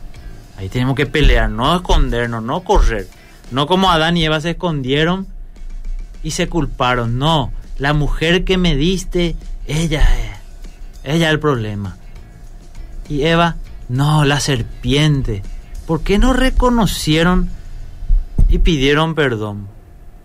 Ahí 0.58 0.70
tenemos 0.70 0.96
que 0.96 1.06
pelear, 1.06 1.50
no 1.50 1.76
escondernos, 1.76 2.44
no 2.44 2.64
correr. 2.64 3.08
No 3.52 3.68
como 3.68 3.92
Adán 3.92 4.18
y 4.18 4.26
Eva 4.26 4.42
se 4.42 4.52
escondieron 4.52 5.28
y 6.24 6.32
se 6.32 6.48
culparon. 6.48 7.18
No, 7.18 7.52
la 7.78 7.94
mujer 7.94 8.44
que 8.44 8.58
me 8.58 8.76
diste, 8.76 9.36
ella 9.68 10.02
es. 10.02 11.14
Ella 11.16 11.28
es 11.28 11.34
el 11.34 11.40
problema. 11.40 11.98
Y 13.10 13.24
Eva, 13.24 13.58
no, 13.90 14.26
la 14.26 14.40
serpiente. 14.40 15.44
¿Por 15.86 16.02
qué 16.02 16.18
no 16.18 16.34
reconocieron 16.34 17.50
y 18.48 18.60
pidieron 18.60 19.16
perdón? 19.16 19.68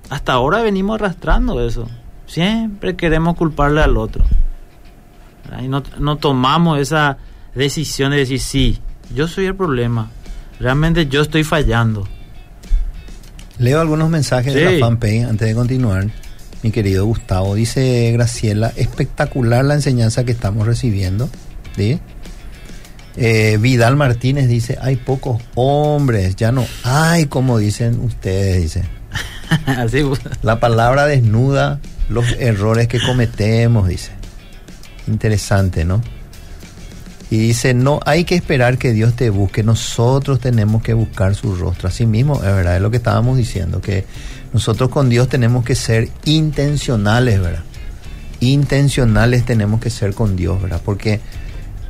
Hasta 0.09 0.33
ahora 0.35 0.62
venimos 0.62 0.95
arrastrando 0.95 1.66
eso. 1.66 1.89
Siempre 2.26 2.97
queremos 2.97 3.37
culparle 3.37 3.83
al 3.83 3.97
otro. 3.97 4.24
Y 5.61 5.68
no, 5.68 5.83
no 5.99 6.16
tomamos 6.16 6.79
esa 6.79 7.18
decisión 7.55 8.12
de 8.12 8.18
decir, 8.18 8.41
sí, 8.41 8.79
yo 9.14 9.26
soy 9.26 9.47
el 9.47 9.57
problema. 9.57 10.11
Realmente 10.61 11.06
yo 11.06 11.22
estoy 11.22 11.44
fallando. 11.44 12.06
Leo 13.59 13.80
algunos 13.80 14.09
mensajes 14.09 14.54
de 14.54 14.64
la 14.64 14.86
fanpage 14.86 15.24
antes 15.24 15.48
de 15.48 15.54
continuar. 15.54 16.06
Mi 16.62 16.70
querido 16.70 17.06
Gustavo, 17.06 17.54
dice 17.54 18.11
Graciela, 18.12 18.72
espectacular 18.76 19.64
la 19.64 19.74
enseñanza 19.74 20.24
que 20.24 20.32
estamos 20.32 20.66
recibiendo. 20.66 21.28
¿sí? 21.76 22.00
Eh, 23.16 23.59
Vidal 23.61 23.96
Martínez 23.96 24.48
dice, 24.48 24.78
hay 24.80 24.96
pocos 24.96 25.42
hombres, 25.54 26.36
ya 26.36 26.52
no 26.52 26.66
hay 26.84 27.26
como 27.26 27.59
dicen 27.59 28.00
ustedes, 28.00 28.62
dice. 28.62 28.82
Así, 29.66 30.04
La 30.42 30.61
palabra 30.61 31.06
desnuda 31.06 31.80
los 32.09 32.26
errores 32.38 32.88
que 32.88 33.00
cometemos, 33.00 33.88
dice. 33.88 34.12
Interesante, 35.06 35.84
¿no? 35.84 36.02
Y 37.31 37.37
dice, 37.37 37.74
no 37.74 38.01
hay 38.07 38.24
que 38.24 38.35
esperar 38.35 38.79
que 38.79 38.93
Dios 38.93 39.14
te 39.14 39.29
busque, 39.29 39.62
nosotros 39.62 40.41
tenemos 40.41 40.83
que 40.83 40.95
buscar 40.95 41.35
su 41.35 41.55
rostro. 41.55 41.89
Así 41.89 42.07
mismo, 42.07 42.37
es 42.37 42.43
verdad, 42.43 42.76
es 42.76 42.83
lo 42.83 42.91
que 42.91 42.97
estábamos 42.97 43.37
diciendo, 43.37 43.83
que 43.83 44.07
nosotros 44.55 44.89
con 44.89 45.11
Dios 45.11 45.29
tenemos 45.29 45.64
que 45.64 45.74
ser 45.74 46.09
intencionales, 46.24 47.41
¿verdad? 47.41 47.64
Intencionales 48.41 49.45
tenemos 49.45 49.81
que 49.81 49.91
ser 49.91 50.14
con 50.14 50.37
Dios, 50.37 50.62
¿verdad? 50.62 50.81
Porque 50.83 51.20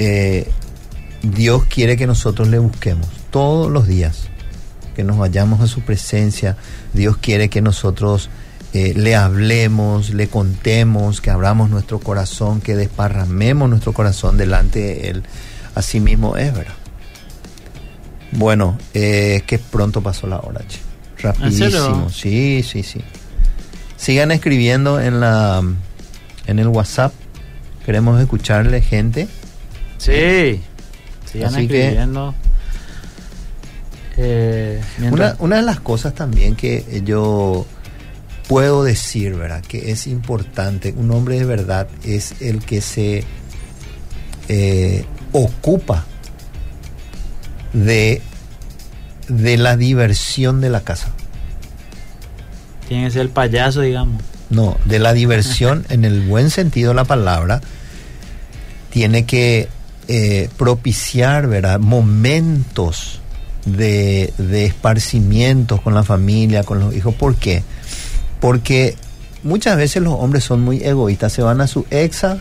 eh, 0.00 0.50
Dios 1.22 1.64
quiere 1.64 1.96
que 1.96 2.06
nosotros 2.06 2.48
le 2.48 2.58
busquemos 2.58 3.08
todos 3.30 3.70
los 3.70 3.86
días. 3.86 4.28
que 4.96 5.04
nos 5.04 5.16
vayamos 5.16 5.60
a 5.60 5.68
su 5.68 5.82
presencia. 5.82 6.56
Dios 6.92 7.18
quiere 7.18 7.48
que 7.48 7.62
nosotros 7.62 8.30
eh, 8.74 8.92
le 8.94 9.16
hablemos, 9.16 10.10
le 10.10 10.28
contemos, 10.28 11.20
que 11.20 11.30
abramos 11.30 11.70
nuestro 11.70 11.98
corazón, 12.00 12.60
que 12.60 12.76
desparramemos 12.76 13.68
nuestro 13.70 13.92
corazón 13.92 14.36
delante 14.36 14.78
de 14.80 15.08
Él. 15.10 15.22
Así 15.74 16.00
mismo 16.00 16.36
es, 16.36 16.52
¿verdad? 16.52 16.74
Bueno, 18.32 18.78
eh, 18.94 19.42
que 19.46 19.58
pronto 19.58 20.02
pasó 20.02 20.26
la 20.26 20.38
hora, 20.40 20.60
che. 20.68 20.78
Rapidísimo. 21.18 22.10
Sí, 22.10 22.62
sí, 22.62 22.82
sí. 22.82 23.00
Sigan 23.96 24.30
escribiendo 24.30 25.00
en 25.00 25.18
la 25.20 25.62
en 26.46 26.58
el 26.58 26.68
WhatsApp. 26.68 27.12
Queremos 27.84 28.20
escucharle, 28.20 28.80
gente. 28.82 29.26
Sí. 29.96 30.60
Sigan 31.30 31.54
Así 31.54 31.66
que- 31.66 31.82
escribiendo. 31.84 32.34
Eh, 34.16 34.80
Una, 35.12 35.36
una 35.38 35.56
de 35.56 35.62
las 35.62 35.80
cosas 35.80 36.14
también 36.14 36.56
que 36.56 37.02
yo 37.04 37.66
puedo 38.48 38.82
decir, 38.82 39.36
¿verdad? 39.36 39.62
Que 39.62 39.92
es 39.92 40.06
importante, 40.06 40.94
un 40.96 41.10
hombre 41.12 41.38
de 41.38 41.44
verdad 41.44 41.86
es 42.02 42.34
el 42.40 42.60
que 42.60 42.80
se 42.80 43.22
eh, 44.48 45.04
ocupa 45.32 46.06
de, 47.74 48.22
de 49.28 49.58
la 49.58 49.76
diversión 49.76 50.60
de 50.62 50.70
la 50.70 50.80
casa. 50.80 51.10
Tiene 52.88 53.04
que 53.04 53.10
ser 53.10 53.22
el 53.22 53.28
payaso, 53.28 53.82
digamos. 53.82 54.22
No, 54.48 54.78
de 54.86 54.98
la 54.98 55.12
diversión 55.12 55.84
en 55.90 56.06
el 56.06 56.26
buen 56.26 56.48
sentido 56.50 56.88
de 56.88 56.94
la 56.94 57.04
palabra, 57.04 57.60
tiene 58.90 59.26
que 59.26 59.68
eh, 60.08 60.48
propiciar, 60.56 61.48
¿verdad? 61.48 61.78
Momentos 61.78 63.20
de, 63.66 64.32
de 64.38 64.64
esparcimientos 64.64 65.82
con 65.82 65.92
la 65.92 66.02
familia, 66.02 66.64
con 66.64 66.80
los 66.80 66.94
hijos. 66.96 67.14
¿Por 67.14 67.36
qué? 67.36 67.62
Porque 67.62 68.07
muchas 69.42 69.76
veces 69.76 70.02
los 70.02 70.14
hombres 70.14 70.44
son 70.44 70.62
muy 70.62 70.82
egoístas, 70.82 71.32
se 71.32 71.42
van 71.42 71.60
a 71.60 71.66
su 71.66 71.86
exa 71.90 72.38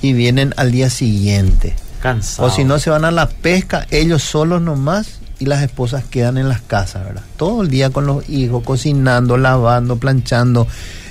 y 0.00 0.12
vienen 0.12 0.54
al 0.56 0.72
día 0.72 0.90
siguiente. 0.90 1.74
Cansado. 2.00 2.48
O 2.48 2.50
si 2.50 2.64
no, 2.64 2.78
se 2.78 2.90
van 2.90 3.04
a 3.04 3.10
la 3.10 3.28
pesca 3.28 3.86
ellos 3.90 4.22
solos 4.22 4.60
nomás 4.60 5.20
y 5.38 5.46
las 5.46 5.62
esposas 5.62 6.04
quedan 6.04 6.38
en 6.38 6.48
las 6.48 6.60
casas, 6.60 7.04
¿verdad? 7.04 7.22
Todo 7.36 7.62
el 7.62 7.68
día 7.68 7.90
con 7.90 8.06
los 8.06 8.28
hijos, 8.28 8.64
cocinando, 8.64 9.36
lavando, 9.36 9.96
planchando, 9.96 10.66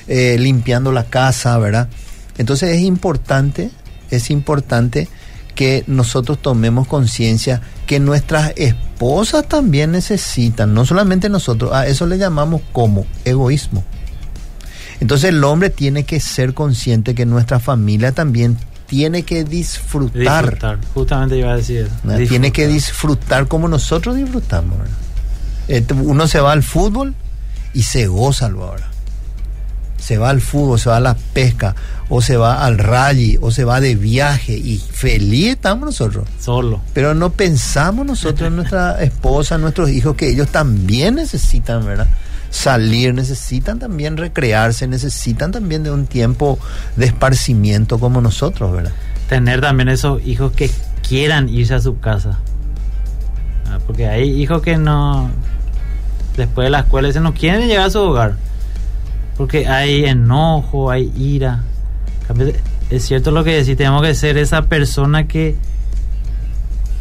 eh, 0.07 0.37
limpiando 0.39 0.91
la 0.91 1.05
casa, 1.05 1.57
¿verdad? 1.57 1.89
Entonces 2.37 2.69
es 2.75 2.81
importante, 2.81 3.71
es 4.09 4.29
importante 4.29 5.07
que 5.55 5.83
nosotros 5.87 6.41
tomemos 6.41 6.87
conciencia 6.87 7.61
que 7.85 7.99
nuestras 7.99 8.53
esposas 8.55 8.90
también 9.47 9.91
necesitan, 9.91 10.75
no 10.75 10.85
solamente 10.85 11.27
nosotros, 11.27 11.73
a 11.73 11.87
eso 11.87 12.05
le 12.05 12.19
llamamos 12.19 12.61
como 12.71 13.07
egoísmo. 13.25 13.83
Entonces 14.99 15.29
el 15.29 15.43
hombre 15.43 15.71
tiene 15.71 16.03
que 16.03 16.19
ser 16.19 16.53
consciente 16.53 17.15
que 17.15 17.25
nuestra 17.25 17.59
familia 17.59 18.11
también 18.11 18.59
tiene 18.85 19.23
que 19.23 19.43
disfrutar. 19.43 20.43
Disfrutar. 20.43 20.79
Justamente 20.93 21.35
iba 21.37 21.51
a 21.51 21.57
decir 21.57 21.87
eso. 21.87 22.27
Tiene 22.27 22.51
que 22.51 22.67
disfrutar 22.67 23.47
como 23.47 23.67
nosotros 23.67 24.15
disfrutamos. 24.15 24.77
Este, 25.67 25.95
Uno 25.95 26.27
se 26.27 26.39
va 26.39 26.51
al 26.51 26.61
fútbol 26.61 27.15
y 27.73 27.81
se 27.81 28.05
goza 28.05 28.49
lo 28.49 28.65
ahora. 28.65 28.90
Se 30.01 30.17
va 30.17 30.31
al 30.31 30.41
fútbol, 30.41 30.79
se 30.79 30.89
va 30.89 30.97
a 30.97 30.99
la 30.99 31.15
pesca, 31.15 31.75
o 32.09 32.21
se 32.21 32.35
va 32.35 32.65
al 32.65 32.77
rally, 32.77 33.37
o 33.39 33.51
se 33.51 33.63
va 33.63 33.79
de 33.79 33.95
viaje, 33.95 34.53
y 34.53 34.79
feliz 34.79 35.51
estamos 35.51 35.85
nosotros. 35.85 36.27
Solo. 36.39 36.81
Pero 36.93 37.13
no 37.13 37.29
pensamos 37.29 38.05
nosotros 38.05 38.47
en 38.47 38.55
nuestra 38.57 39.01
esposa, 39.03 39.57
nuestros 39.57 39.89
hijos, 39.91 40.15
que 40.15 40.29
ellos 40.29 40.49
también 40.49 41.15
necesitan, 41.15 41.85
¿verdad? 41.85 42.07
Salir, 42.49 43.13
necesitan 43.13 43.79
también 43.79 44.17
recrearse, 44.17 44.87
necesitan 44.87 45.51
también 45.51 45.83
de 45.83 45.91
un 45.91 46.07
tiempo 46.07 46.59
de 46.97 47.05
esparcimiento 47.05 47.99
como 47.99 48.19
nosotros, 48.19 48.73
¿verdad? 48.73 48.91
Tener 49.29 49.61
también 49.61 49.87
esos 49.87 50.21
hijos 50.25 50.51
que 50.51 50.69
quieran 51.07 51.47
irse 51.47 51.75
a 51.75 51.79
su 51.79 51.99
casa. 51.99 52.39
Ah, 53.69 53.79
Porque 53.85 54.07
hay 54.07 54.41
hijos 54.41 54.61
que 54.61 54.77
no. 54.77 55.29
Después 56.35 56.65
de 56.65 56.71
la 56.71 56.79
escuela 56.79 57.07
dicen 57.07 57.23
no 57.23 57.33
quieren 57.33 57.67
llegar 57.67 57.87
a 57.87 57.89
su 57.89 57.99
hogar. 57.99 58.35
Porque 59.37 59.67
hay 59.67 60.05
enojo, 60.05 60.91
hay 60.91 61.11
ira. 61.15 61.63
Es 62.89 63.03
cierto 63.05 63.31
lo 63.31 63.43
que 63.43 63.51
decís, 63.51 63.77
tenemos 63.77 64.01
que 64.01 64.13
ser 64.13 64.37
esa 64.37 64.63
persona 64.63 65.27
que. 65.27 65.55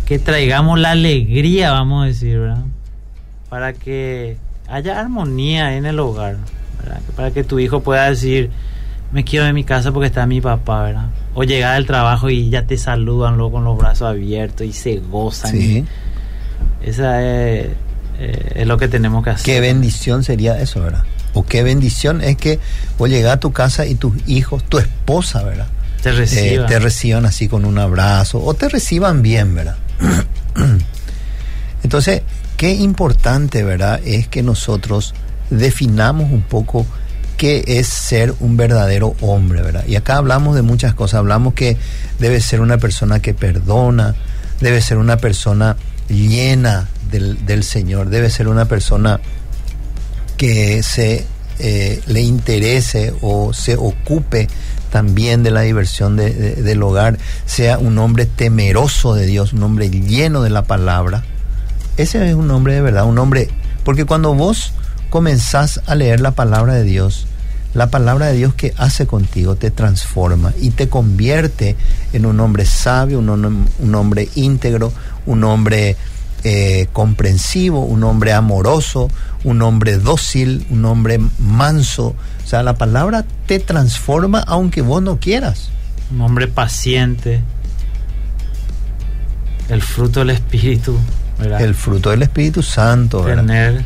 que 0.07 0.19
traigamos 0.19 0.79
la 0.79 0.93
alegría, 0.93 1.73
vamos 1.73 2.05
a 2.05 2.07
decir, 2.07 2.39
¿verdad? 2.39 2.65
Para 3.49 3.73
que 3.73 4.37
haya 4.69 5.01
armonía 5.01 5.77
en 5.77 5.87
el 5.87 5.99
hogar, 5.99 6.37
¿verdad? 6.79 7.01
Para 7.17 7.31
que 7.33 7.45
tu 7.45 7.59
hijo 7.59 7.81
pueda 7.81 8.09
decir, 8.09 8.51
me 9.13 9.25
quiero 9.25 9.45
de 9.47 9.53
mi 9.53 9.65
casa 9.65 9.93
porque 9.93 10.07
está 10.07 10.27
mi 10.27 10.41
papá, 10.41 10.85
¿verdad? 10.85 11.07
O 11.35 11.43
llegar 11.45 11.75
al 11.75 11.87
trabajo 11.87 12.31
y 12.31 12.49
ya 12.49 12.67
te 12.67 12.77
saludan 12.77 13.37
luego 13.37 13.53
con 13.53 13.65
los 13.65 13.77
brazos 13.77 14.09
abiertos 14.09 14.67
y 14.67 14.73
se 14.73 14.99
gozan. 14.99 15.51
Sí. 15.51 15.85
Esa 16.83 17.23
es, 17.23 17.69
eh, 18.19 18.53
es 18.55 18.67
lo 18.67 18.79
que 18.79 18.89
tenemos 18.89 19.25
que 19.25 19.31
hacer. 19.31 19.45
Qué 19.45 19.61
bendición 19.61 20.23
sería 20.23 20.61
eso, 20.61 20.81
¿verdad? 20.81 21.05
O 21.35 21.45
qué 21.45 21.63
bendición 21.63 22.23
es 22.23 22.37
que 22.37 22.59
vos 22.99 23.09
llegás 23.09 23.35
a 23.35 23.41
tu 23.41 23.53
casa 23.53 23.87
y 23.87 23.95
tus 23.95 24.15
hijos, 24.27 24.65
tu 24.65 24.79
esposa, 24.79 25.43
¿verdad? 25.43 25.69
Te 26.03 26.11
Eh, 26.11 26.13
reciban. 26.13 26.67
te 26.67 26.79
reciban 26.79 27.27
así 27.27 27.47
con 27.49 27.65
un 27.65 27.79
abrazo 27.79 28.43
o 28.43 28.55
te 28.55 28.69
reciban 28.69 29.23
bien, 29.23 29.55
¿verdad? 29.55 29.77
Entonces, 31.83 32.23
qué 32.57 32.73
importante, 32.75 33.63
¿verdad? 33.65 34.01
Es 34.05 34.29
que 34.29 34.43
nosotros 34.43 35.15
definamos 35.51 36.31
un 36.31 36.43
poco 36.43 36.87
qué 37.37 37.65
es 37.67 37.87
ser 37.89 38.35
un 38.41 38.57
verdadero 38.57 39.15
hombre, 39.21 39.63
¿verdad? 39.63 39.85
Y 39.87 39.97
acá 39.97 40.17
hablamos 40.17 40.55
de 40.55 40.63
muchas 40.63 40.95
cosas, 40.95 41.19
hablamos 41.19 41.55
que 41.55 41.77
debe 42.19 42.41
ser 42.41 42.61
una 42.61 42.77
persona 42.79 43.21
que 43.21 43.33
perdona, 43.33 44.15
debe 44.61 44.83
ser 44.83 44.99
una 44.99 45.17
persona 45.17 45.77
llena 46.09 46.89
del, 47.11 47.47
del 47.47 47.65
Señor, 47.65 48.11
debe 48.11 48.29
ser 48.31 48.47
una 48.49 48.67
persona 48.67 49.21
que 50.41 50.83
se 50.83 51.27
eh, 51.59 52.01
le 52.07 52.23
interese 52.23 53.13
o 53.21 53.53
se 53.53 53.77
ocupe 53.77 54.49
también 54.91 55.43
de 55.43 55.51
la 55.51 55.61
diversión 55.61 56.17
de- 56.17 56.33
de- 56.33 56.55
del 56.63 56.83
hogar, 56.83 57.19
sea 57.45 57.77
un 57.79 57.99
hombre 57.99 58.25
temeroso 58.25 59.15
de 59.15 59.27
Dios, 59.27 59.53
un 59.53 59.63
hombre 59.65 59.91
lleno 59.91 60.41
de 60.41 60.49
la 60.49 60.63
palabra. 60.63 61.23
Ese 61.99 62.27
es 62.27 62.35
un 62.35 62.51
hombre 62.51 62.73
de 62.73 62.81
verdad, 62.81 63.05
un 63.05 63.19
hombre, 63.19 63.51
porque 63.85 64.07
cuando 64.07 64.33
vos 64.35 64.73
comenzás 65.11 65.83
a 65.87 65.95
leer 65.95 66.21
la 66.21 66.31
palabra 66.31 66.73
de 66.73 66.85
Dios, 66.85 67.27
la 67.75 67.91
palabra 67.91 68.29
de 68.29 68.39
Dios 68.39 68.55
que 68.55 68.73
hace 68.79 69.07
contigo 69.07 69.57
te 69.57 69.71
transforma 69.71 70.55
y 70.59 70.71
te 70.71 70.89
convierte 70.89 71.77
en 72.15 72.25
un 72.25 72.41
hombre 72.41 72.65
sabio, 72.65 73.19
un, 73.19 73.29
un 73.79 73.95
hombre 73.95 74.31
íntegro, 74.35 74.95
un 75.27 75.45
hombre 75.45 75.97
eh, 76.45 76.89
comprensivo, 76.93 77.85
un 77.85 78.03
hombre 78.05 78.33
amoroso, 78.33 79.09
un 79.45 79.63
hombre 79.63 79.99
dócil, 79.99 80.67
un 80.71 80.85
hombre 80.85 81.21
manso. 81.39 82.15
O 82.45 82.47
sea, 82.47 82.63
la 82.63 82.75
palabra 82.75 83.25
te 83.47 83.59
transforma 83.59 84.41
aunque 84.41 84.83
vos 84.83 85.03
no 85.03 85.19
quieras. 85.19 85.71
Un 86.13 86.21
hombre 86.23 86.49
paciente. 86.49 87.43
El 89.69 89.83
fruto 89.83 90.21
del 90.21 90.31
Espíritu. 90.31 90.97
¿verdad? 91.39 91.61
El 91.63 91.75
fruto 91.75 92.11
del 92.11 92.23
Espíritu 92.23 92.63
Santo. 92.63 93.23
¿verdad? 93.23 93.45
tener 93.47 93.85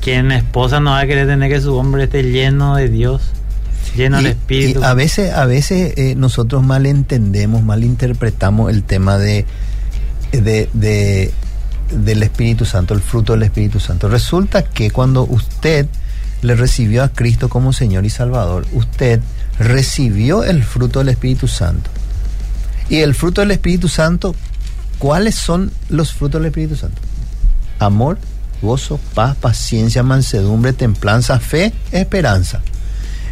quien 0.00 0.30
esposa 0.30 0.78
no 0.78 0.90
va 0.90 1.00
a 1.00 1.06
querer 1.06 1.26
tener 1.26 1.50
que 1.50 1.60
su 1.60 1.74
hombre 1.74 2.04
esté 2.04 2.22
lleno 2.22 2.76
de 2.76 2.88
Dios 2.88 3.22
lleno 3.96 4.18
del 4.18 4.26
Y- 4.26 4.28
espíritu 4.30 4.80
y 4.80 4.84
a 4.84 4.94
veces, 4.94 5.32
a 5.32 5.46
veces 5.46 5.94
eh, 5.96 6.14
nosotros 6.16 6.62
malentendemos, 6.62 7.64
malinterpretamos 7.64 8.70
el 8.70 8.84
tema 8.84 9.18
de, 9.18 9.46
de, 10.32 10.68
de- 10.72 11.32
del 11.90 12.22
Espíritu 12.22 12.64
Santo, 12.64 12.94
el 12.94 13.00
fruto 13.00 13.32
del 13.34 13.44
Espíritu 13.44 13.78
Santo. 13.80 14.08
Resulta 14.08 14.64
que 14.64 14.90
cuando 14.90 15.22
usted 15.24 15.86
le 16.42 16.54
recibió 16.56 17.02
a 17.04 17.08
Cristo 17.10 17.48
como 17.48 17.72
Señor 17.72 18.04
y 18.04 18.10
Salvador, 18.10 18.66
usted 18.72 19.20
recibió 19.58 20.42
el 20.44 20.64
fruto 20.64 20.98
del 20.98 21.10
Espíritu 21.10 21.48
Santo. 21.48 21.90
Y 22.88 22.96
el 22.96 23.14
fruto 23.14 23.40
del 23.40 23.52
Espíritu 23.52 23.88
Santo, 23.88 24.34
¿cuáles 24.98 25.34
son 25.36 25.70
los 25.88 26.12
frutos 26.12 26.40
del 26.40 26.46
Espíritu 26.50 26.76
Santo? 26.76 27.00
Amor, 27.78 28.18
gozo, 28.62 28.98
paz, 29.14 29.36
paciencia, 29.36 30.02
mansedumbre, 30.02 30.72
templanza, 30.72 31.38
fe, 31.40 31.72
esperanza. 31.92 32.62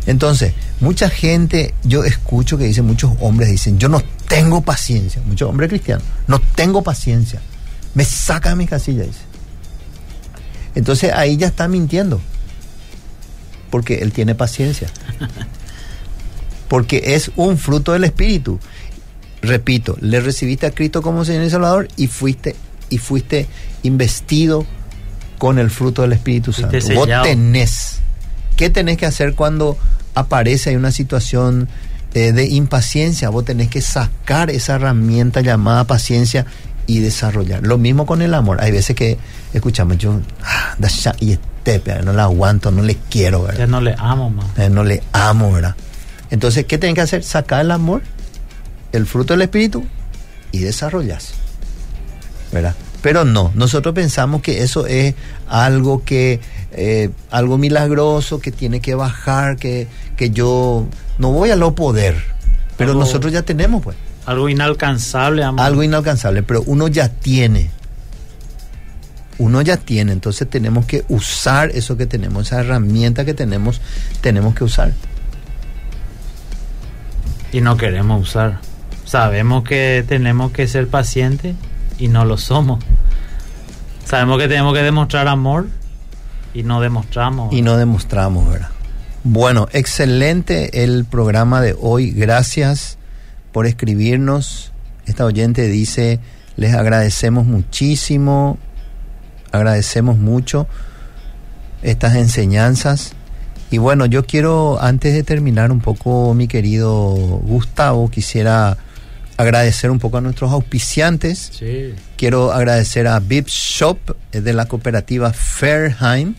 Entonces, 0.07 0.53
mucha 0.81 1.09
gente, 1.09 1.75
yo 1.83 2.05
escucho 2.05 2.59
que 2.59 2.65
dicen, 2.65 2.85
muchos 2.85 3.13
hombres 3.21 3.51
dicen, 3.51 3.79
yo 3.79 3.89
no 3.89 4.03
tengo 4.29 4.61
paciencia, 4.61 5.23
muchos 5.27 5.49
hombres 5.49 5.69
cristianos, 5.69 6.05
no 6.27 6.41
tengo 6.41 6.83
paciencia, 6.83 7.41
me 7.95 8.05
saca 8.05 8.51
de 8.51 8.57
mi 8.57 8.67
casilla, 8.67 9.05
dice. 9.05 9.21
Entonces 10.75 11.13
ahí 11.13 11.37
ya 11.37 11.47
está 11.47 11.69
mintiendo, 11.69 12.21
porque 13.71 13.97
él 13.97 14.13
tiene 14.13 14.35
paciencia, 14.35 14.89
porque 16.69 17.15
es 17.15 17.31
un 17.37 17.59
fruto 17.59 17.93
del 17.93 18.05
Espíritu. 18.05 18.59
Repito, 19.43 19.97
le 20.01 20.21
recibiste 20.21 20.67
a 20.67 20.71
Cristo 20.71 21.03
como 21.03 21.25
Señor 21.25 21.45
y 21.45 21.51
Salvador 21.51 21.89
y 21.97 22.07
fuiste, 22.07 22.57
y 22.89 22.99
fuiste 22.99 23.47
investido 23.83 24.67
con 25.39 25.59
el 25.59 25.71
fruto 25.71 26.03
del 26.03 26.15
Espíritu 26.15 26.53
Santo. 26.53 26.77
Vos 26.95 27.09
tenés. 27.23 27.99
¿Qué 28.57 28.71
tenés 28.71 28.97
que 28.97 29.07
hacer 29.07 29.35
cuando 29.35 29.77
aparece 30.15 30.77
una 30.77 30.91
situación 30.91 31.69
eh, 32.15 32.33
de 32.33 32.47
impaciencia? 32.47 33.29
Vos 33.29 33.45
tenés 33.45 33.69
que 33.69 33.81
sacar 33.81 34.51
esa 34.51 34.77
herramienta 34.77 35.41
llamada 35.41 35.85
paciencia 35.85 36.47
y 36.87 37.01
desarrollar. 37.01 37.63
Lo 37.67 37.79
mismo 37.79 38.07
con 38.07 38.23
el 38.23 38.35
amor. 38.35 38.61
Hay 38.61 38.73
veces 38.73 38.95
que 38.97 39.19
escuchamos, 39.53 39.99
yo, 39.99 40.21
ah, 40.43 40.77
y 41.21 41.39
este, 41.65 42.03
no 42.03 42.13
la 42.13 42.25
aguanto, 42.25 42.71
no 42.71 42.83
le 42.83 42.97
quiero, 43.11 43.43
¿verdad? 43.43 43.61
Ya 43.61 43.67
no 43.67 43.81
le 43.81 43.95
amo 43.99 44.31
más. 44.31 44.47
Eh, 44.59 44.69
no 44.69 44.85
le 44.85 45.03
amo, 45.13 45.53
¿verdad? 45.53 45.75
Entonces, 46.31 46.67
¿qué 46.67 46.79
tienen 46.79 46.95
que 46.95 47.01
hacer? 47.01 47.23
Sacar 47.23 47.61
el 47.61 47.71
amor, 47.71 48.03
el 48.93 49.07
fruto 49.07 49.35
del 49.35 49.43
Espíritu 49.43 49.85
y 50.53 50.59
desarrollarse, 50.59 51.35
¿verdad? 52.53 52.75
Pero 53.03 53.25
no, 53.25 53.53
nosotros 53.55 53.95
pensamos 53.95 54.43
que 54.43 54.63
eso 54.63 54.87
es 54.87 55.15
algo 55.49 56.05
que, 56.05 56.41
eh, 56.73 57.11
algo 57.31 57.59
milagroso, 57.59 58.41
que 58.41 58.51
tiene 58.51 58.81
que 58.81 58.95
bajar, 58.95 59.57
que, 59.57 59.89
que 60.17 60.31
yo 60.31 60.87
no 61.19 61.31
voy 61.33 61.51
a 61.51 61.57
lo 61.57 61.75
poder, 61.75 62.17
pero 62.77 62.91
Algo- 62.93 63.01
nosotros 63.05 63.33
ya 63.33 63.43
tenemos, 63.43 63.83
pues, 63.83 63.97
Algo 64.27 64.49
inalcanzable, 64.49 65.45
amor. 65.45 65.65
algo 65.65 65.83
inalcanzable, 65.83 66.43
pero 66.43 66.63
uno 66.67 66.89
ya 66.89 67.09
tiene. 67.09 67.71
Uno 69.37 69.61
ya 69.63 69.77
tiene, 69.77 70.13
entonces 70.13 70.49
tenemos 70.49 70.87
que 70.87 71.05
usar 71.09 71.71
eso 71.71 71.97
que 71.97 72.07
tenemos, 72.07 72.47
esa 72.47 72.61
herramienta 72.61 73.25
que 73.25 73.35
tenemos, 73.35 73.81
tenemos 74.21 74.55
que 74.55 74.65
usar. 74.65 74.93
y 77.53 77.61
no 77.61 77.77
queremos 77.77 78.21
usar. 78.29 78.59
Sabemos 79.05 79.63
que 79.63 80.05
tenemos 80.09 80.51
que 80.51 80.67
ser 80.67 80.89
pacientes 80.89 81.55
y 81.99 82.09
no 82.09 82.25
lo 82.25 82.37
somos. 82.37 82.83
Sabemos 84.05 84.39
que 84.39 84.49
tenemos 84.49 84.75
que 84.75 84.83
demostrar 84.83 85.29
amor 85.29 85.69
y 86.53 86.63
no 86.65 86.81
demostramos. 86.81 87.53
y 87.53 87.63
no 87.63 87.77
demostramos, 87.77 88.49
¿verdad? 88.51 88.71
Bueno, 89.27 89.69
excelente 89.73 90.85
el 90.85 91.07
programa 91.07 91.63
de 91.63 91.75
hoy. 91.81 92.11
Gracias 92.11 92.99
por 93.53 93.67
escribirnos. 93.67 94.71
Esta 95.07 95.25
oyente 95.25 95.67
dice, 95.69 96.21
les 96.57 96.75
agradecemos 96.75 97.47
muchísimo, 97.47 98.59
agradecemos 99.51 100.19
mucho 100.19 100.67
estas 101.83 102.17
enseñanzas. 102.17 103.15
Y 103.71 103.79
bueno, 103.79 104.05
yo 104.05 104.27
quiero, 104.27 104.79
antes 104.83 105.15
de 105.15 105.23
terminar 105.23 105.73
un 105.73 105.81
poco, 105.81 106.35
mi 106.35 106.47
querido 106.47 107.15
Gustavo, 107.15 108.11
quisiera 108.11 108.77
agradecer 109.39 109.91
un 109.91 110.01
poco 110.01 110.19
a 110.19 110.21
nuestros 110.21 110.53
auspiciantes. 110.53 111.51
Sí. 111.59 111.95
Quiero 112.19 112.53
agradecer 112.53 113.07
a 113.07 113.19
Vips 113.21 113.53
Shop 113.53 113.99
de 114.33 114.53
la 114.53 114.67
cooperativa 114.67 115.33
Fairheim, 115.33 116.35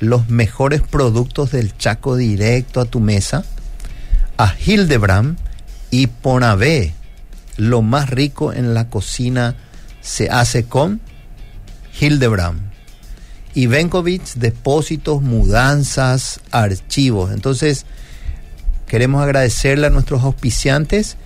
los 0.00 0.28
mejores 0.28 0.82
productos 0.82 1.52
del 1.52 1.76
Chaco 1.76 2.16
directo 2.16 2.80
a 2.80 2.84
tu 2.84 3.00
mesa. 3.00 3.44
A 4.38 4.54
Hildebrand 4.64 5.38
y 5.90 6.08
Ponabé, 6.08 6.94
lo 7.56 7.82
más 7.82 8.10
rico 8.10 8.52
en 8.52 8.74
la 8.74 8.88
cocina 8.90 9.56
se 10.00 10.28
hace 10.28 10.64
con 10.64 11.00
Hildebrand. 11.98 12.60
Y 13.54 13.68
Benkovic, 13.68 14.34
depósitos, 14.34 15.22
mudanzas, 15.22 16.40
archivos. 16.50 17.32
Entonces, 17.32 17.86
queremos 18.86 19.22
agradecerle 19.22 19.86
a 19.86 19.90
nuestros 19.90 20.22
auspiciantes. 20.22 21.16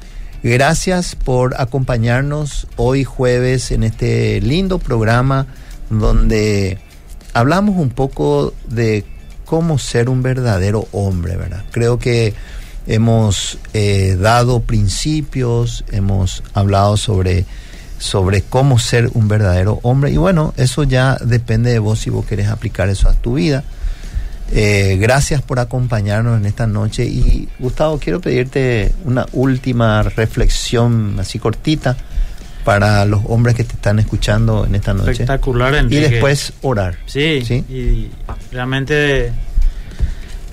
Gracias 0.45 1.17
por 1.17 1.61
acompañarnos 1.61 2.69
hoy 2.77 3.03
jueves 3.03 3.73
en 3.73 3.83
este 3.83 4.41
lindo 4.41 4.79
programa 4.79 5.47
donde 5.91 6.79
hablamos 7.33 7.77
un 7.77 7.91
poco 7.91 8.55
de 8.69 9.05
cómo 9.45 9.79
ser 9.79 10.09
un 10.09 10.23
verdadero 10.23 10.87
hombre, 10.93 11.37
¿verdad? 11.37 11.65
Creo 11.71 11.99
que 11.99 12.35
hemos 12.87 13.59
eh, 13.75 14.17
dado 14.21 14.61
principios, 14.61 15.85
hemos 15.91 16.43
hablado 16.55 16.97
sobre, 16.97 17.45
sobre 17.99 18.43
cómo 18.43 18.79
ser 18.79 19.11
un 19.15 19.29
verdadero 19.29 19.81
hombre 19.83 20.11
y 20.11 20.17
bueno, 20.17 20.55
eso 20.57 20.85
ya 20.85 21.17
depende 21.25 21.71
de 21.71 21.79
vos 21.79 22.01
si 22.01 22.11
vos 22.11 22.27
querés 22.27 22.49
aplicar 22.49 22.89
eso 22.89 23.09
a 23.09 23.15
tu 23.15 23.35
vida. 23.35 23.65
Eh, 24.53 24.99
gracias 25.01 25.43
por 25.43 25.61
acompañarnos 25.61 26.37
en 26.41 26.47
esta 26.47 26.67
noche 26.67 27.05
y 27.05 27.49
Gustavo, 27.61 27.99
quiero 27.99 28.21
pedirte 28.21 28.93
una 29.05 29.27
última 29.33 30.03
reflexión 30.03 31.17
así 31.21 31.39
cortita 31.39 31.97
para 32.65 33.05
los 33.05 33.23
hombres 33.27 33.55
que 33.55 33.65
te 33.65 33.75
están 33.75 33.99
escuchando 33.99 34.65
en 34.67 34.75
esta 34.75 34.93
noche. 34.95 35.11
Espectacular, 35.13 35.75
Y 35.75 35.79
Enrique. 35.79 36.09
después 36.11 36.53
orar. 36.63 36.97
Sí, 37.07 37.43
¿Sí? 37.45 37.65
y 37.69 38.11
realmente 38.53 39.33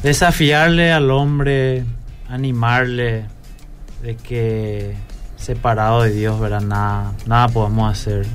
desafiarle 0.03 0.91
al 0.91 1.12
hombre, 1.12 1.84
animarle 2.30 3.26
de 4.03 4.16
que 4.16 4.95
separado 5.38 6.03
de 6.03 6.12
Dios, 6.12 6.39
¿verdad? 6.39 6.62
Nada, 6.62 7.14
nada 7.26 7.47
podemos 7.49 7.91
hacer. 7.91 8.26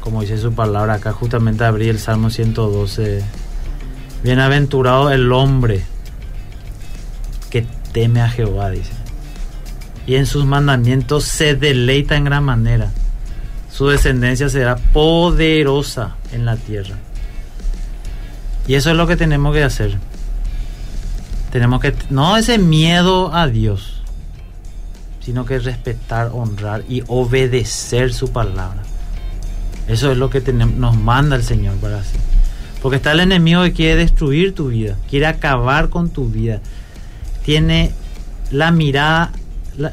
Como 0.00 0.20
dice 0.20 0.36
su 0.38 0.52
palabra 0.52 0.94
acá, 0.94 1.12
justamente 1.12 1.64
abrí 1.64 1.88
el 1.88 1.98
Salmo 1.98 2.30
112. 2.30 3.22
Bienaventurado 4.22 5.10
el 5.10 5.32
hombre 5.32 5.82
que 7.50 7.66
teme 7.92 8.20
a 8.20 8.28
Jehová, 8.28 8.70
dice. 8.70 8.92
Y 10.06 10.16
en 10.16 10.26
sus 10.26 10.44
mandamientos 10.44 11.24
se 11.24 11.54
deleita 11.54 12.16
en 12.16 12.24
gran 12.24 12.44
manera. 12.44 12.90
Su 13.74 13.88
descendencia 13.88 14.48
será 14.48 14.76
poderosa 14.76 16.14
en 16.30 16.44
la 16.44 16.56
tierra. 16.56 16.94
Y 18.68 18.74
eso 18.74 18.92
es 18.92 18.96
lo 18.96 19.08
que 19.08 19.16
tenemos 19.16 19.52
que 19.52 19.64
hacer. 19.64 19.98
Tenemos 21.50 21.80
que, 21.80 21.92
no 22.08 22.36
ese 22.36 22.58
miedo 22.58 23.34
a 23.34 23.48
Dios, 23.48 24.00
sino 25.18 25.44
que 25.44 25.58
respetar, 25.58 26.30
honrar 26.32 26.84
y 26.88 27.02
obedecer 27.08 28.12
su 28.12 28.30
palabra. 28.30 28.84
Eso 29.88 30.12
es 30.12 30.18
lo 30.18 30.30
que 30.30 30.40
nos 30.52 30.96
manda 30.96 31.34
el 31.34 31.42
Señor 31.42 31.74
para 31.78 31.98
hacer. 31.98 32.20
Porque 32.80 32.98
está 32.98 33.10
el 33.10 33.20
enemigo 33.20 33.64
que 33.64 33.72
quiere 33.72 33.96
destruir 33.96 34.54
tu 34.54 34.68
vida, 34.68 34.96
quiere 35.10 35.26
acabar 35.26 35.88
con 35.88 36.10
tu 36.10 36.28
vida. 36.28 36.60
Tiene 37.44 37.90
la 38.52 38.70
mirada, 38.70 39.32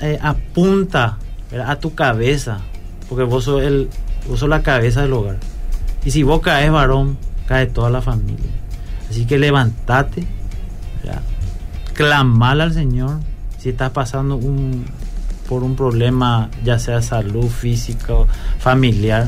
eh, 0.01 0.19
apunta 0.21 1.17
a 1.65 1.75
tu 1.77 1.95
cabeza, 1.95 2.61
porque 3.12 3.26
vos 3.26 3.43
sos, 3.43 3.62
el, 3.62 3.89
vos 4.30 4.39
sos 4.39 4.47
la 4.47 4.64
cabeza 4.64 5.01
del 5.01 5.12
hogar. 5.12 5.36
Y 6.05 6.12
si 6.12 6.24
vos 6.24 6.39
caes 6.39 6.72
varón, 6.72 7.18
cae 7.45 7.66
toda 7.66 7.89
la 7.89 8.01
familia. 8.01 8.49
Así 9.09 9.26
que 9.26 9.38
levantate, 9.38 10.26
¿verdad? 11.03 11.22
clamala 11.93 12.64
al 12.64 12.74
Señor. 12.74 13.20
Si 13.57 13.68
estás 13.68 13.89
pasando 13.89 14.38
un, 14.38 14.86
por 15.49 15.62
un 15.62 15.76
problema, 15.76 16.49
ya 16.64 16.80
sea 16.80 17.01
salud, 17.01 17.49
física 17.49 18.14
o 18.14 18.28
familiar, 18.59 19.28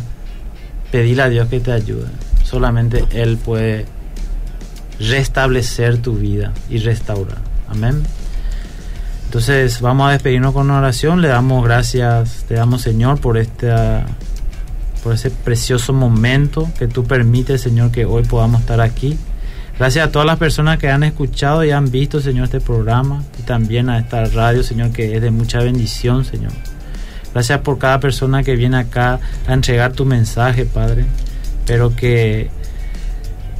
pedile 0.90 1.24
a 1.24 1.28
Dios 1.28 1.50
que 1.50 1.60
te 1.60 1.74
ayude. 1.74 2.08
Solamente 2.42 3.04
Él 3.12 3.36
puede 3.36 3.86
restablecer 4.98 6.02
tu 6.02 6.16
vida 6.16 6.54
y 6.70 6.78
restaurar. 6.78 7.40
Amén. 7.68 8.02
Entonces 9.34 9.82
vamos 9.82 10.10
a 10.10 10.12
despedirnos 10.12 10.54
con 10.54 10.70
una 10.70 10.78
oración. 10.78 11.20
Le 11.20 11.28
damos 11.28 11.64
gracias, 11.64 12.46
te 12.48 12.54
damos 12.54 12.84
Señor 12.84 13.20
por 13.20 13.40
esta 13.40 14.06
por 15.04 15.16
ese 15.16 15.32
precioso 15.32 15.92
momento 15.92 16.70
que 16.78 16.88
tú 16.88 17.06
permites, 17.06 17.62
Señor, 17.62 17.90
que 17.90 18.06
hoy 18.06 18.22
podamos 18.22 18.62
estar 18.62 18.80
aquí. 18.80 19.18
Gracias 19.80 20.08
a 20.08 20.12
todas 20.12 20.28
las 20.28 20.38
personas 20.38 20.78
que 20.78 20.92
han 20.92 21.02
escuchado 21.02 21.64
y 21.64 21.72
han 21.72 21.90
visto, 21.90 22.22
Señor, 22.22 22.44
este 22.44 22.62
programa 22.62 23.24
y 23.40 23.42
también 23.42 23.90
a 23.90 23.98
esta 23.98 24.24
radio, 24.26 24.62
Señor, 24.62 24.92
que 24.92 25.16
es 25.16 25.22
de 25.24 25.32
mucha 25.32 25.58
bendición, 25.62 26.26
Señor. 26.26 26.52
Gracias 27.34 27.60
por 27.62 27.80
cada 27.80 28.00
persona 28.00 28.44
que 28.44 28.56
viene 28.56 28.78
acá 28.78 29.20
a 29.48 29.54
entregar 29.54 29.94
tu 29.94 30.06
mensaje, 30.06 30.66
Padre. 30.66 31.06
Pero 31.66 31.96
que 31.96 32.52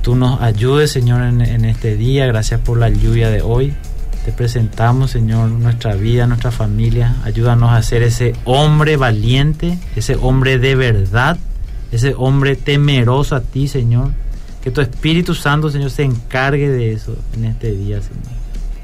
tú 0.04 0.16
nos 0.16 0.40
ayudes, 0.40 0.92
Señor, 0.92 1.24
en, 1.24 1.42
en 1.42 1.66
este 1.66 1.96
día. 1.96 2.28
Gracias 2.28 2.60
por 2.60 2.78
la 2.78 2.90
lluvia 2.90 3.32
de 3.32 3.42
hoy. 3.42 3.74
Te 4.26 4.32
presentamos, 4.32 5.12
Señor, 5.12 5.50
nuestra 5.50 5.96
vida, 5.96 6.28
nuestra 6.28 6.52
familia. 6.52 7.18
Ayúdanos 7.26 7.72
a 7.72 7.82
ser 7.82 8.04
ese 8.04 8.34
hombre 8.46 8.96
valiente, 8.96 9.78
ese 9.98 10.16
hombre 10.16 10.60
de 10.60 10.76
verdad, 10.76 11.38
ese 11.92 12.16
hombre 12.18 12.56
temeroso 12.56 13.36
a 13.36 13.42
ti, 13.42 13.68
Señor. 13.68 14.12
Que 14.64 14.72
tu 14.72 14.80
Espíritu 14.80 15.36
Santo, 15.36 15.70
Señor, 15.70 15.92
se 15.92 16.04
encargue 16.04 16.70
de 16.70 16.94
eso 16.94 17.18
en 17.36 17.44
este 17.44 17.72
día, 17.72 18.02
Señor. 18.02 18.24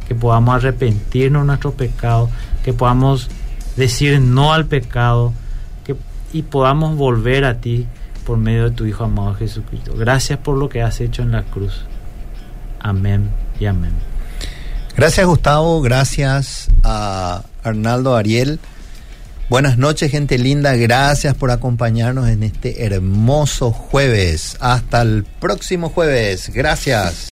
Que 0.09 0.13
podamos 0.13 0.55
arrepentirnos 0.55 1.43
de 1.43 1.47
nuestros 1.47 1.73
pecados, 1.73 2.29
que 2.65 2.73
podamos 2.73 3.29
decir 3.77 4.19
no 4.19 4.51
al 4.51 4.65
pecado 4.65 5.31
que, 5.85 5.95
y 6.33 6.41
podamos 6.41 6.97
volver 6.97 7.45
a 7.45 7.61
ti 7.61 7.87
por 8.25 8.37
medio 8.37 8.65
de 8.65 8.71
tu 8.71 8.85
Hijo 8.85 9.05
amado 9.05 9.35
Jesucristo. 9.35 9.93
Gracias 9.97 10.37
por 10.39 10.57
lo 10.57 10.67
que 10.67 10.81
has 10.81 10.99
hecho 10.99 11.21
en 11.21 11.31
la 11.31 11.43
cruz. 11.43 11.85
Amén 12.81 13.29
y 13.57 13.67
amén. 13.67 14.08
Gracias 14.95 15.25
Gustavo, 15.25 15.81
gracias 15.81 16.69
a 16.83 17.43
Arnaldo 17.63 18.15
Ariel. 18.15 18.59
Buenas 19.49 19.79
noches, 19.79 20.11
gente 20.11 20.37
linda. 20.37 20.75
Gracias 20.75 21.33
por 21.33 21.49
acompañarnos 21.49 22.29
en 22.29 22.43
este 22.43 22.85
hermoso 22.85 23.71
jueves. 23.71 24.55
Hasta 24.59 25.01
el 25.01 25.25
próximo 25.39 25.89
jueves. 25.89 26.51
Gracias. 26.53 27.27